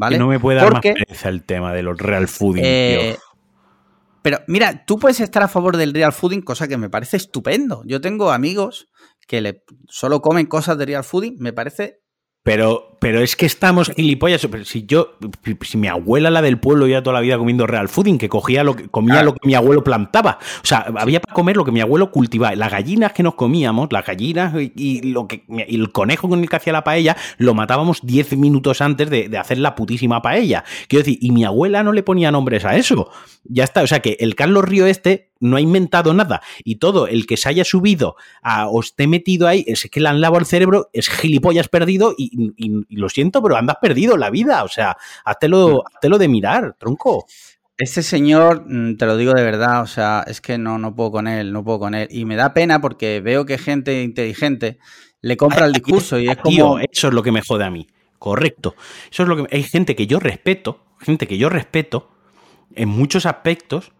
[0.00, 0.16] ¿Vale?
[0.16, 2.62] no me puede dar más pereza el tema de los real fooding.
[2.64, 3.16] Eh,
[4.28, 7.80] pero mira, tú puedes estar a favor del real fooding, cosa que me parece estupendo.
[7.86, 8.90] Yo tengo amigos
[9.26, 12.02] que le, solo comen cosas de real fooding, me parece
[12.42, 14.46] pero, pero es que estamos gilipollas.
[14.64, 15.16] Si yo,
[15.62, 18.64] si mi abuela, la del pueblo, ya toda la vida comiendo real fooding, que cogía
[18.64, 20.38] lo que, comía lo que mi abuelo plantaba.
[20.62, 22.54] O sea, había para comer lo que mi abuelo cultivaba.
[22.56, 26.56] Las gallinas que nos comíamos, las gallinas y, lo que, el conejo con el que
[26.56, 30.64] hacía la paella, lo matábamos 10 minutos antes de, de, hacer la putísima paella.
[30.88, 33.10] Quiero decir, y mi abuela no le ponía nombres a eso.
[33.44, 33.82] Ya está.
[33.82, 36.42] O sea que el Carlos Río este no ha inventado nada.
[36.64, 40.08] Y todo el que se haya subido a, o esté metido ahí, es que le
[40.08, 42.30] han lavado el cerebro, es gilipollas perdido y,
[42.90, 44.64] lo siento, pero andas perdido la vida.
[44.64, 47.26] O sea, háztelo, lo de mirar, tronco.
[47.76, 51.12] Este señor, mm, te lo digo de verdad, o sea, es que no, no puedo
[51.12, 52.08] con él, no puedo con él.
[52.10, 54.78] Y me da pena porque veo que gente inteligente
[55.20, 56.78] le compra el discurso y es como...
[56.78, 57.86] eso es lo que me jode a mí.
[58.18, 58.74] Correcto.
[59.10, 59.56] Eso es lo que...
[59.56, 62.10] Hay gente que yo respeto, gente que yo respeto
[62.74, 63.92] en muchos aspectos,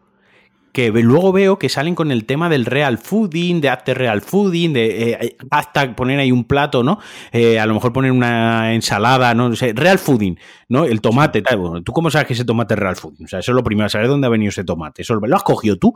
[0.79, 4.73] que luego veo que salen con el tema del real fooding, de hacer real fooding,
[4.73, 7.01] de eh, hasta poner ahí un plato, ¿no?
[7.33, 9.57] Eh, a lo mejor poner una ensalada, ¿no?
[9.57, 10.39] sé, real fooding,
[10.69, 10.85] ¿no?
[10.85, 11.83] El tomate, tal.
[11.83, 13.25] ¿Tú cómo sabes que ese tomate es real fooding?
[13.25, 15.03] O sea, eso es lo primero, saber dónde ha venido ese tomate.
[15.03, 15.95] Eso lo has cogido tú,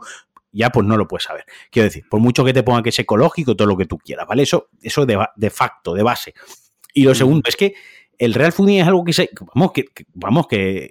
[0.51, 1.45] ya pues no lo puedes saber.
[1.71, 4.27] Quiero decir, por mucho que te ponga que es ecológico, todo lo que tú quieras,
[4.27, 4.43] ¿vale?
[4.43, 6.33] Eso, eso de, de facto, de base.
[6.93, 7.15] Y lo mm.
[7.15, 7.73] segundo es que
[8.23, 10.89] el real fooding es algo que se, vamos, que, vamos, que eh,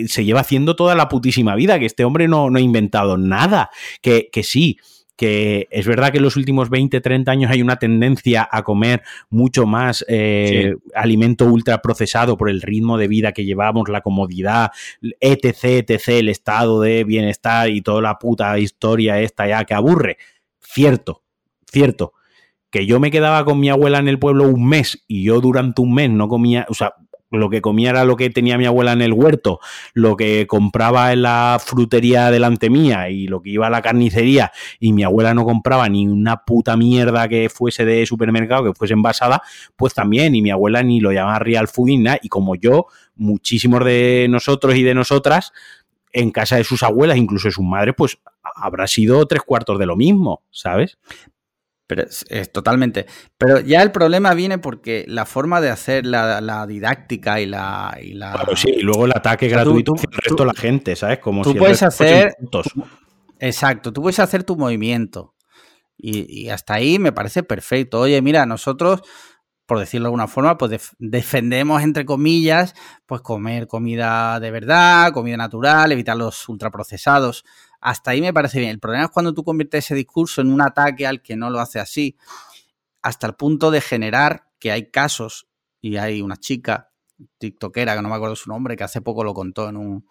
[0.00, 3.16] eh, se lleva haciendo toda la putísima vida, que este hombre no, no ha inventado
[3.16, 3.70] nada,
[4.02, 4.78] que, que sí,
[5.16, 9.02] que es verdad que en los últimos 20, 30 años hay una tendencia a comer
[9.30, 14.70] mucho más eh, alimento ultraprocesado por el ritmo de vida que llevamos, la comodidad,
[15.18, 20.18] etc, etc, el estado de bienestar y toda la puta historia esta ya que aburre.
[20.60, 21.22] Cierto,
[21.66, 22.12] cierto
[22.70, 25.80] que yo me quedaba con mi abuela en el pueblo un mes y yo durante
[25.80, 26.94] un mes no comía, o sea,
[27.30, 29.60] lo que comía era lo que tenía mi abuela en el huerto,
[29.92, 34.50] lo que compraba en la frutería delante mía y lo que iba a la carnicería
[34.80, 38.94] y mi abuela no compraba ni una puta mierda que fuese de supermercado, que fuese
[38.94, 39.42] envasada,
[39.76, 43.84] pues también, y mi abuela ni lo llamaba real fooding, nada, y como yo, muchísimos
[43.84, 45.52] de nosotros y de nosotras,
[46.12, 49.86] en casa de sus abuelas, incluso de sus madres, pues habrá sido tres cuartos de
[49.86, 50.98] lo mismo, ¿sabes?
[51.88, 53.06] Pero es, totalmente.
[53.38, 58.12] Pero ya el problema viene porque la forma de hacer la, didáctica y la, y
[58.12, 58.32] la.
[58.32, 61.18] Claro, sí, y luego el ataque gratuito tú, el resto de la gente, ¿sabes?
[61.18, 62.36] Como tú puedes hacer.
[63.40, 65.34] exacto, tú puedes hacer tu movimiento.
[65.96, 68.00] Y, y, hasta ahí me parece perfecto.
[68.00, 69.00] Oye, mira, nosotros,
[69.64, 72.74] por decirlo de alguna forma, pues defendemos, entre comillas,
[73.06, 77.46] pues comer comida de verdad, comida natural, evitar los ultraprocesados.
[77.80, 78.70] Hasta ahí me parece bien.
[78.70, 81.60] El problema es cuando tú conviertes ese discurso en un ataque al que no lo
[81.60, 82.16] hace así,
[83.02, 85.48] hasta el punto de generar que hay casos,
[85.80, 86.90] y hay una chica,
[87.38, 90.06] tiktokera, que no me acuerdo su nombre, que hace poco lo contó en un,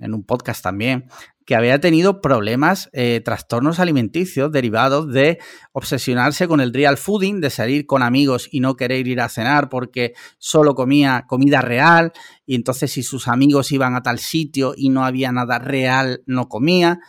[0.00, 1.08] en un podcast también,
[1.44, 5.38] que había tenido problemas, eh, trastornos alimenticios derivados de
[5.72, 9.68] obsesionarse con el real fooding, de salir con amigos y no querer ir a cenar
[9.68, 12.12] porque solo comía comida real
[12.46, 16.48] y entonces si sus amigos iban a tal sitio y no había nada real, no
[16.48, 17.00] comía.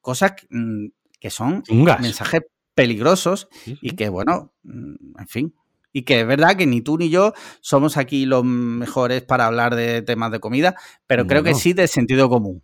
[0.00, 0.86] Cosas mm,
[1.20, 2.42] que son mensajes
[2.74, 5.54] peligrosos y que, bueno, mm, en fin,
[5.92, 9.76] y que es verdad que ni tú ni yo somos aquí los mejores para hablar
[9.76, 10.74] de temas de comida,
[11.06, 12.62] pero creo que sí de sentido común.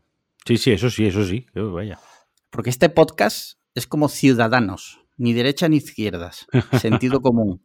[0.49, 1.99] Sí, sí, eso sí, eso sí, vaya.
[2.49, 6.47] Porque este podcast es como ciudadanos, ni derecha ni izquierdas,
[6.81, 7.61] sentido común.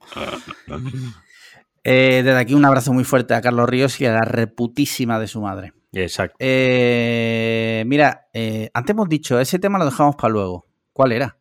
[1.85, 5.27] Eh, desde aquí un abrazo muy fuerte a Carlos Ríos y a la reputísima de
[5.27, 5.71] su madre.
[5.93, 6.35] Exacto.
[6.39, 10.65] Eh, mira, eh, antes hemos dicho, ese tema lo dejamos para luego.
[10.91, 11.37] ¿Cuál era?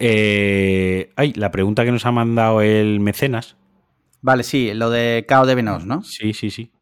[0.00, 3.56] Ay, la pregunta que nos ha mandado el mecenas.
[4.22, 6.02] Vale, sí, lo de Cao de Venos, ¿no?
[6.02, 6.72] Sí, sí, sí.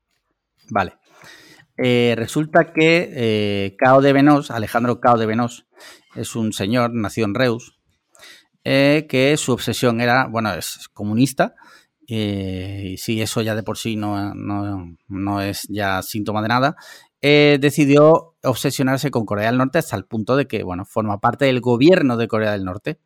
[0.71, 1.00] Vale.
[1.83, 5.67] Eh, resulta que eh, Cao de Venos, Alejandro Cao de Venos,
[6.15, 7.79] es un señor, nació en Reus,
[8.63, 11.55] que su obsesión era, bueno, es comunista,
[12.07, 16.77] y si eso ya de por sí no, no es ya síntoma de nada,
[17.21, 21.61] decidió obsesionarse con Corea del Norte hasta el punto de que, bueno, forma parte del
[21.61, 22.99] gobierno de Corea del Norte.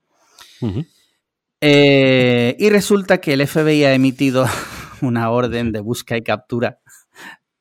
[1.61, 4.45] Eh, y resulta que el FBI ha emitido
[5.01, 6.81] una orden de búsqueda y captura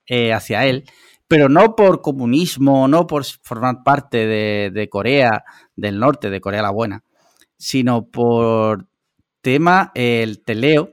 [0.07, 0.85] eh, hacia él,
[1.27, 5.43] pero no por comunismo, no por formar parte de, Corea
[5.75, 7.03] del Norte, de Corea la Buena,
[7.57, 8.87] sino por
[9.41, 10.91] tema, el teleo,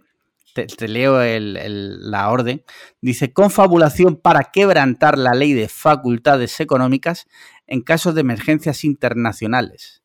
[0.55, 2.65] te, leo la orden,
[3.01, 7.27] dice confabulación para quebrantar la ley de facultades económicas
[7.67, 10.01] en casos de emergencias internacionales.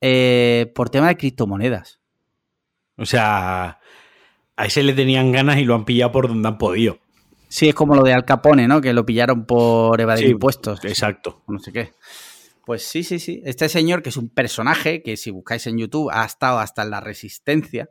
[0.00, 2.00] Eh, por tema de criptomonedas.
[2.96, 3.80] O sea,
[4.56, 6.98] a ese le tenían ganas y lo han pillado por donde han podido.
[7.56, 8.82] Sí, es como lo de Al Capone, ¿no?
[8.82, 10.84] Que lo pillaron por evadir impuestos.
[10.84, 11.42] Exacto.
[11.48, 11.94] No sé qué.
[12.66, 13.40] Pues sí, sí, sí.
[13.46, 16.90] Este señor, que es un personaje, que si buscáis en YouTube ha estado hasta en
[16.90, 17.88] la resistencia,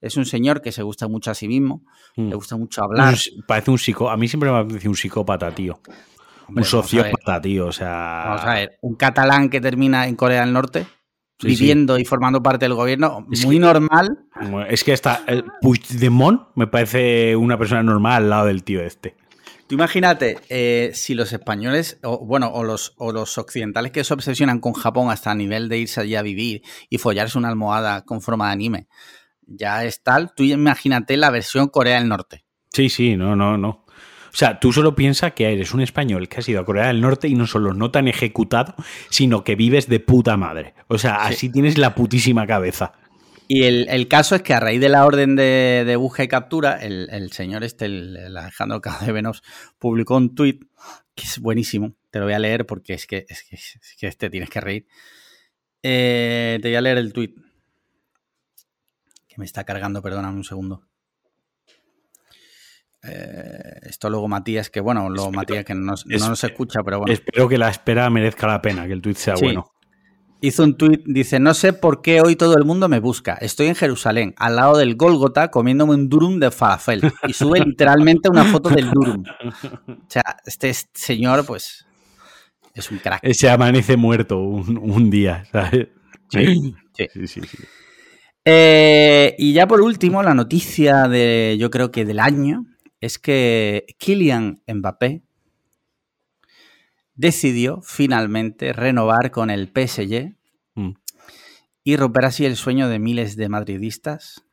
[0.00, 1.84] es un señor que se gusta mucho a sí mismo,
[2.16, 2.28] mm.
[2.28, 3.14] le gusta mucho hablar.
[3.46, 4.14] parece un psicópata.
[4.14, 5.78] A mí siempre me ha parecido un psicópata, tío.
[6.48, 7.66] un sociópata, tío.
[7.66, 8.24] O sea.
[8.26, 10.88] Vamos a ver, un catalán que termina en Corea del Norte
[11.44, 14.18] viviendo y formando parte del gobierno, muy normal.
[14.68, 19.16] Es que está el Puigdemont me parece una persona normal al lado del tío este.
[19.66, 24.12] Tú imagínate, eh, si los españoles, o bueno, o los, o los occidentales que se
[24.12, 28.02] obsesionan con Japón hasta a nivel de irse allí a vivir y follarse una almohada
[28.02, 28.88] con forma de anime,
[29.46, 32.44] ya es tal, tú imagínate la versión Corea del Norte.
[32.72, 33.83] Sí, sí, no, no, no.
[34.34, 37.00] O sea, tú solo piensas que eres un español que has ido a Corea del
[37.00, 38.74] Norte y no solo no tan ejecutado,
[39.08, 40.74] sino que vives de puta madre.
[40.88, 42.94] O sea, así tienes la putísima cabeza.
[43.46, 46.82] Y el, caso es que a raíz de la orden de, de búsqueda y captura,
[46.82, 49.44] el, señor este, el, Alejandro Cadevenos,
[49.78, 50.64] publicó un tuit
[51.14, 51.94] que es buenísimo.
[52.10, 54.88] Te lo voy a leer porque es que, es que, este tienes que reír.
[55.80, 57.36] Eh, te voy a leer el tuit.
[59.28, 60.88] Que me está cargando, perdóname un segundo.
[63.06, 67.12] Eh, esto luego Matías, que bueno, luego Matías que no, nos escucha, pero bueno.
[67.12, 69.74] Espero que la espera merezca la pena, que el tuit sea bueno
[70.46, 73.34] hizo un tuit, dice, no sé por qué hoy todo el mundo me busca.
[73.34, 77.00] Estoy en Jerusalén, al lado del Gólgota, comiéndome un durum de falafel.
[77.26, 79.24] Y sube literalmente una foto del durum.
[79.88, 81.86] O sea, este señor, pues,
[82.74, 83.26] es un crack.
[83.32, 85.88] Se amanece muerto un, día, ¿sabes?
[86.30, 87.40] Sí, sí, sí.
[88.44, 92.66] Eh, y ya por último, la noticia de, yo creo que del año,
[93.04, 95.22] es que Kylian Mbappé
[97.14, 100.34] decidió finalmente renovar con el PSG
[100.74, 100.92] mm.
[101.84, 104.46] y romper así el sueño de miles de madridistas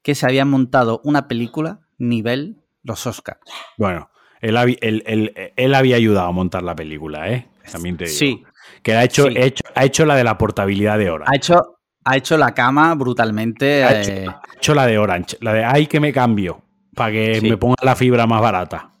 [0.00, 3.38] que se habían montado una película nivel los Oscars.
[3.76, 4.10] Bueno,
[4.40, 7.48] él, había ayudado a montar la película, ¿eh?
[7.70, 8.16] También te digo.
[8.16, 8.42] Sí.
[8.82, 9.26] Que ha hecho,
[9.74, 11.30] ha hecho la de la portabilidad de Orange.
[11.30, 13.84] Ha hecho, ha hecho la cama brutalmente.
[13.84, 17.56] Ha, hecho, eh, la de Orange, la de ay que me cambio, para que me
[17.56, 18.94] ponga la fibra más barata.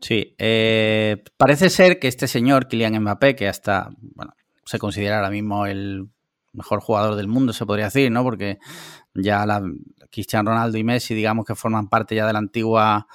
[0.00, 4.34] Sí, eh, parece ser que este señor, Kylian Mbappé, que hasta, bueno,
[4.64, 6.08] se considera ahora mismo el
[6.52, 8.22] mejor jugador del mundo, se podría decir, ¿no?
[8.22, 8.58] Porque
[9.14, 9.62] ya la,
[10.10, 13.06] Cristiano Ronaldo y Messi, digamos que forman parte ya de la antigua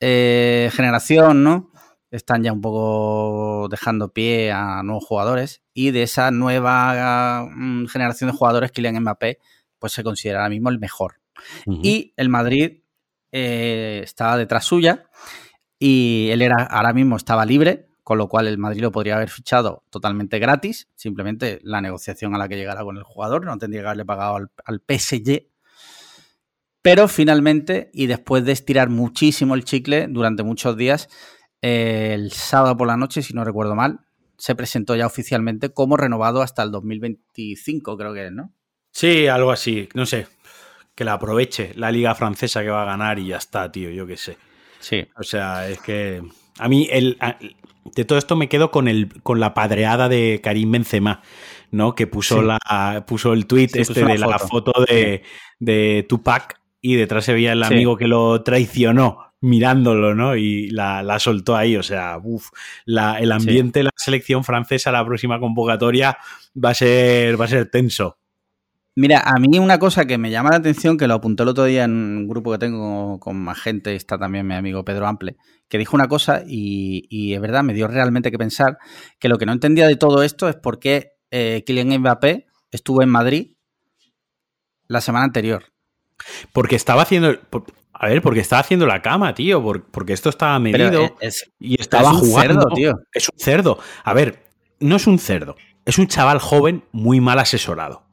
[0.00, 1.70] eh, generación, ¿no?
[2.10, 8.30] Están ya un poco dejando pie a nuevos jugadores y de esa nueva mm, generación
[8.30, 9.38] de jugadores, Kylian Mbappé,
[9.78, 11.20] pues se considera ahora mismo el mejor.
[11.66, 12.83] Y el Madrid
[13.36, 15.10] eh, estaba detrás suya
[15.76, 19.28] y él era, ahora mismo estaba libre, con lo cual el Madrid lo podría haber
[19.28, 23.82] fichado totalmente gratis, simplemente la negociación a la que llegara con el jugador, no tendría
[23.82, 25.48] que haberle pagado al, PSG.
[26.80, 31.08] Pero finalmente, y después de estirar muchísimo el chicle durante muchos días,
[31.60, 34.06] el sábado por la noche, si no recuerdo mal,
[34.38, 38.52] se presentó ya oficialmente como renovado hasta el 2025, creo que es, ¿no?
[38.92, 40.28] Sí, algo así, no sé.
[40.94, 44.06] Que la aproveche la liga francesa que va a ganar y ya está, tío, yo
[44.06, 44.36] qué sé.
[44.80, 45.06] Sí.
[45.16, 46.22] O sea, es que
[46.58, 47.18] a mí el,
[47.94, 51.22] de todo esto me quedo con, el, con la padreada de Karim Benzema,
[51.70, 51.94] ¿no?
[51.94, 55.22] Que puso, la, puso el tweet este de la foto de,
[55.58, 60.36] de, Tupac y detrás se veía el amigo que lo traicionó mirándolo, ¿no?
[60.36, 62.48] Y la, la soltó ahí, o sea, uff,
[62.86, 66.16] el ambiente de la selección francesa, la próxima convocatoria
[66.62, 68.18] va a ser, va a ser tenso.
[68.96, 71.64] Mira, a mí una cosa que me llama la atención, que lo apuntó el otro
[71.64, 75.36] día en un grupo que tengo con más gente, está también mi amigo Pedro Ample,
[75.68, 78.78] que dijo una cosa y, y es verdad, me dio realmente que pensar
[79.18, 83.02] que lo que no entendía de todo esto es por qué eh, Kylian Mbappé estuvo
[83.02, 83.56] en Madrid
[84.86, 85.64] la semana anterior.
[86.52, 87.36] Porque estaba haciendo...
[87.96, 91.16] A ver, porque estaba haciendo la cama, tío, porque esto estaba medido
[91.58, 92.60] y estaba es un jugando.
[92.60, 92.94] Cerdo, tío.
[93.12, 93.78] Es un cerdo.
[94.02, 94.44] A ver,
[94.80, 98.03] no es un cerdo, es un chaval joven muy mal asesorado.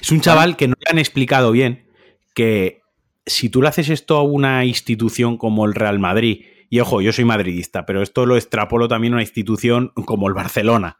[0.00, 1.86] Es un chaval que no le han explicado bien
[2.34, 2.82] que
[3.26, 7.12] si tú le haces esto a una institución como el Real Madrid, y ojo, yo
[7.12, 10.98] soy madridista, pero esto lo extrapolo también a una institución como el Barcelona,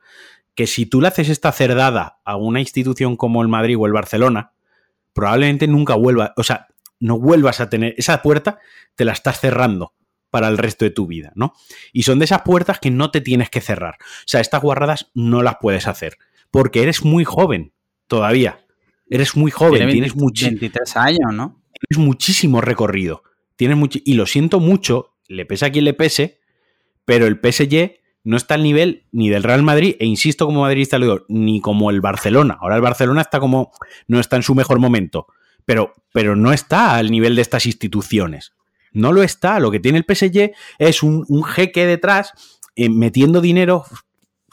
[0.55, 3.93] que si tú le haces esta cerdada a una institución como el Madrid o el
[3.93, 4.53] Barcelona,
[5.13, 6.69] probablemente nunca vuelva, o sea,
[7.01, 8.59] no vuelvas a tener esa puerta,
[8.95, 9.95] te la estás cerrando
[10.31, 11.55] para el resto de tu vida, ¿no?
[11.93, 13.99] Y son de esas puertas que no te tienes que cerrar.
[14.01, 16.19] O sea, estas guarradas no las puedes hacer,
[16.51, 17.73] porque eres muy joven
[18.09, 18.64] todavía.
[19.09, 21.63] Eres muy joven, tienes 23 años, ¿no?
[21.89, 23.23] Tienes muchísimo recorrido.
[23.57, 26.41] Tienes mucho, y lo siento mucho, le pese a quien le pese,
[27.05, 30.99] pero el PSG no está al nivel ni del Real Madrid, e insisto como madridista
[30.99, 32.57] lo digo, ni como el Barcelona.
[32.61, 33.73] Ahora el Barcelona está como,
[34.09, 35.27] no está en su mejor momento,
[35.65, 38.55] pero, pero no está al nivel de estas instituciones.
[38.93, 39.61] No lo está.
[39.61, 42.33] Lo que tiene el PSG es un, jeque detrás
[42.77, 43.85] eh, metiendo dinero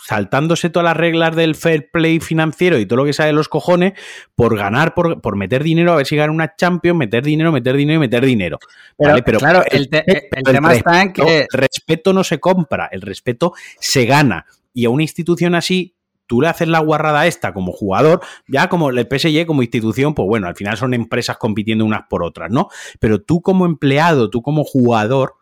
[0.06, 3.50] saltándose todas las reglas del fair play financiero y todo lo que sale de los
[3.50, 3.94] cojones
[4.36, 7.76] por ganar, por, por meter dinero, a ver si gana una Champions, meter dinero, meter
[7.76, 8.60] dinero y meter dinero.
[8.98, 11.40] Pero, claro, el, tema está en que...
[11.42, 14.46] El respeto no se compra, el respeto se gana.
[14.74, 15.96] Y a una institución así,
[16.28, 20.28] tú le haces la guarrada esta como jugador, ya como el PSG como institución, pues
[20.28, 22.70] bueno, al final son empresas compitiendo unas por otras, ¿no?
[23.00, 25.36] Pero tú como empleado, tú como jugador,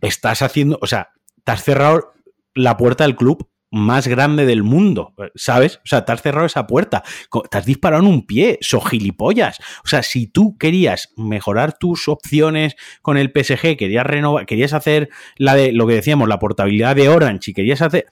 [0.00, 1.10] estás haciendo, o sea,
[1.44, 2.12] te has cerrado
[2.54, 5.78] la puerta del club más grande del mundo, ¿sabes?
[5.78, 7.02] O sea, te has cerrado esa puerta,
[7.50, 9.58] te has disparado en un pie, so gilipollas.
[9.84, 15.08] O sea, si tú querías mejorar tus opciones con el PSG, querías renovar, querías hacer
[15.36, 18.06] la de lo que decíamos, la portabilidad de Orange y querías hacer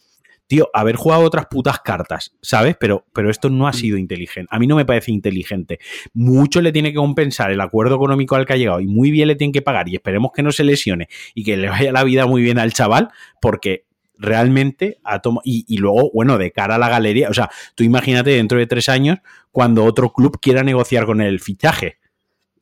[0.49, 2.77] tío, haber jugado otras putas cartas, ¿sabes?
[2.79, 3.75] Pero, pero esto no ha mm.
[3.75, 4.49] sido inteligente.
[4.51, 5.79] A mí no me parece inteligente.
[6.13, 9.29] Mucho le tiene que compensar el acuerdo económico al que ha llegado y muy bien
[9.29, 12.05] le tienen que pagar y esperemos que no se lesione y que le vaya la
[12.05, 13.11] vida muy bien al chaval
[13.41, 13.87] porque
[14.19, 15.43] realmente ha tomado...
[15.45, 18.67] Y, y, luego, bueno, de cara a la galería, o sea, tú imagínate dentro de
[18.67, 19.19] tres años
[19.51, 21.99] cuando otro club quiera negociar con el fichaje.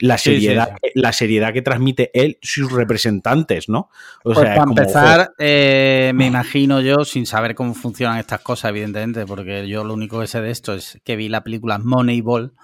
[0.00, 3.90] La seriedad, la seriedad que transmite él, sus representantes, ¿no?
[4.24, 8.70] O pues sea, para empezar, eh, me imagino yo, sin saber cómo funcionan estas cosas,
[8.70, 12.54] evidentemente, porque yo lo único que sé de esto es que vi la película Moneyball,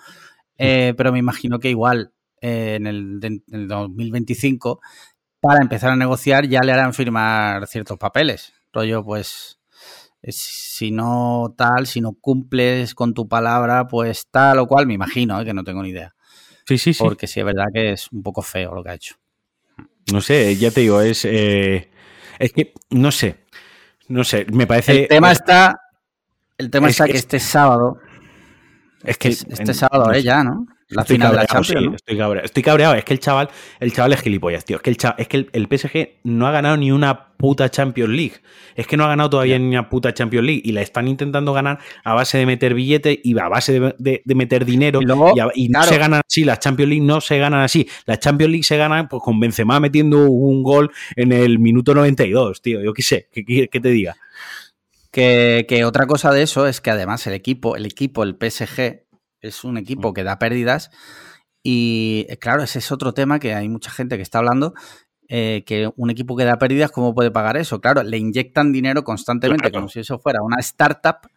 [0.57, 4.81] eh, pero me imagino que igual eh, en, el, en, el, 2025,
[5.39, 8.55] para empezar a negociar, ya le harán firmar ciertos papeles.
[8.77, 9.59] Rollo, pues,
[10.29, 15.43] si no tal, si no cumples con tu palabra, pues tal o cual, me imagino,
[15.45, 16.15] que no tengo ni idea.
[16.67, 17.03] Sí, sí, sí.
[17.03, 19.17] Porque sí, es verdad que es un poco feo lo que ha hecho.
[20.13, 21.25] No sé, ya te digo, es.
[21.25, 21.91] Eh,
[22.39, 23.47] es que, no sé.
[24.09, 25.03] No sé, me parece.
[25.03, 25.81] El tema está.
[26.59, 27.99] El tema está que, este sábado.
[29.05, 29.29] Es que.
[29.29, 30.67] Este, sábado es ya, ¿no?
[30.89, 31.97] La final de la Champions.
[31.97, 32.45] estoy, cabreado.
[32.45, 32.95] estoy cabreado.
[32.95, 33.49] Es que el chaval,
[33.81, 34.77] el chaval es gilipollas, tío.
[34.77, 38.35] Es que el, es que el, PSG no ha ganado ni una puta Champions League.
[38.77, 40.63] Es que no ha ganado todavía ni una puta Champions League.
[40.65, 44.65] Y la están intentando ganar a base de meter billetes y a base de, meter
[44.65, 45.01] dinero.
[45.55, 46.45] Y, no se ganan así.
[46.45, 47.89] Las Champions League no se ganan así.
[48.05, 52.63] Las Champions League se ganan pues, con Benzema metiendo un gol en el minuto 92,
[52.63, 52.81] tío.
[52.81, 54.17] Yo qué sé, ¿qué, te diga?
[55.11, 59.06] Que, que, otra cosa de eso es que además el equipo, el equipo, el PSG,
[59.47, 60.15] es un equipo mm.
[60.15, 60.91] que da pérdidas
[61.69, 64.73] y eh, claro, ese es otro tema que hay mucha gente que está hablando,
[65.29, 67.81] eh, que un equipo que da pérdidas, ¿cómo puede pagar eso?
[67.81, 71.29] Claro, le inyectan dinero constantemente, como si eso fuera una startup.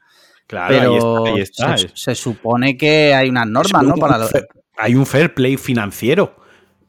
[0.45, 3.95] Claro, pero ahí está, Se, supone que hay unas normas, ¿no?
[3.95, 4.27] Para
[4.77, 6.35] Hay un fair play financiero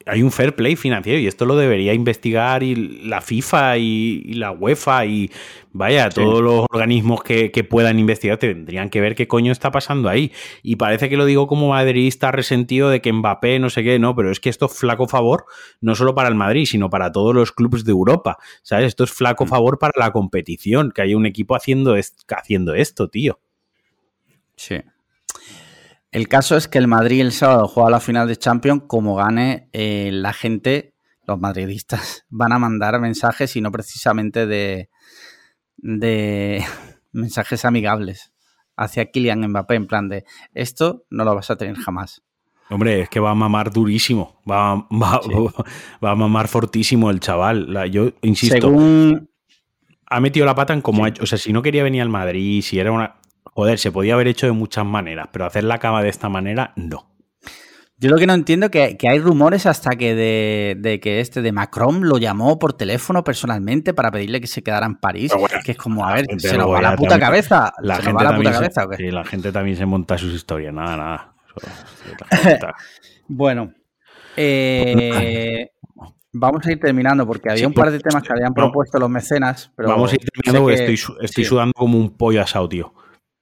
[0.06, 2.74] hay un fair play financiero y esto lo debería investigar y
[3.05, 5.31] la FIFA y, la UEFA y
[5.72, 10.32] vaya, todos los organismos que, puedan investigar tendrían que ver qué coño está pasando ahí.
[10.62, 14.14] Y parece que lo digo como madridista resentido de que Mbappé no sé qué, no,
[14.14, 15.44] pero es que esto es flaco favor
[15.81, 18.39] no solo para el Madrid, sino para todos los clubes de Europa.
[18.62, 18.86] ¿Sabes?
[18.86, 19.48] Esto es flaco mm.
[19.48, 21.94] favor para la competición, que haya un equipo haciendo,
[22.28, 23.39] haciendo esto, tío.
[24.56, 24.77] Sí.
[26.12, 29.69] El caso es que el Madrid el sábado juega la final de Champions, como gane
[29.73, 30.95] eh, la gente,
[31.27, 34.91] los madridistas, van a mandar mensajes y no precisamente de,
[35.77, 36.65] de
[37.12, 38.32] mensajes amigables
[38.77, 40.24] hacia Kylian Mbappé, en plan de
[40.55, 42.23] esto no lo vas a tener jamás.
[42.70, 45.20] Hombre, es que va a mamar durísimo, va, va,
[46.12, 47.91] a mamar fortísimo el chaval.
[47.91, 49.28] yo insisto, Según...
[50.07, 51.23] ha metido la pata en como ha hecho.
[51.24, 54.29] O sea, si no quería venir al Madrid, si era una Joder, se podía haber
[54.29, 57.11] hecho de muchas maneras, pero hacer la cama de esta manera, no.
[58.03, 61.53] Yo lo que no entiendo es que, hay rumores hasta que de, que este de
[61.53, 65.31] Macron lo llamó por teléfono personalmente para pedirle que se quedara en París.
[65.62, 67.75] que es como, a ver, se nos va la puta cabeza.
[67.83, 70.73] La ¿Se gente va la puta cabeza Sí, la gente también se monta sus historias,
[70.73, 71.35] nada, nada.
[73.29, 73.75] bueno,
[74.35, 75.69] eh,
[76.33, 79.73] vamos a ir terminando porque había un par de temas que habían propuesto los mecenas.
[79.77, 82.95] Pero vamos a ir terminando porque estoy, estoy sudando como un pollo asado, tío.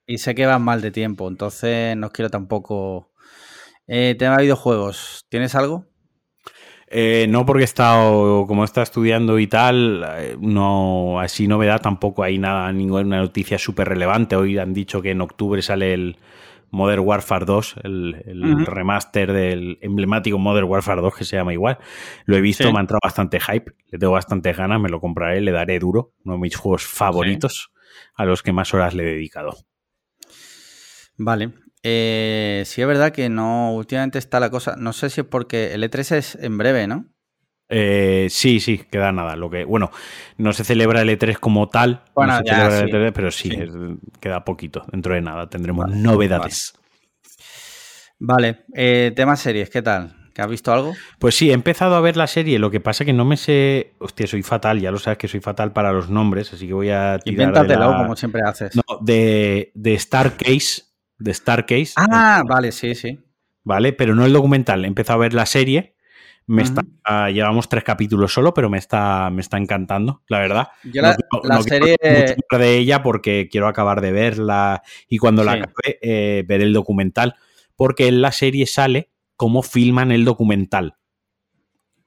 [0.09, 3.11] Y sé que van mal de tiempo, entonces no quiero tampoco.
[3.85, 5.85] Eh, tema de videojuegos, ¿tienes algo?
[6.87, 12.23] Eh, no, porque he estado, como está estudiando y tal, eh, no, así novedad tampoco
[12.23, 14.35] hay nada, ninguna noticia súper relevante.
[14.35, 16.17] Hoy han dicho que en octubre sale el
[16.71, 21.77] Modern Warfare 2, el, remaster del emblemático Modern Warfare 2 que se llama igual.
[22.25, 25.39] Lo he visto, me ha entrado bastante hype, le tengo bastantes ganas, me lo compraré,
[25.39, 27.71] le daré duro, uno de mis juegos favoritos
[28.15, 29.55] a los que más horas le he dedicado.
[31.19, 31.51] Vale.
[31.83, 35.73] Eh, sí es verdad que no, últimamente está la cosa, no sé si es porque
[35.73, 37.05] el E3 es en breve, ¿no?
[37.69, 39.35] Eh, sí, sí, queda nada.
[39.35, 39.91] Lo que, bueno,
[40.37, 43.51] no se celebra el E3 como tal, bueno, ya, e pero sí,
[44.19, 44.85] queda poquito.
[44.91, 46.73] Dentro de nada tendremos novedades.
[48.17, 50.31] Vale, eh, tema series, ¿qué tal?
[50.33, 50.93] ¿Que has visto algo?
[51.19, 52.59] Pues sí, he empezado a ver la serie.
[52.59, 53.93] Lo que pasa que no me sé.
[53.99, 56.89] Hostia, soy fatal, ya lo sabes que soy fatal para los nombres, así que voy
[56.89, 57.49] a tirar.
[57.49, 58.75] Invéntatelo, como siempre haces.
[58.75, 60.88] No, de, de Starcase
[61.19, 61.93] de Starcase.
[61.97, 63.19] Ah, vale, sí, sí.
[63.63, 64.83] Vale, pero no el documental.
[64.85, 65.95] He empezado a ver la serie.
[66.47, 66.81] Me está,
[67.29, 70.69] llevamos tres capítulos solo, pero me está, me está encantando, la verdad.
[70.83, 71.95] Yo la, no, serie.
[72.01, 77.35] de ella porque quiero acabar de verla y cuando la acabe, eh, ver el documental.
[77.75, 80.95] Porque en la serie sale cómo filman el documental.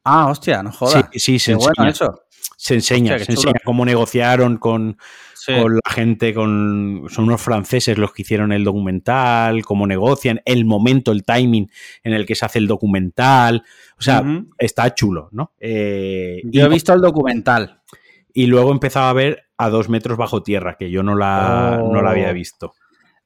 [0.03, 1.09] Ah, hostia, no jodas.
[1.13, 1.89] Sí, sí, se enseña.
[1.89, 2.23] eso.
[2.57, 4.99] Se enseña, se enseña cómo negociaron con,
[5.47, 10.65] con la gente, con son unos franceses los que hicieron el documental, cómo negocian, el
[10.65, 11.71] momento, el timing
[12.05, 13.65] en el que se hace el documental.
[13.99, 14.25] O sea,
[14.59, 15.53] está chulo, ¿no?
[15.61, 17.81] Eh, yo he visto el documental.
[18.35, 22.03] Y luego empezaba a ver a dos metros bajo tierra, que yo no la, no
[22.03, 22.35] la había oh.
[22.35, 22.75] visto.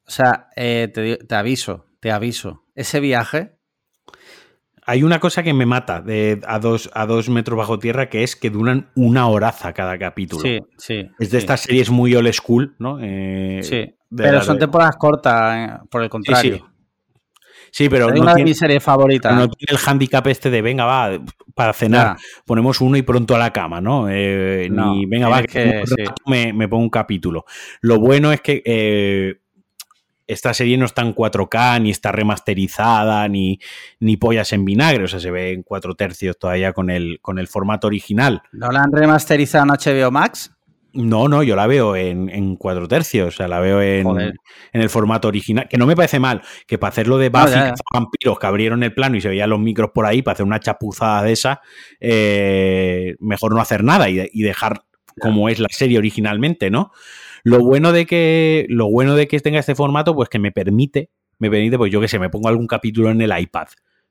[0.07, 2.65] O sea, eh, te, aviso, te aviso.
[2.75, 3.56] Ese viaje.
[4.89, 8.23] Hay una cosa que me mata de a dos, a dos metros bajo tierra, que
[8.23, 10.43] es que duran una horaza cada capítulo.
[10.43, 11.11] Sí, sí.
[11.19, 12.99] Es de estas series muy old school, ¿no?
[13.03, 13.97] Eh, sí.
[14.17, 16.59] Pero son temporadas cortas, eh, por el contrario.
[17.73, 17.89] Sí, sí.
[17.89, 19.35] pero es una de mis series favoritas.
[19.35, 21.19] No tiene el handicap este de venga, va,
[21.53, 24.07] para cenar, ponemos uno y pronto a la cama, ¿no?
[24.07, 25.83] ni venga, va, que,
[26.27, 27.45] me, me, pongo un capítulo.
[27.81, 29.41] Lo bueno es que
[30.27, 33.59] esta serie no está en 4K, ni está remasterizada, ni,
[34.01, 37.39] ni pollas en vinagre, o sea, se ve en 4 tercios todavía con el, con
[37.39, 38.43] el formato original.
[38.53, 40.53] ¿No la han remasterizado en HBO Max?
[40.93, 44.81] No, no, yo la veo en, en 4 tercios, o sea, la veo en, en,
[44.81, 48.47] el formato original, que no me parece mal, que para hacerlo de Buffy, vampiros que
[48.47, 51.33] abrieron el plano y se veían los micros por ahí, para hacer una chapuzada de
[51.33, 51.61] esa,
[52.01, 54.85] eh, mejor no hacer nada y, y dejar
[55.21, 56.93] como es la serie originalmente, ¿no?
[57.47, 61.11] Lo bueno de que, lo bueno de que tenga este formato, pues que me permite,
[61.39, 63.69] me permite, pues yo que sé, me pongo algún capítulo en el iPad,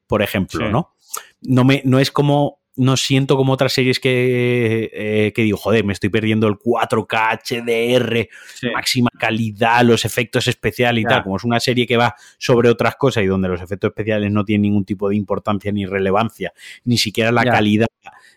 [0.08, 0.94] por ejemplo, ¿no?
[1.42, 5.84] No, me, no es como, no siento como otras series que, eh, que digo, joder,
[5.84, 8.30] me estoy perdiendo el 4K HDR,
[8.74, 12.96] máxima calidad, los efectos especiales y tal, como es una serie que va sobre otras
[12.96, 16.54] cosas y donde los efectos especiales no tienen ningún tipo de importancia ni relevancia,
[16.86, 17.88] ni siquiera la calidad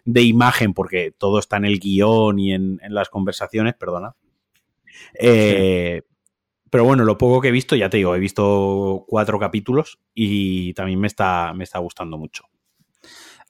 [0.05, 4.17] de imagen, porque todo está en el guion y en, en las conversaciones, perdona.
[5.15, 6.03] Eh,
[6.71, 10.75] pero bueno, lo poco que he visto, ya te digo, he visto cuatro capítulos y
[10.75, 12.45] también me está, me está gustando mucho.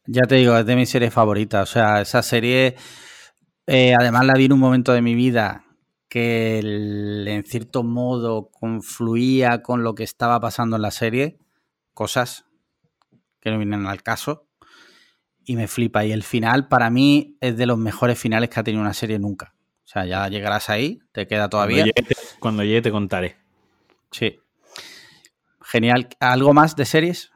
[0.06, 1.68] Ya te digo, es de mis series favoritas.
[1.68, 2.76] O sea, esa serie,
[3.66, 5.64] eh, además la vi en un momento de mi vida
[6.08, 11.38] que en cierto modo confluía con lo que estaba pasando en la serie,
[11.92, 12.46] cosas
[13.40, 14.48] que no vienen al caso,
[15.44, 16.04] y me flipa.
[16.04, 19.18] Y el final, para mí, es de los mejores finales que ha tenido una serie
[19.18, 19.54] nunca.
[19.89, 21.86] O sea, ya llegarás ahí, te queda todavía.
[22.40, 23.36] Cuando llegue, te, contaré.
[24.10, 24.39] Sí.
[25.62, 26.10] Genial.
[26.20, 27.32] ¿Algo más de series?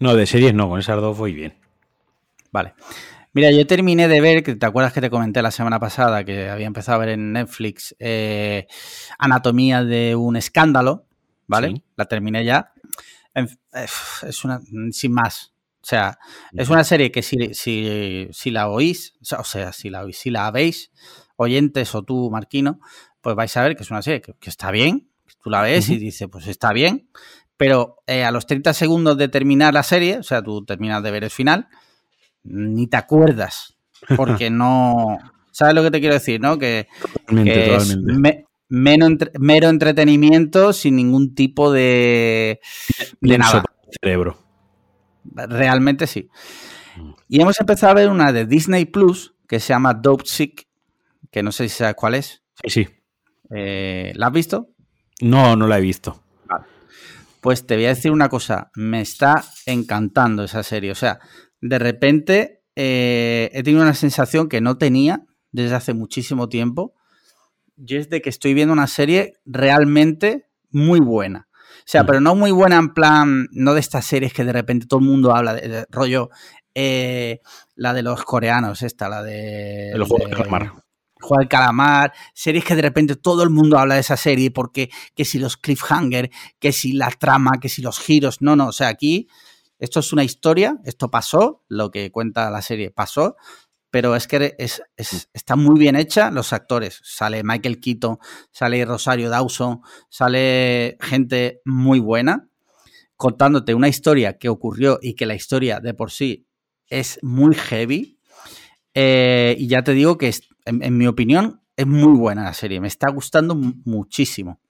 [0.00, 1.54] No, de series no, con esas dos voy bien.
[2.50, 2.74] Vale.
[3.34, 6.50] Mira, yo terminé de ver, que te acuerdas que te comenté la semana pasada que
[6.50, 8.66] había empezado a ver en Netflix eh,
[9.20, 11.06] Anatomía de un escándalo,
[11.46, 11.84] ¿vale?
[11.94, 12.72] La terminé ya.
[13.32, 14.60] Es una,
[14.90, 15.54] sin más.
[15.82, 16.18] O sea,
[16.52, 20.30] es una serie que si, si, si la oís, o sea, si la oís, si
[20.30, 20.90] la veis,
[21.40, 22.80] oyentes o tú, Marquino,
[23.20, 25.08] pues vais a ver que es una serie que, está bien,
[25.42, 27.08] tú la ves y dices, pues está bien,
[27.56, 31.10] pero eh, a los 30 segundos de terminar la serie, o sea, tú terminas de
[31.10, 31.68] ver el final,
[32.44, 33.76] ni te acuerdas,
[34.16, 35.18] porque no...
[35.52, 36.58] ¿Sabes lo que te quiero decir, no?
[36.58, 36.86] Que,
[37.28, 37.98] es
[38.68, 42.60] mero, entretenimiento sin ningún tipo de,
[43.20, 43.64] de nada.
[44.00, 44.38] Cerebro.
[45.24, 46.28] Realmente sí.
[46.96, 47.10] Mm.
[47.28, 50.69] Y hemos empezado a ver una de Disney Plus que se llama Dope Sick,
[51.30, 52.42] que no sé si sabes cuál es.
[52.64, 52.88] Sí, sí.
[53.50, 54.70] Eh, ¿La has visto?
[55.20, 56.22] No, no la he visto.
[57.40, 60.90] Pues te voy a decir una cosa, me está encantando esa serie.
[60.90, 61.20] O sea,
[61.60, 66.94] de repente eh, he tenido una sensación que no tenía desde hace muchísimo tiempo.
[67.76, 71.48] Y es de que estoy viendo una serie realmente muy buena.
[71.78, 72.06] O sea, mm.
[72.06, 75.06] pero no muy buena en plan, no de estas series que de repente todo el
[75.06, 76.28] mundo habla de, rollo,
[76.74, 77.40] eh,
[77.74, 79.92] la de los coreanos, esta, la de...
[79.92, 80.70] El juego de, de
[81.20, 84.90] Juego del Calamar, series que de repente todo el mundo habla de esa serie porque
[85.14, 88.72] que si los cliffhanger, que si la trama, que si los giros, no, no, o
[88.72, 89.28] sea, aquí
[89.78, 93.36] esto es una historia, esto pasó, lo que cuenta la serie pasó,
[93.90, 97.00] pero es que es, está muy bien hecha los actores.
[97.02, 98.18] Sale Michael Keaton,
[98.52, 102.50] sale Rosario Dawson, sale gente muy buena
[103.20, 106.46] contándote una historia que ocurrió y que la historia de por sí
[106.86, 108.18] es muy heavy.
[108.94, 112.80] Eh, y ya te digo que es, en, mi opinión, es muy buena la serie.
[112.80, 114.60] Me está gustando muchísimo.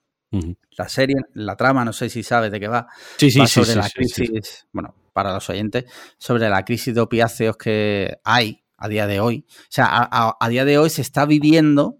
[0.77, 2.87] La serie, la trama, no sé si sabes de qué va.
[3.17, 5.85] Sí, sí, sobre la crisis, bueno, para los oyentes,
[6.17, 9.45] sobre la crisis de opiáceos que hay a día de hoy.
[9.49, 11.97] O sea, a, día de hoy se está viviendo,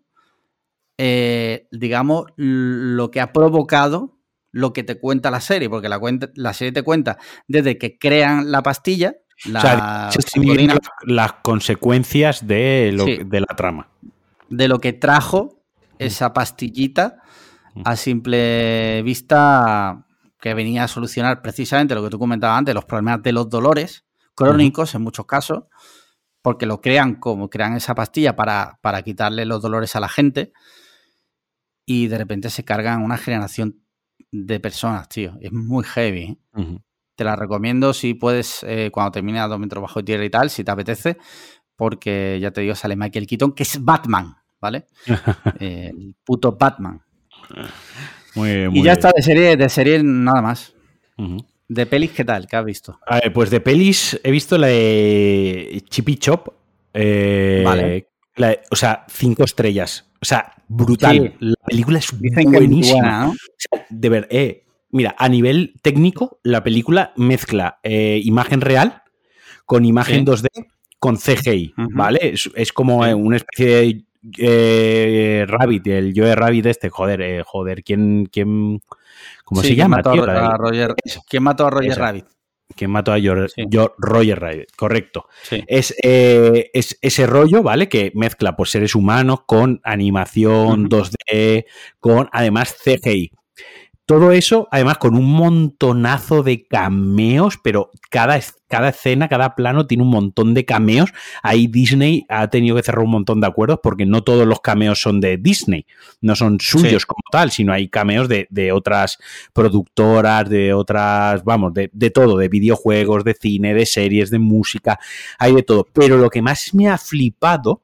[0.97, 4.21] eh, digamos, lo que ha provocado
[4.51, 5.99] lo que te cuenta la serie, porque la,
[6.35, 7.17] la serie te cuenta
[7.47, 9.15] desde que crean la pastilla,
[9.45, 13.89] las consecuencias de, de la trama.
[14.49, 15.63] De lo que trajo
[15.97, 17.17] esa pastillita
[17.85, 20.05] a simple vista
[20.39, 24.05] que venía a solucionar precisamente lo que tú comentabas antes, los problemas de los dolores
[24.35, 25.65] crónicos en muchos casos,
[26.41, 30.51] porque lo crean como crean esa pastilla para, para quitarle los dolores a la gente.
[31.85, 33.83] y de repente se cargan una generación
[34.31, 35.37] de personas, tío.
[35.41, 36.39] Es muy heavy.
[36.55, 36.79] ¿eh?
[37.21, 40.49] Te la recomiendo si puedes, eh, cuando termine a dos metros bajo tierra y tal,
[40.49, 41.17] si te apetece,
[41.75, 44.87] porque ya te digo, sale Michael Keaton, que es Batman, ¿vale?
[45.59, 46.99] el puto Batman.
[48.33, 50.73] Muy, muy y ya está, de serie, de serie nada más.
[51.67, 52.47] ¿De pelis qué tal?
[52.47, 52.99] ¿Qué has visto?
[53.05, 56.47] A ver, pues de pelis he visto la de Chippy Chop.
[56.91, 58.07] Eh, vale.
[58.71, 60.09] o sea, cinco estrellas.
[60.19, 61.35] O sea, brutal.
[61.39, 63.31] La película es buenísima.
[63.91, 69.03] de ver, eh, mira, a nivel técnico, la película mezcla eh, imagen real
[69.65, 70.47] con imagen 2D
[70.99, 72.35] con CGI, ¿vale?
[72.55, 78.81] Es, como una especie de Rabbit, el Joe Rabbit este, joder, joder, ¿quién, quién,
[79.43, 79.97] ¿Cómo se llama?
[79.97, 80.95] Mató a Roger,
[81.27, 82.25] ¿Quién mató a Roger Rabbit?
[82.75, 83.17] ¿Quién mató a
[83.97, 84.71] Roger Rabbit?
[84.75, 85.25] Correcto.
[85.67, 87.89] Es, eh, es, ese rollo, ¿vale?
[87.89, 91.65] Que mezcla pues, seres humanos con animación 2D,
[91.99, 93.31] con además CGI.
[94.11, 100.03] Todo eso, además, con un montonazo de cameos, pero cada, cada escena, cada plano tiene
[100.03, 101.13] un montón de cameos.
[101.41, 105.01] Ahí Disney ha tenido que cerrar un montón de acuerdos porque no todos los cameos
[105.01, 105.85] son de Disney,
[106.19, 109.17] no son suyos como tal, sino hay cameos de, otras
[109.53, 114.99] productoras, de otras, vamos, de, todo, de videojuegos, de cine, de series, de música,
[115.39, 115.87] hay de todo.
[115.93, 117.81] Pero lo que más me ha flipado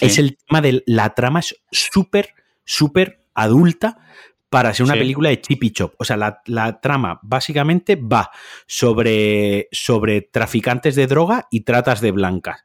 [0.00, 2.30] es el tema de la trama es súper,
[2.64, 3.98] súper adulta
[4.56, 5.92] para ser una película de Chippy Chop.
[5.98, 8.30] O sea, la, trama básicamente va
[8.66, 12.64] sobre, sobre traficantes de droga y tratas de blancas.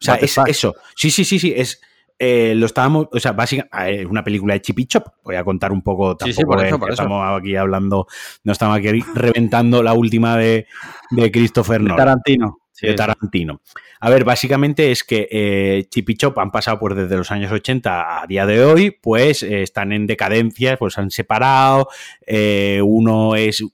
[0.00, 0.74] O sea, es eso.
[0.96, 1.54] Sí, sí, sí, sí.
[1.56, 1.80] Es,
[2.18, 5.06] eh, lo estábamos, o sea, básicamente es una película de Chippy Chop.
[5.22, 8.08] Voy a contar un poco, tampoco estamos aquí hablando,
[8.42, 10.66] no estamos aquí reventando la última de,
[11.12, 11.98] de Christopher Nolan.
[11.98, 12.58] Tarantino.
[12.80, 13.60] De Tarantino.
[14.00, 17.50] A ver, básicamente es que eh, Chip y Chop han pasado pues desde los años
[17.50, 21.88] 80 a día de hoy, pues eh, están en decadencia, pues han separado,
[22.26, 23.64] eh, uno es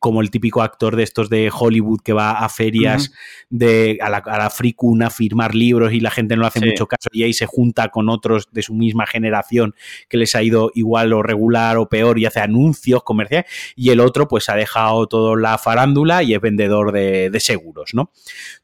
[0.00, 3.12] como el típico actor de estos de Hollywood que va a ferias
[3.50, 6.64] de, a la, a la fricuna a firmar libros y la gente no le hace
[6.64, 9.74] mucho caso y ahí se junta con otros de su misma generación
[10.08, 13.46] que les ha ido igual o regular o peor y hace anuncios comerciales
[13.76, 18.10] y el otro pues ha dejado toda la farándula y es vendedor de, seguros, ¿no?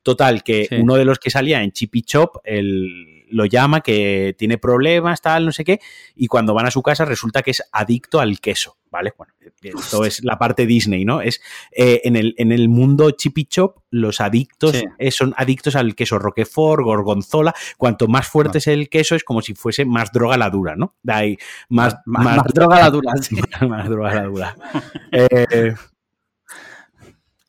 [0.03, 4.59] Total, que uno de los que salía en Chippy Chop, el lo llama, que tiene
[4.59, 5.81] problemas, tal, no sé qué,
[6.15, 9.13] y cuando van a su casa resulta que es adicto al queso, ¿vale?
[9.17, 9.33] Bueno,
[9.63, 11.21] esto es la parte Disney, ¿no?
[11.21, 11.41] Es
[11.73, 16.19] eh, en, el, en el mundo chippy chop, los adictos eh, son adictos al queso
[16.19, 17.55] Roquefort, gorgonzola.
[17.77, 20.95] Cuanto más fuerte es el queso, es como si fuese más droga la dura, ¿no?
[21.03, 21.39] De ahí,
[21.69, 23.13] más, más, droga la dura.
[23.69, 24.57] más droga la dura.
[25.13, 25.75] Eh,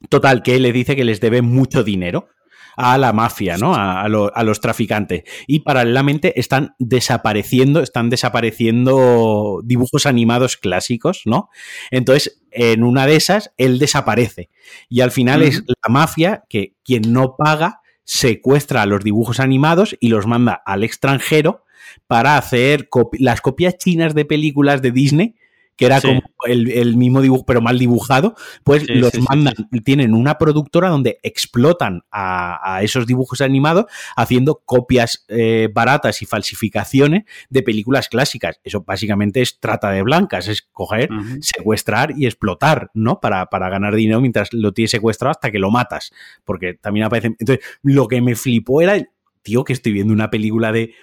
[0.09, 2.29] total, que le dice que les debe mucho dinero
[2.77, 3.73] a la mafia, ¿no?
[3.75, 5.23] A, los traficantes.
[5.47, 11.49] Y paralelamente están desapareciendo, están desapareciendo dibujos animados clásicos, ¿no?
[11.89, 14.51] Entonces, en una de esas, él desaparece.
[14.89, 19.97] Y al final es la mafia que quien no paga secuestra a los dibujos animados
[19.99, 21.65] y los manda al extranjero
[22.05, 25.35] para hacer las copias chinas de películas de Disney
[25.77, 30.89] que era como el, mismo dibujo, pero mal dibujado, pues los mandan, tienen una productora
[30.89, 33.85] donde explotan a, esos dibujos animados
[34.15, 38.59] haciendo copias eh, baratas y falsificaciones de películas clásicas.
[38.63, 41.09] Eso básicamente es trata de blancas, es coger,
[41.41, 43.19] secuestrar y explotar, ¿no?
[43.19, 46.11] Para, para ganar dinero mientras lo tienes secuestrado hasta que lo matas.
[46.43, 47.35] Porque también aparece.
[47.39, 48.97] Entonces, lo que me flipó era
[49.47, 50.93] tío, que estoy viendo una película de,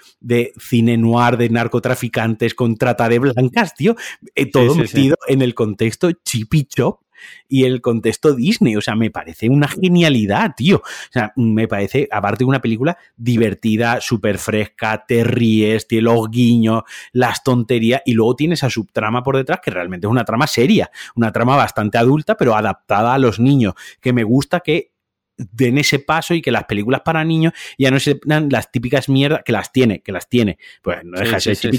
[0.58, 3.96] cine noir, de narcotraficantes con trata de blancas, tío.
[4.34, 7.00] Eh, todo metido en el contexto chippy chop
[7.48, 8.76] y el contexto Disney.
[8.76, 10.76] O sea, me parece una genialidad, tío.
[10.76, 16.30] O sea, me parece, aparte de una película divertida, súper fresca, te ríes, tiene los
[16.30, 20.46] guiños, las tonterías, y luego tiene esa subtrama por detrás que realmente es una trama
[20.46, 23.72] seria, una trama bastante adulta, pero adaptada a los niños,
[24.02, 24.92] que me gusta que
[25.36, 29.42] den ese paso y que las películas para niños ya no sean las típicas mierdas
[29.44, 30.58] que las tiene, que las tiene.
[30.82, 31.74] Pues no deja de ser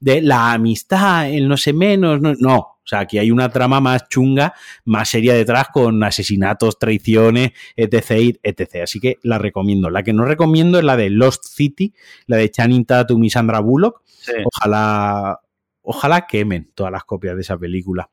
[0.00, 2.56] de la amistad, el no sé menos, no, no.
[2.56, 4.54] O sea, aquí hay una trama más chunga,
[4.86, 8.76] más seria detrás con asesinatos, traiciones, etc, etc.
[8.84, 9.90] Así que la recomiendo.
[9.90, 11.92] La que no recomiendo es la de Lost City,
[12.26, 14.02] la de Channing Tatum y Sandra Bullock.
[14.44, 15.38] Ojalá
[15.90, 18.10] Ojalá quemen todas las copias de esa película.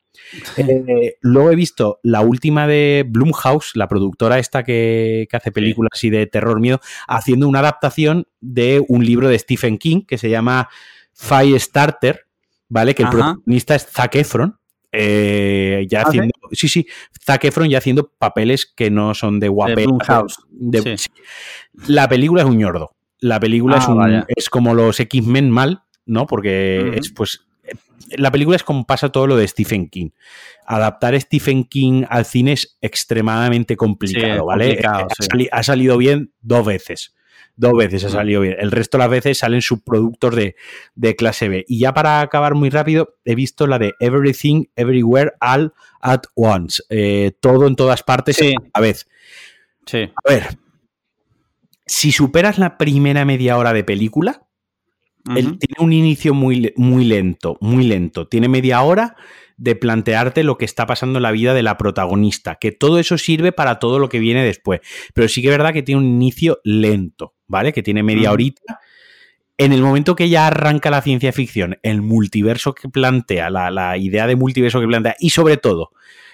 [0.56, 6.08] Eh, luego he visto la última de Blumhouse, la productora esta que, hace películas así
[6.08, 10.70] de terror miedo, haciendo una adaptación de un libro de Stephen King que se llama
[11.12, 12.24] Firestarter,
[12.70, 12.94] ¿vale?
[12.94, 14.58] Que el protagonista es Zac Efron.
[14.90, 16.68] Eh, ya ¿Ah, haciendo, sí?
[16.70, 16.86] sí,
[17.26, 19.98] Zac Efron ya haciendo papeles que no son de guapero.
[21.88, 22.92] La película es un ñordo.
[23.18, 26.26] La película es, ah, es, como los X-Men mal, ¿no?
[26.26, 27.45] Porque es pues
[28.16, 30.10] la película es como pasa todo lo de Stephen King.
[30.66, 34.80] Adaptar Stephen King al cine es extremadamente complicado, ¿vale?
[35.52, 37.14] ha, salido bien dos veces.
[37.58, 38.56] Dos veces ha salido bien.
[38.58, 40.56] El resto de las veces salen subproductos de,
[40.94, 41.64] de clase B.
[41.66, 46.82] Y ya para acabar muy rápido, he visto la de Everything, Everywhere, All at Once.
[46.90, 49.08] Eh, todo en todas partes a la vez.
[49.86, 50.10] Sí.
[50.24, 50.58] A ver,
[51.86, 54.45] si superas la primera media hora de película,
[55.34, 58.28] tiene un inicio muy, muy lento, muy lento.
[58.28, 59.16] Tiene media hora
[59.56, 63.16] de plantearte lo que está pasando en la vida de la protagonista, que todo eso
[63.18, 64.80] sirve para todo lo que viene después.
[65.14, 67.72] Pero sí que es verdad que tiene un inicio lento, ¿vale?
[67.72, 68.80] Que tiene media horita.
[69.58, 74.26] En el momento que ya arranca la ciencia ficción, el multiverso que plantea, la, idea
[74.26, 75.92] de multiverso que plantea, y sobre todo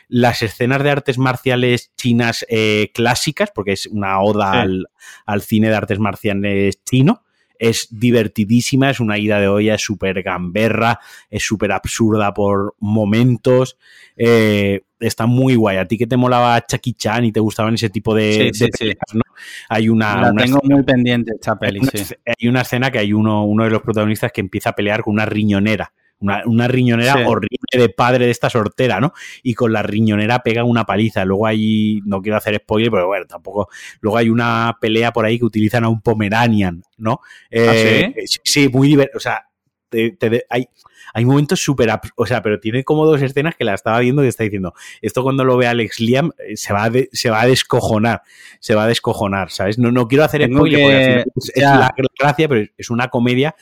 [0.08, 4.88] las escenas de artes marciales chinas eh, clásicas, porque es una oda al,
[5.24, 7.21] al, cine de artes marciales chino,
[7.62, 10.98] es divertidísima, es una ida de olla, es súper gamberra,
[11.30, 13.78] es súper absurda por momentos.
[14.16, 15.76] Eh, está muy guay.
[15.76, 18.66] A ti que te molaba Chucky Chan y te gustaban ese tipo de, sí,
[19.14, 19.22] ¿no?
[19.68, 20.32] Hay una.
[20.32, 21.78] La tengo muy pendiente esta peli.
[21.80, 24.72] Hay una, hay una escena que hay uno, uno de los protagonistas que empieza a
[24.74, 25.92] pelear con una riñonera
[26.22, 29.12] una, riñonera horrible de padre de esta sortera, ¿no?
[29.42, 31.24] Y con la riñonera pega una paliza.
[31.24, 33.68] Luego hay, no quiero hacer spoiler, pero bueno, tampoco.
[34.00, 37.20] Luego hay una pelea por ahí que utilizan a un Pomeranian, ¿no?
[37.22, 38.68] ¿Ah, eh, sí?
[38.68, 39.16] muy divertido.
[39.16, 39.46] O sea,
[40.48, 40.68] hay,
[41.14, 41.90] hay momentos súper.
[42.16, 45.22] O sea, pero tiene como dos escenas que la estaba viendo y está diciendo: Esto
[45.22, 48.22] cuando lo ve Alex Liam eh, se va, a se va a descojonar.
[48.60, 49.78] Se va a descojonar, ¿sabes?
[49.78, 53.54] No, no quiero hacer spoiler porque es, la gracia, pero es una comedia.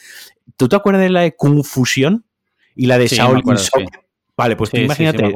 [0.57, 2.25] ¿Tú te acuerdas de la de Confusión?
[2.75, 4.01] Y la de Shaolin Soccer.
[4.37, 5.33] Vale, pues imagínate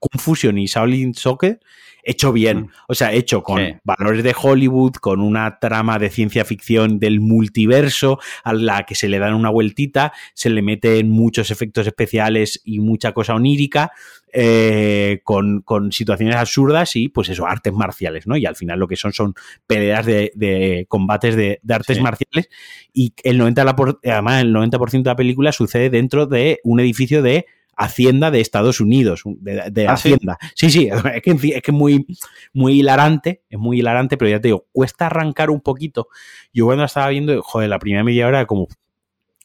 [0.00, 1.60] Confusion y Shaolin Soccer
[2.08, 2.70] hecho bien, mm.
[2.88, 8.18] o sea, hecho con valores de Hollywood, con una trama de ciencia ficción del multiverso,
[8.44, 12.80] a la que se le dan una vueltita, se le meten muchos efectos especiales y
[12.80, 13.92] mucha cosa onírica,
[14.32, 18.36] eh, con, situaciones absurdas y pues eso, artes marciales, ¿no?
[18.36, 19.34] Y al final lo que son son
[19.66, 22.48] peleas de, combates de, artes marciales
[22.92, 27.46] y el 90%, además el 90% de la película sucede dentro de un edificio de
[27.78, 30.36] Hacienda de Estados Unidos, de, ¿Ah, Hacienda.
[30.56, 32.06] Sí, sí, es que es que muy,
[32.52, 36.08] muy hilarante, es muy hilarante, pero ya te digo, cuesta arrancar un poquito.
[36.52, 38.66] Yo cuando estaba viendo, joder, la primera media hora como,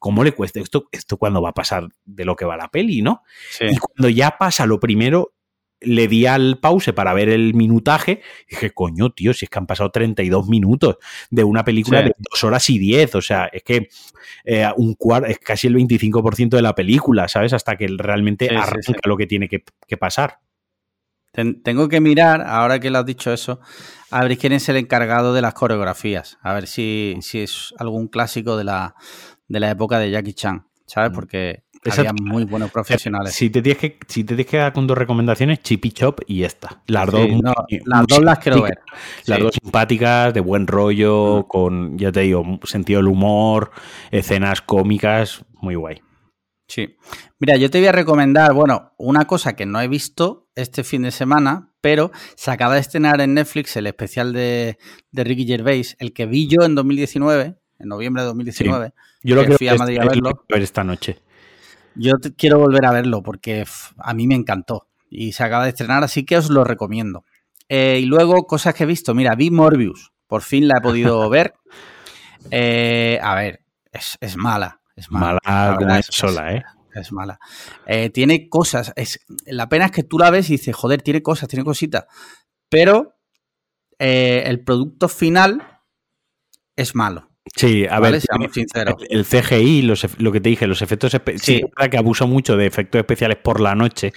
[0.04, 0.90] ¿cómo le cuesta esto?
[0.92, 3.24] Esto cuando va a pasar de lo que va la peli, ¿no?
[3.62, 5.34] Y cuando ya pasa lo primero,
[5.80, 9.60] le di al pause para ver el minutaje y dije, coño, tío, si es que
[9.60, 10.98] han pasado 32 minutos
[11.30, 13.88] de una película de 2 horas y 10, o sea, es que
[14.44, 17.54] eh, un cuarto, es casi el 25% de la película, ¿sabes?
[17.54, 19.64] Hasta que realmente arranca lo que tiene que,
[19.98, 20.40] pasar.
[21.64, 23.62] tengo que mirar, ahora que lo has dicho eso,
[24.12, 28.10] a ver quién es el encargado de las coreografías, a ver si, si es algún
[28.10, 28.96] clásico de la,
[29.48, 31.12] de la época de Jackie Chan, ¿sabes?
[31.12, 31.14] Mm.
[31.14, 33.34] Porque había muy buenos profesionales.
[33.34, 36.44] Si te tienes que, si te tienes que dar con dos recomendaciones, Chippy Chop y
[36.44, 36.82] esta.
[36.88, 37.28] Las dos,
[37.86, 38.80] las dos las quiero ver.
[39.26, 41.48] Las dos simpáticas, de buen rollo, mm.
[41.48, 43.72] con, ya te digo, sentido del humor,
[44.12, 46.02] escenas cómicas, muy guay.
[46.68, 46.96] Sí.
[47.40, 51.04] Mira, yo te voy a recomendar, bueno, una cosa que no he visto este fin
[51.04, 54.78] de semana, pero se acaba de estrenar en Netflix el especial de,
[55.12, 58.94] Ricky Gervais, el que vi yo en 2019, en noviembre de 2019.
[59.22, 60.46] Yo lo que fui a Madrid a verlo.
[60.50, 61.20] ver esta noche.
[61.96, 63.66] Yo quiero volver a verlo porque
[63.98, 67.24] a mí me encantó y se acaba de estrenar, así que os lo recomiendo.
[67.70, 69.14] Eh, y luego, cosas que he visto.
[69.14, 70.12] Mira, vi Morbius.
[70.28, 71.54] Por fin la he podido ver.
[72.50, 73.62] Eh, a ver,
[73.92, 74.82] es, mala.
[74.96, 75.40] Es mala.
[75.46, 76.64] Mala es, sola, ¿eh?
[76.96, 77.40] Es mala.
[77.86, 78.94] Eh, tiene cosas.
[78.96, 82.06] Es, la pena es que tú la ves y dices, joder, tiene cosas, tiene cositas.
[82.70, 83.14] Pero
[84.00, 85.64] el producto final
[86.76, 87.33] es malo.
[87.56, 88.22] Sí, a ver,
[89.10, 91.44] El, CGI, lo que te dije, los efectos especiales.
[91.44, 94.14] Sí, verdad que abuso mucho de efectos especiales por la noche.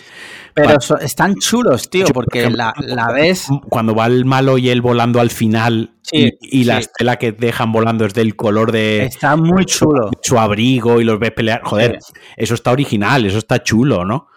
[0.55, 3.49] Pero están chulos, tío, porque la, la, ves.
[3.69, 8.05] Cuando va el malo y él volando al final y, la estela que dejan volando
[8.07, 9.05] es del color de.
[9.05, 10.11] Está muy chulo.
[10.23, 11.63] Su abrigo y los ves pelear.
[11.65, 11.99] Joder,
[12.37, 14.29] eso está original, eso está chulo, ¿no?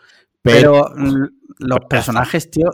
[0.42, 1.30] Pero, Pero
[1.60, 2.70] los personajes, tío,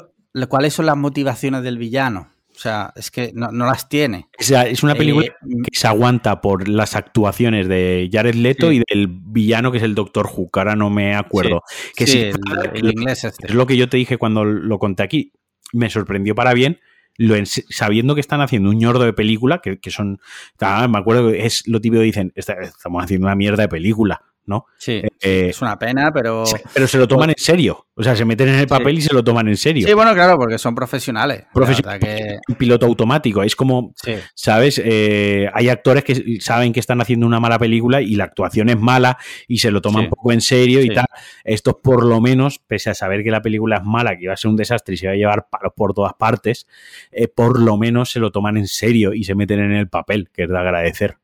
[0.48, 2.30] ¿cuáles son las motivaciones del villano?
[2.56, 4.27] O sea, es que no, las tiene.
[4.40, 8.72] O sea, es una película eh, que se aguanta por las actuaciones de Jared Leto
[8.72, 11.61] y del villano que es el Doctor Who, ahora no me acuerdo.
[11.95, 12.32] que sí,
[12.73, 13.48] el, inglés este.
[13.48, 15.34] Es lo que yo te dije cuando lo conté aquí.
[15.73, 16.80] Me sorprendió para bien,
[17.18, 20.19] lo sabiendo que están haciendo un ñordo de película, que, son,
[20.60, 24.22] me acuerdo que es lo típico que dicen, estamos haciendo una mierda de película.
[24.45, 24.65] ¿No?
[24.77, 26.43] Sí, eh, es una pena, pero...
[26.73, 27.88] Pero se lo toman en serio.
[27.95, 29.88] O sea, se meten en el papel y se lo toman en serio.
[29.88, 31.45] Sí, bueno, claro, porque son profesionales.
[31.53, 32.01] Profesionales.
[32.01, 32.39] Que...
[32.47, 33.41] Un piloto automático.
[33.41, 33.93] Es como,
[34.34, 34.81] ¿sabes?
[34.84, 38.77] Eh, hay actores que saben que están haciendo una mala película y la actuación es
[38.77, 39.17] mala
[39.47, 41.05] y se lo toman un poco en serio y tal.
[41.43, 44.38] Estos por lo menos, pese a saber que la película es mala, que iba a
[44.38, 46.67] ser un desastre y se va a llevar palos por todas partes,
[47.11, 50.30] eh, por lo menos se lo toman en serio y se meten en el papel,
[50.34, 51.17] que es de agradecer.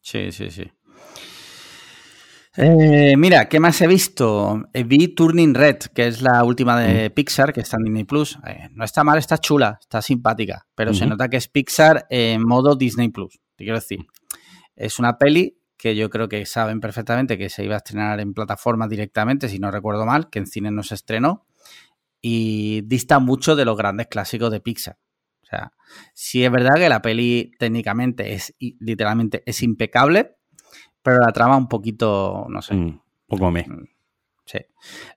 [0.00, 0.70] Sí, sí, sí.
[2.60, 4.68] Eh, mira, ¿qué más he visto?
[4.72, 7.12] Eh, vi Turning Red, que es la última de mm.
[7.12, 8.36] Pixar, que está en Disney Plus.
[8.44, 12.44] Eh, no está mal, está chula, está simpática, pero se nota que es Pixar en
[12.44, 13.38] modo Disney Plus.
[13.54, 14.00] Te quiero decir,
[14.74, 18.34] es una peli que yo creo que saben perfectamente que se iba a estrenar en
[18.34, 21.46] plataforma directamente, si no recuerdo mal, que en cine no se estrenó,
[22.20, 24.98] y dista mucho de los grandes clásicos de Pixar.
[25.44, 25.70] O sea,
[26.12, 30.37] sí es verdad que la peli técnicamente es literalmente es impecable,
[31.02, 32.74] pero la trama un poquito, no sé.
[32.74, 33.62] Un mm, poco me.
[33.62, 33.88] Mm,
[34.44, 34.58] sí.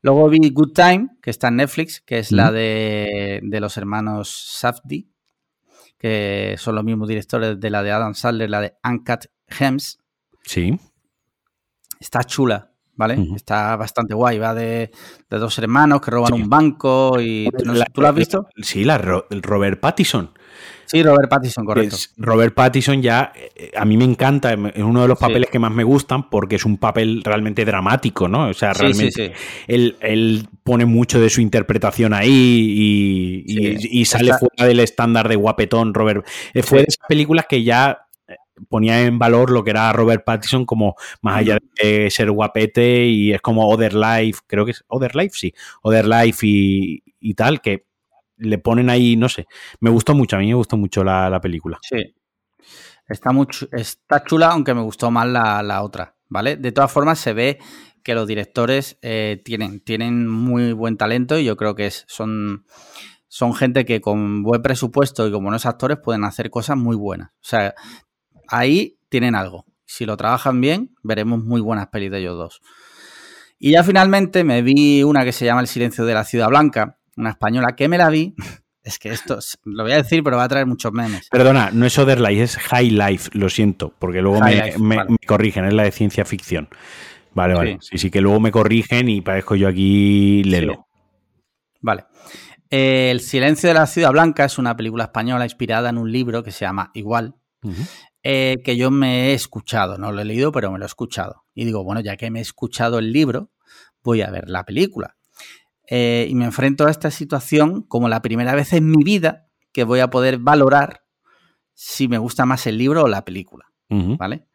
[0.01, 5.07] Luego vi Good Time, que está en Netflix, que es la de, los hermanos Safdie,
[5.97, 9.99] que son los mismos directores de la de Adam Sandler, la de Uncut Gems.
[10.43, 10.79] Sí.
[11.99, 12.70] Está chula,
[13.01, 13.17] ¿vale?
[13.35, 14.37] Está bastante guay.
[14.37, 14.91] Va de,
[15.29, 17.49] dos hermanos que roban un banco y...
[17.93, 18.47] ¿Tú, lo has visto?
[18.61, 20.29] Sí, la Robert Pattinson.
[20.85, 21.95] Sí, Robert Pattinson, correcto.
[22.17, 25.71] Robert Pattinson ya, eh, a mí me encanta, es uno de los papeles que más
[25.71, 28.49] me gustan porque es un papel realmente dramático, ¿no?
[28.49, 29.33] O sea, realmente
[29.67, 36.27] él, pone mucho de su interpretación ahí y, sale fuera del estándar de guapetón, Robert.
[36.53, 38.09] Eh, fue de esas películas que ya
[38.69, 43.33] ponía en valor lo que era Robert Pattinson como más allá de ser guapete y
[43.33, 47.61] es como Other Life, creo que es Other Life, sí, Other Life y, y tal,
[47.61, 47.85] que
[48.41, 49.47] le ponen ahí, no sé.
[49.79, 51.79] Me gustó mucho, a mí me gustó mucho la, película.
[51.81, 52.15] Sí.
[53.07, 56.57] Está, mucho, está chula, aunque me gustó más la, otra, ¿vale?
[56.57, 57.59] De todas formas, se ve
[58.03, 62.65] que los directores eh, tienen, tienen muy buen talento y yo creo que son,
[63.27, 67.29] son gente que con buen presupuesto y como buenos actores pueden hacer cosas muy buenas.
[67.29, 67.75] O sea,
[68.51, 69.65] ahí tienen algo.
[69.85, 72.61] Si lo trabajan bien, veremos muy buenas pelis de ellos dos.
[73.59, 76.97] Y ya finalmente me vi una que se llama El silencio de la ciudad blanca,
[77.15, 78.35] una española que me la vi.
[78.83, 81.29] Es que esto lo voy a decir, pero va a traer muchos memes.
[81.29, 84.97] Perdona, no es Other Life, es High Life, lo siento, porque luego me,
[85.27, 86.67] corrigen, es la de ciencia ficción.
[87.35, 87.77] Vale, vale.
[87.79, 87.99] Sí.
[87.99, 90.87] sí, que luego me corrigen y parezco yo aquí lelo.
[91.79, 92.05] Vale.
[92.71, 96.51] El silencio de la ciudad blanca es una película española inspirada en un libro que
[96.51, 97.35] se llama Igual,
[98.23, 101.45] eh, que yo me he escuchado, no lo he leído, pero me lo he escuchado.
[101.53, 103.49] Y digo, bueno, ya que me he escuchado el libro,
[104.03, 105.15] voy a ver la película.
[105.87, 109.83] Eh, y me enfrento a esta situación como la primera vez en mi vida que
[109.83, 111.03] voy a poder valorar
[111.73, 113.65] si me gusta más el libro o la película.
[113.89, 114.45] ¿Vale?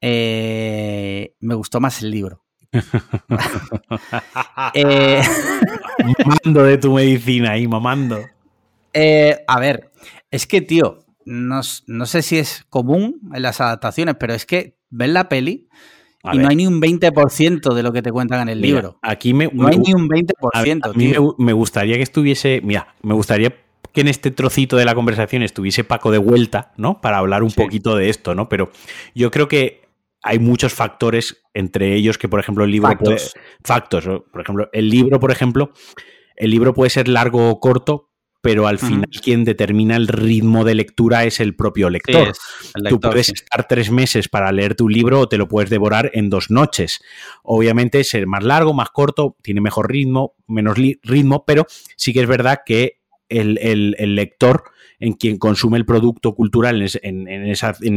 [0.00, 2.44] Eh, me gustó más el libro.
[4.74, 5.20] eh,
[6.14, 8.20] mamando de tu medicina ahí, mamando.
[9.48, 9.90] A ver,
[10.30, 14.76] es que, tío, no, no, sé si es común en las adaptaciones, pero es que
[14.90, 15.68] ver la peli
[16.32, 18.98] y no hay ni un 20% de lo que te cuentan en el libro.
[19.02, 20.80] Aquí me, no hay ni un 20%.
[20.84, 23.56] A, mí me, gustaría que estuviese, mira, me gustaría
[23.92, 27.00] que en este trocito de la conversación estuviese Paco de vuelta, ¿no?
[27.00, 28.48] Para hablar un poquito de esto, ¿no?
[28.48, 28.70] Pero
[29.14, 29.82] yo creo que
[30.22, 33.34] hay muchos factores, entre ellos que, por ejemplo, el libro factos.
[33.64, 35.72] factos, por ejemplo, el libro, por ejemplo,
[36.36, 38.11] el libro puede ser largo o corto,
[38.42, 42.32] pero al final quien determina el ritmo de lectura es el propio lector.
[42.88, 46.28] Tú puedes estar tres meses para leerte un libro o te lo puedes devorar en
[46.28, 47.00] dos noches.
[47.44, 51.66] Obviamente, ser más largo, más corto, tiene mejor ritmo, menos ritmo, pero
[51.96, 53.01] sí que es verdad que
[53.38, 54.64] el, el lector
[55.02, 57.28] en quien consume el producto cultural en,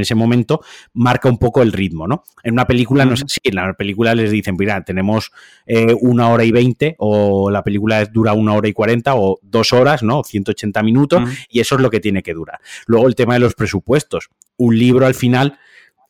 [0.02, 0.62] ese momento,
[0.94, 2.24] marca un poco el ritmo, ¿no?
[2.44, 5.32] En una película no es así, en la película les dicen, mira, tenemos
[5.68, 9.72] eh, una hora y veinte, o la película dura una hora y cuarenta, o dos
[9.72, 10.24] horas, ¿no?
[10.24, 12.60] 180 minutos, y eso es lo que tiene que durar.
[12.88, 14.30] Luego el tema de los presupuestos.
[14.58, 15.60] Un libro al final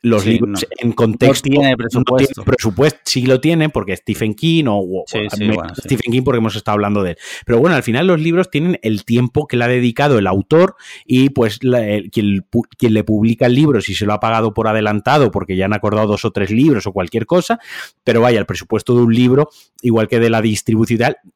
[0.06, 2.44] los libros en contexto no tiene presupuesto.
[2.44, 3.00] presupuesto.
[3.06, 7.18] Sí lo tiene porque Stephen King o, Stephen King porque hemos estado hablando de él.
[7.46, 10.76] Pero bueno, al final los libros tienen el tiempo que le ha dedicado el autor
[11.06, 12.46] y pues quien,
[12.78, 15.74] quien, le publica el libro, si se lo ha pagado por adelantado porque ya han
[15.74, 17.60] acordado dos o tres libros o cualquier cosa,
[18.04, 19.50] pero vaya, el presupuesto de un libro,
[19.82, 20.86] igual que de la distribución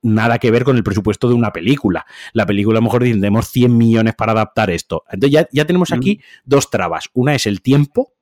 [0.02, 2.06] nada que ver con el presupuesto de una película.
[2.34, 5.04] La película a lo mejor dicen, tenemos 100 millones para adaptar esto.
[5.10, 7.10] Entonces ya, ya tenemos aquí dos trabas.
[7.14, 8.14] Una es el tiempo,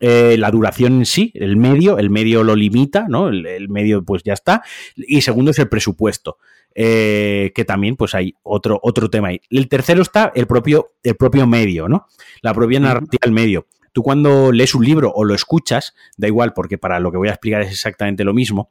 [0.00, 3.28] eh, la duración en sí, el medio, el medio lo limita, ¿no?
[3.28, 4.62] El, medio pues ya está.
[4.96, 6.38] Y segundo es el presupuesto,
[6.74, 9.40] eh, que también pues hay otro, otro tema ahí.
[9.50, 12.06] El tercero está el propio, el propio medio, ¿no?
[12.42, 13.66] La propia narrativa del medio.
[13.92, 17.28] Tú cuando lees un libro o lo escuchas, da igual, porque para lo que voy
[17.28, 18.70] a explicar es exactamente lo mismo,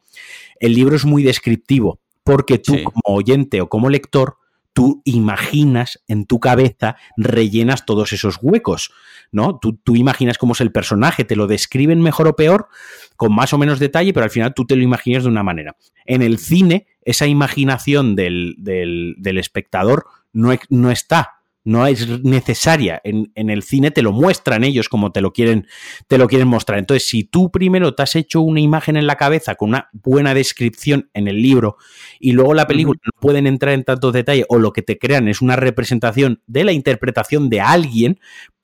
[0.60, 4.38] el libro es muy descriptivo, porque tú como oyente o como lector,
[4.78, 8.92] tú imaginas en tu cabeza, rellenas todos esos huecos,
[9.32, 9.58] ¿no?
[9.58, 12.68] Tú, imaginas cómo es el personaje, te lo describen mejor o peor,
[13.16, 15.76] con más o menos detalle, pero al final tú te lo imaginas de una manera.
[16.06, 21.37] En el cine, esa imaginación del, del, espectador no está,
[21.68, 23.02] no es necesaria.
[23.04, 25.68] En, en, el cine te lo muestran ellos como te lo quieren,
[26.08, 26.80] te lo quieren mostrar.
[26.80, 30.34] Entonces, si tú primero te has hecho una imagen en la cabeza con una buena
[30.34, 31.76] descripción en el libro
[32.22, 35.28] y luego la película no pueden entrar en tantos detalles o lo que te crean
[35.28, 38.22] es una representación de la interpretación de alguien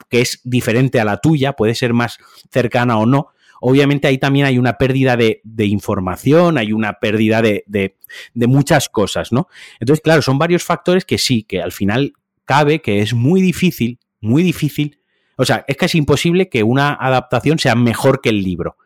[0.09, 2.19] que es diferente a la tuya, puede ser más
[2.51, 7.41] cercana o no, obviamente ahí también hay una pérdida de, de información, hay una pérdida
[7.41, 7.97] de, de,
[8.33, 9.49] de, muchas cosas, ¿no?
[9.81, 12.13] Entonces, claro, son varios factores que sí, que al final
[12.45, 14.99] cabe que es muy difícil, muy difícil,
[15.37, 18.77] o sea, es casi imposible que una adaptación sea mejor que el libro.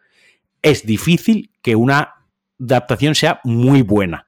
[0.62, 2.16] Es difícil que una
[2.60, 4.28] adaptación sea muy buena.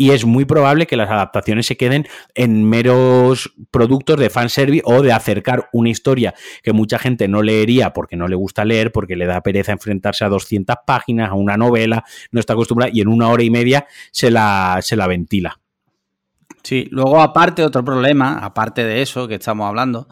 [0.00, 2.06] Y es muy probable que las adaptaciones se queden
[2.36, 7.92] en meros productos de fanservice o de acercar una historia que mucha gente no leería
[7.92, 11.56] porque no le gusta leer, porque le da pereza enfrentarse a 200 páginas, a una
[11.56, 15.58] novela, no está acostumbrada y en una hora y media se la, se la ventila.
[16.68, 20.06] Sí, luego aparte, otro problema, aparte de eso que estamos hablando,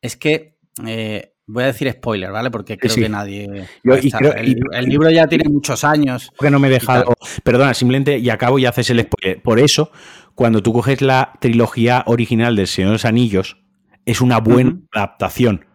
[0.00, 0.56] es que
[0.86, 2.50] eh, voy a decir spoiler, ¿vale?
[2.50, 3.02] Porque creo sí.
[3.02, 3.68] que nadie.
[3.84, 6.32] Yo, y creo, el, el, libro ya tiene muchos años.
[6.40, 7.12] Que no me he dejado.
[7.44, 9.42] Perdona, simplemente y acabo y haces el spoiler.
[9.42, 9.92] Por eso,
[10.34, 13.58] cuando tú coges la trilogía original del Señor de los Anillos,
[14.06, 14.88] es una buena uh -huh.
[14.92, 15.66] adaptación.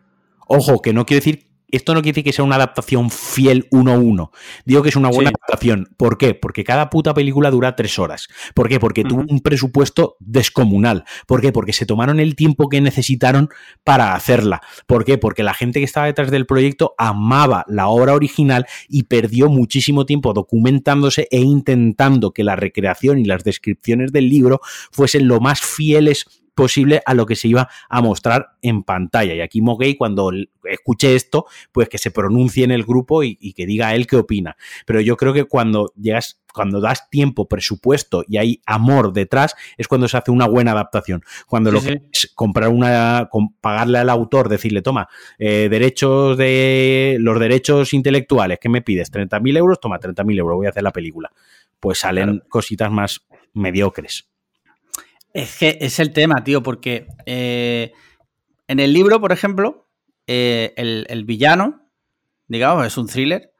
[0.47, 3.93] Ojo, que no quiere decir esto no quiere decir que sea una adaptación fiel uno
[3.93, 4.31] a uno.
[4.65, 5.35] Digo que es una buena sí.
[5.39, 5.89] adaptación.
[5.97, 6.33] ¿Por qué?
[6.33, 8.27] Porque cada puta película dura tres horas.
[8.53, 8.79] ¿Por qué?
[8.79, 9.09] Porque uh -huh.
[9.09, 11.05] tuvo un presupuesto descomunal.
[11.27, 11.51] ¿Por qué?
[11.51, 13.49] Porque se tomaron el tiempo que necesitaron
[13.83, 14.61] para hacerla.
[14.87, 15.17] ¿Por qué?
[15.17, 20.05] Porque la gente que estaba detrás del proyecto amaba la obra original y perdió muchísimo
[20.05, 24.61] tiempo documentándose e intentando que la recreación y las descripciones del libro
[24.91, 26.25] fuesen lo más fieles
[26.55, 29.35] posible a lo que se iba a mostrar en pantalla.
[29.35, 30.31] Y aquí Mogay, cuando
[30.63, 34.15] escuche esto, pues que se pronuncie en el grupo y, y, que diga él qué
[34.15, 34.55] opina.
[34.85, 39.87] Pero yo creo que cuando llegas, cuando das tiempo, presupuesto y hay amor detrás, es
[39.87, 41.21] cuando se hace una buena adaptación.
[41.45, 41.87] Cuando sí, lo sí.
[41.87, 43.29] que es comprar una,
[43.61, 49.11] pagarle al autor, decirle, toma, eh, derechos de los derechos intelectuales, ¿qué me pides?
[49.11, 49.79] ¿30.000 euros?
[49.79, 51.31] Toma, 30.000 euros, voy a hacer la película.
[51.79, 52.49] Pues salen claro.
[52.49, 54.29] cositas más mediocres.
[55.35, 57.91] Es que es el tema, tío, porque eh,
[58.69, 59.89] en el libro, por ejemplo,
[60.27, 61.89] eh, el, el, villano,
[62.47, 63.51] digamos, es un thriller,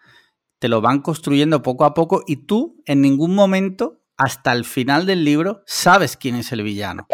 [0.57, 5.06] te lo van construyendo poco a poco y tú en ningún momento, hasta el final
[5.06, 7.07] del libro, sabes quién es el villano.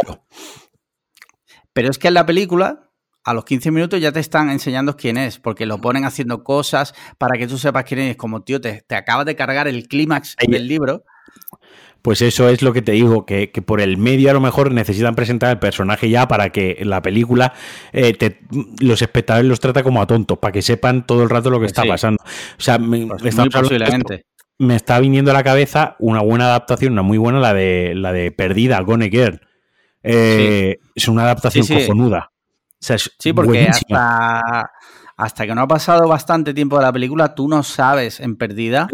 [1.73, 2.91] Pero es que en la película,
[3.23, 6.93] a los 15 minutos ya te están enseñando quién es, porque lo ponen haciendo cosas
[7.17, 8.15] para que tú sepas quién es.
[8.15, 11.03] Como, tío, te, te acabas de cargar el clímax del libro.
[12.01, 14.71] Pues eso es lo que te digo, que, que, por el medio a lo mejor
[14.71, 17.53] necesitan presentar el personaje ya para que la película
[17.93, 18.39] eh, te,
[18.79, 21.65] los espectadores los trata como a tontos, para que sepan todo el rato lo que
[21.65, 21.89] pues está sí.
[21.89, 22.23] pasando.
[22.23, 23.35] O sea, me, pues
[24.57, 28.11] me está viniendo a la cabeza una buena adaptación, una muy buena, la de la
[28.11, 29.41] de Perdida, Gone Girl.
[30.03, 30.89] Eh, sí.
[30.95, 32.31] Es una adaptación sí, cojonuda.
[32.33, 34.71] O sea, es sí, porque hasta,
[35.17, 38.87] hasta que no ha pasado bastante tiempo de la película, tú no sabes en Perdida.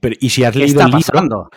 [0.00, 1.50] Pero, y si has leído el libro,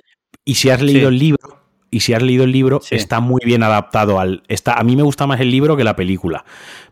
[0.45, 1.15] y si has leído sí.
[1.15, 1.59] el libro,
[1.91, 2.95] y si has leído el libro, sí.
[2.95, 4.43] está muy bien adaptado al.
[4.47, 6.45] Está, a mí me gusta más el libro que la película,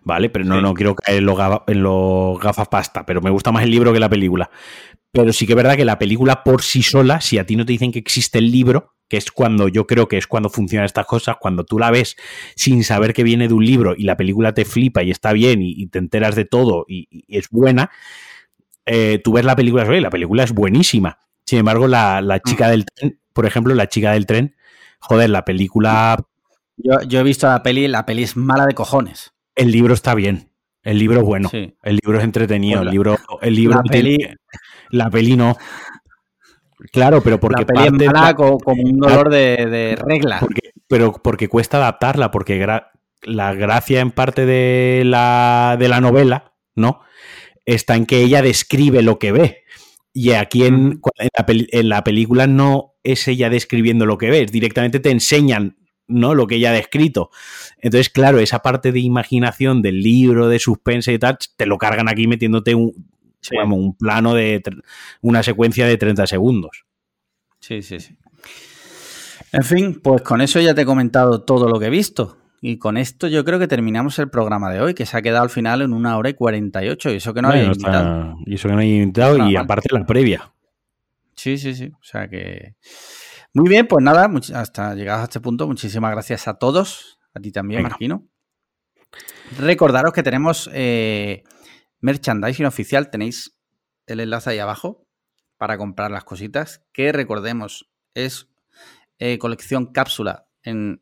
[0.03, 0.29] ¿vale?
[0.29, 0.61] Pero no, sí.
[0.61, 1.37] no quiero caer en los
[1.67, 4.49] en gafas pasta, pero me gusta más el libro que la película.
[5.11, 7.65] Pero sí que es verdad que la película por sí sola, si a ti no
[7.65, 10.85] te dicen que existe el libro, que es cuando yo creo que es cuando funcionan
[10.85, 12.17] estas cosas, cuando tú la ves
[12.55, 15.61] sin saber que viene de un libro y la película te flipa y está bien
[15.61, 17.89] y, y te enteras de todo y, y es buena,
[18.85, 21.19] eh, tú ves la película y la película es buenísima.
[21.45, 22.71] Sin embargo, la, la chica mm.
[22.71, 24.55] del tren por ejemplo, La chica del tren,
[24.99, 26.17] joder, la película...
[26.75, 29.31] Yo, yo, he visto la peli, la peli es mala de cojones.
[29.53, 30.49] El libro está bien,
[30.81, 31.75] el libro es bueno, sí.
[31.83, 33.15] el libro es entretenido, el libro...
[33.43, 34.17] El libro la, peli...
[34.89, 35.55] la peli no.
[36.91, 37.61] Claro, pero porque...
[37.61, 40.39] La peli es mala como un dolor de, de regla.
[40.39, 42.91] Porque, pero porque cuesta adaptarla, porque gra
[43.21, 47.01] la gracia en parte de la, de la novela, ¿no?
[47.67, 49.63] Está en que ella describe lo que ve.
[50.11, 54.51] Y aquí en, en, la, en, la, película no es ella describiendo lo que ves,
[54.51, 55.77] directamente te enseñan
[56.07, 56.35] ¿no?
[56.35, 57.29] lo que ella ha descrito.
[57.79, 62.09] Entonces, claro, esa parte de imaginación del libro, de suspense y tal, te lo cargan
[62.09, 62.93] aquí metiéndote un,
[63.41, 63.51] sí.
[63.51, 64.61] digamos, un plano de
[65.21, 66.85] una secuencia de 30 segundos.
[67.59, 68.15] Sí, sí, sí.
[69.51, 72.37] En fin, pues con eso ya te he comentado todo lo que he visto.
[72.59, 75.43] Y con esto yo creo que terminamos el programa de hoy, que se ha quedado
[75.43, 77.11] al final en una hora y 48.
[77.11, 78.37] Y eso que no hay invitado.
[78.45, 80.51] Y eso que no hay invitado, y aparte la previa.
[81.37, 81.91] Sí, sí, sí.
[81.93, 82.75] O sea que.
[83.53, 87.51] Muy bien, pues nada, hasta llegados a este punto, muchísimas gracias a todos, a ti
[87.51, 88.27] también, Marquino.
[89.57, 91.43] Recordaros que tenemos eh,
[92.01, 93.57] merchandising oficial, tenéis
[94.05, 95.07] el enlace ahí abajo
[95.57, 98.49] para comprar las cositas, que recordemos, es
[99.17, 100.47] eh, colección cápsula.
[100.61, 101.01] En,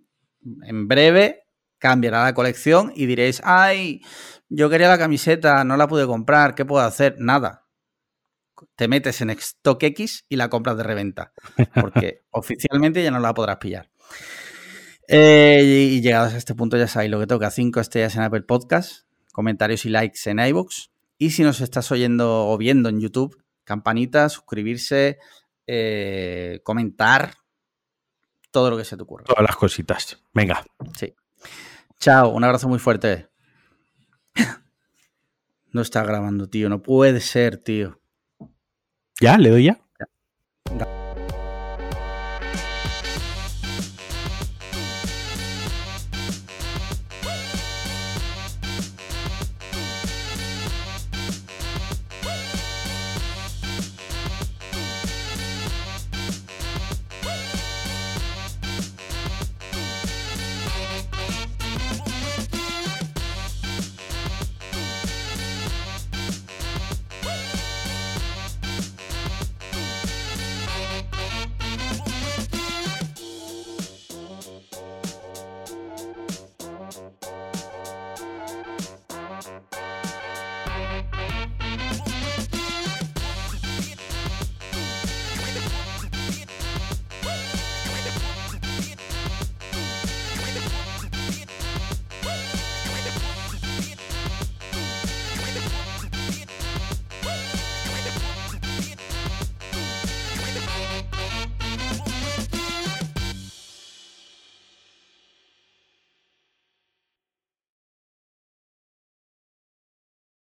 [0.64, 1.44] en breve
[1.80, 4.02] cambiará la colección y diréis, ay,
[4.50, 7.16] yo quería la camiseta, no la pude comprar, ¿qué puedo hacer?
[7.20, 7.65] Nada.
[8.76, 11.34] Te metes en StockX y la compras de reventa,
[11.80, 13.90] porque oficialmente ya no la podrás pillar.
[15.08, 18.42] Eh, y llegados a este punto ya sabéis lo que toca, 5 estrellas en Apple
[18.42, 20.90] Podcast, comentarios y likes en iVoox.
[21.18, 25.20] Y si nos estás oyendo o viendo en YouTube, campanita, suscribirse,
[25.68, 27.36] eh, comentar,
[28.52, 29.26] todo lo que se te ocurra.
[29.26, 30.18] Todas las cositas.
[30.34, 30.66] Venga.
[30.98, 31.14] Sí.
[32.00, 33.28] Chao, un abrazo muy fuerte.
[35.72, 36.70] No está grabando, tío.
[36.70, 38.00] No puede ser, tío.
[39.22, 39.38] ¿Ya?
[39.38, 39.85] ¿Le doy ya?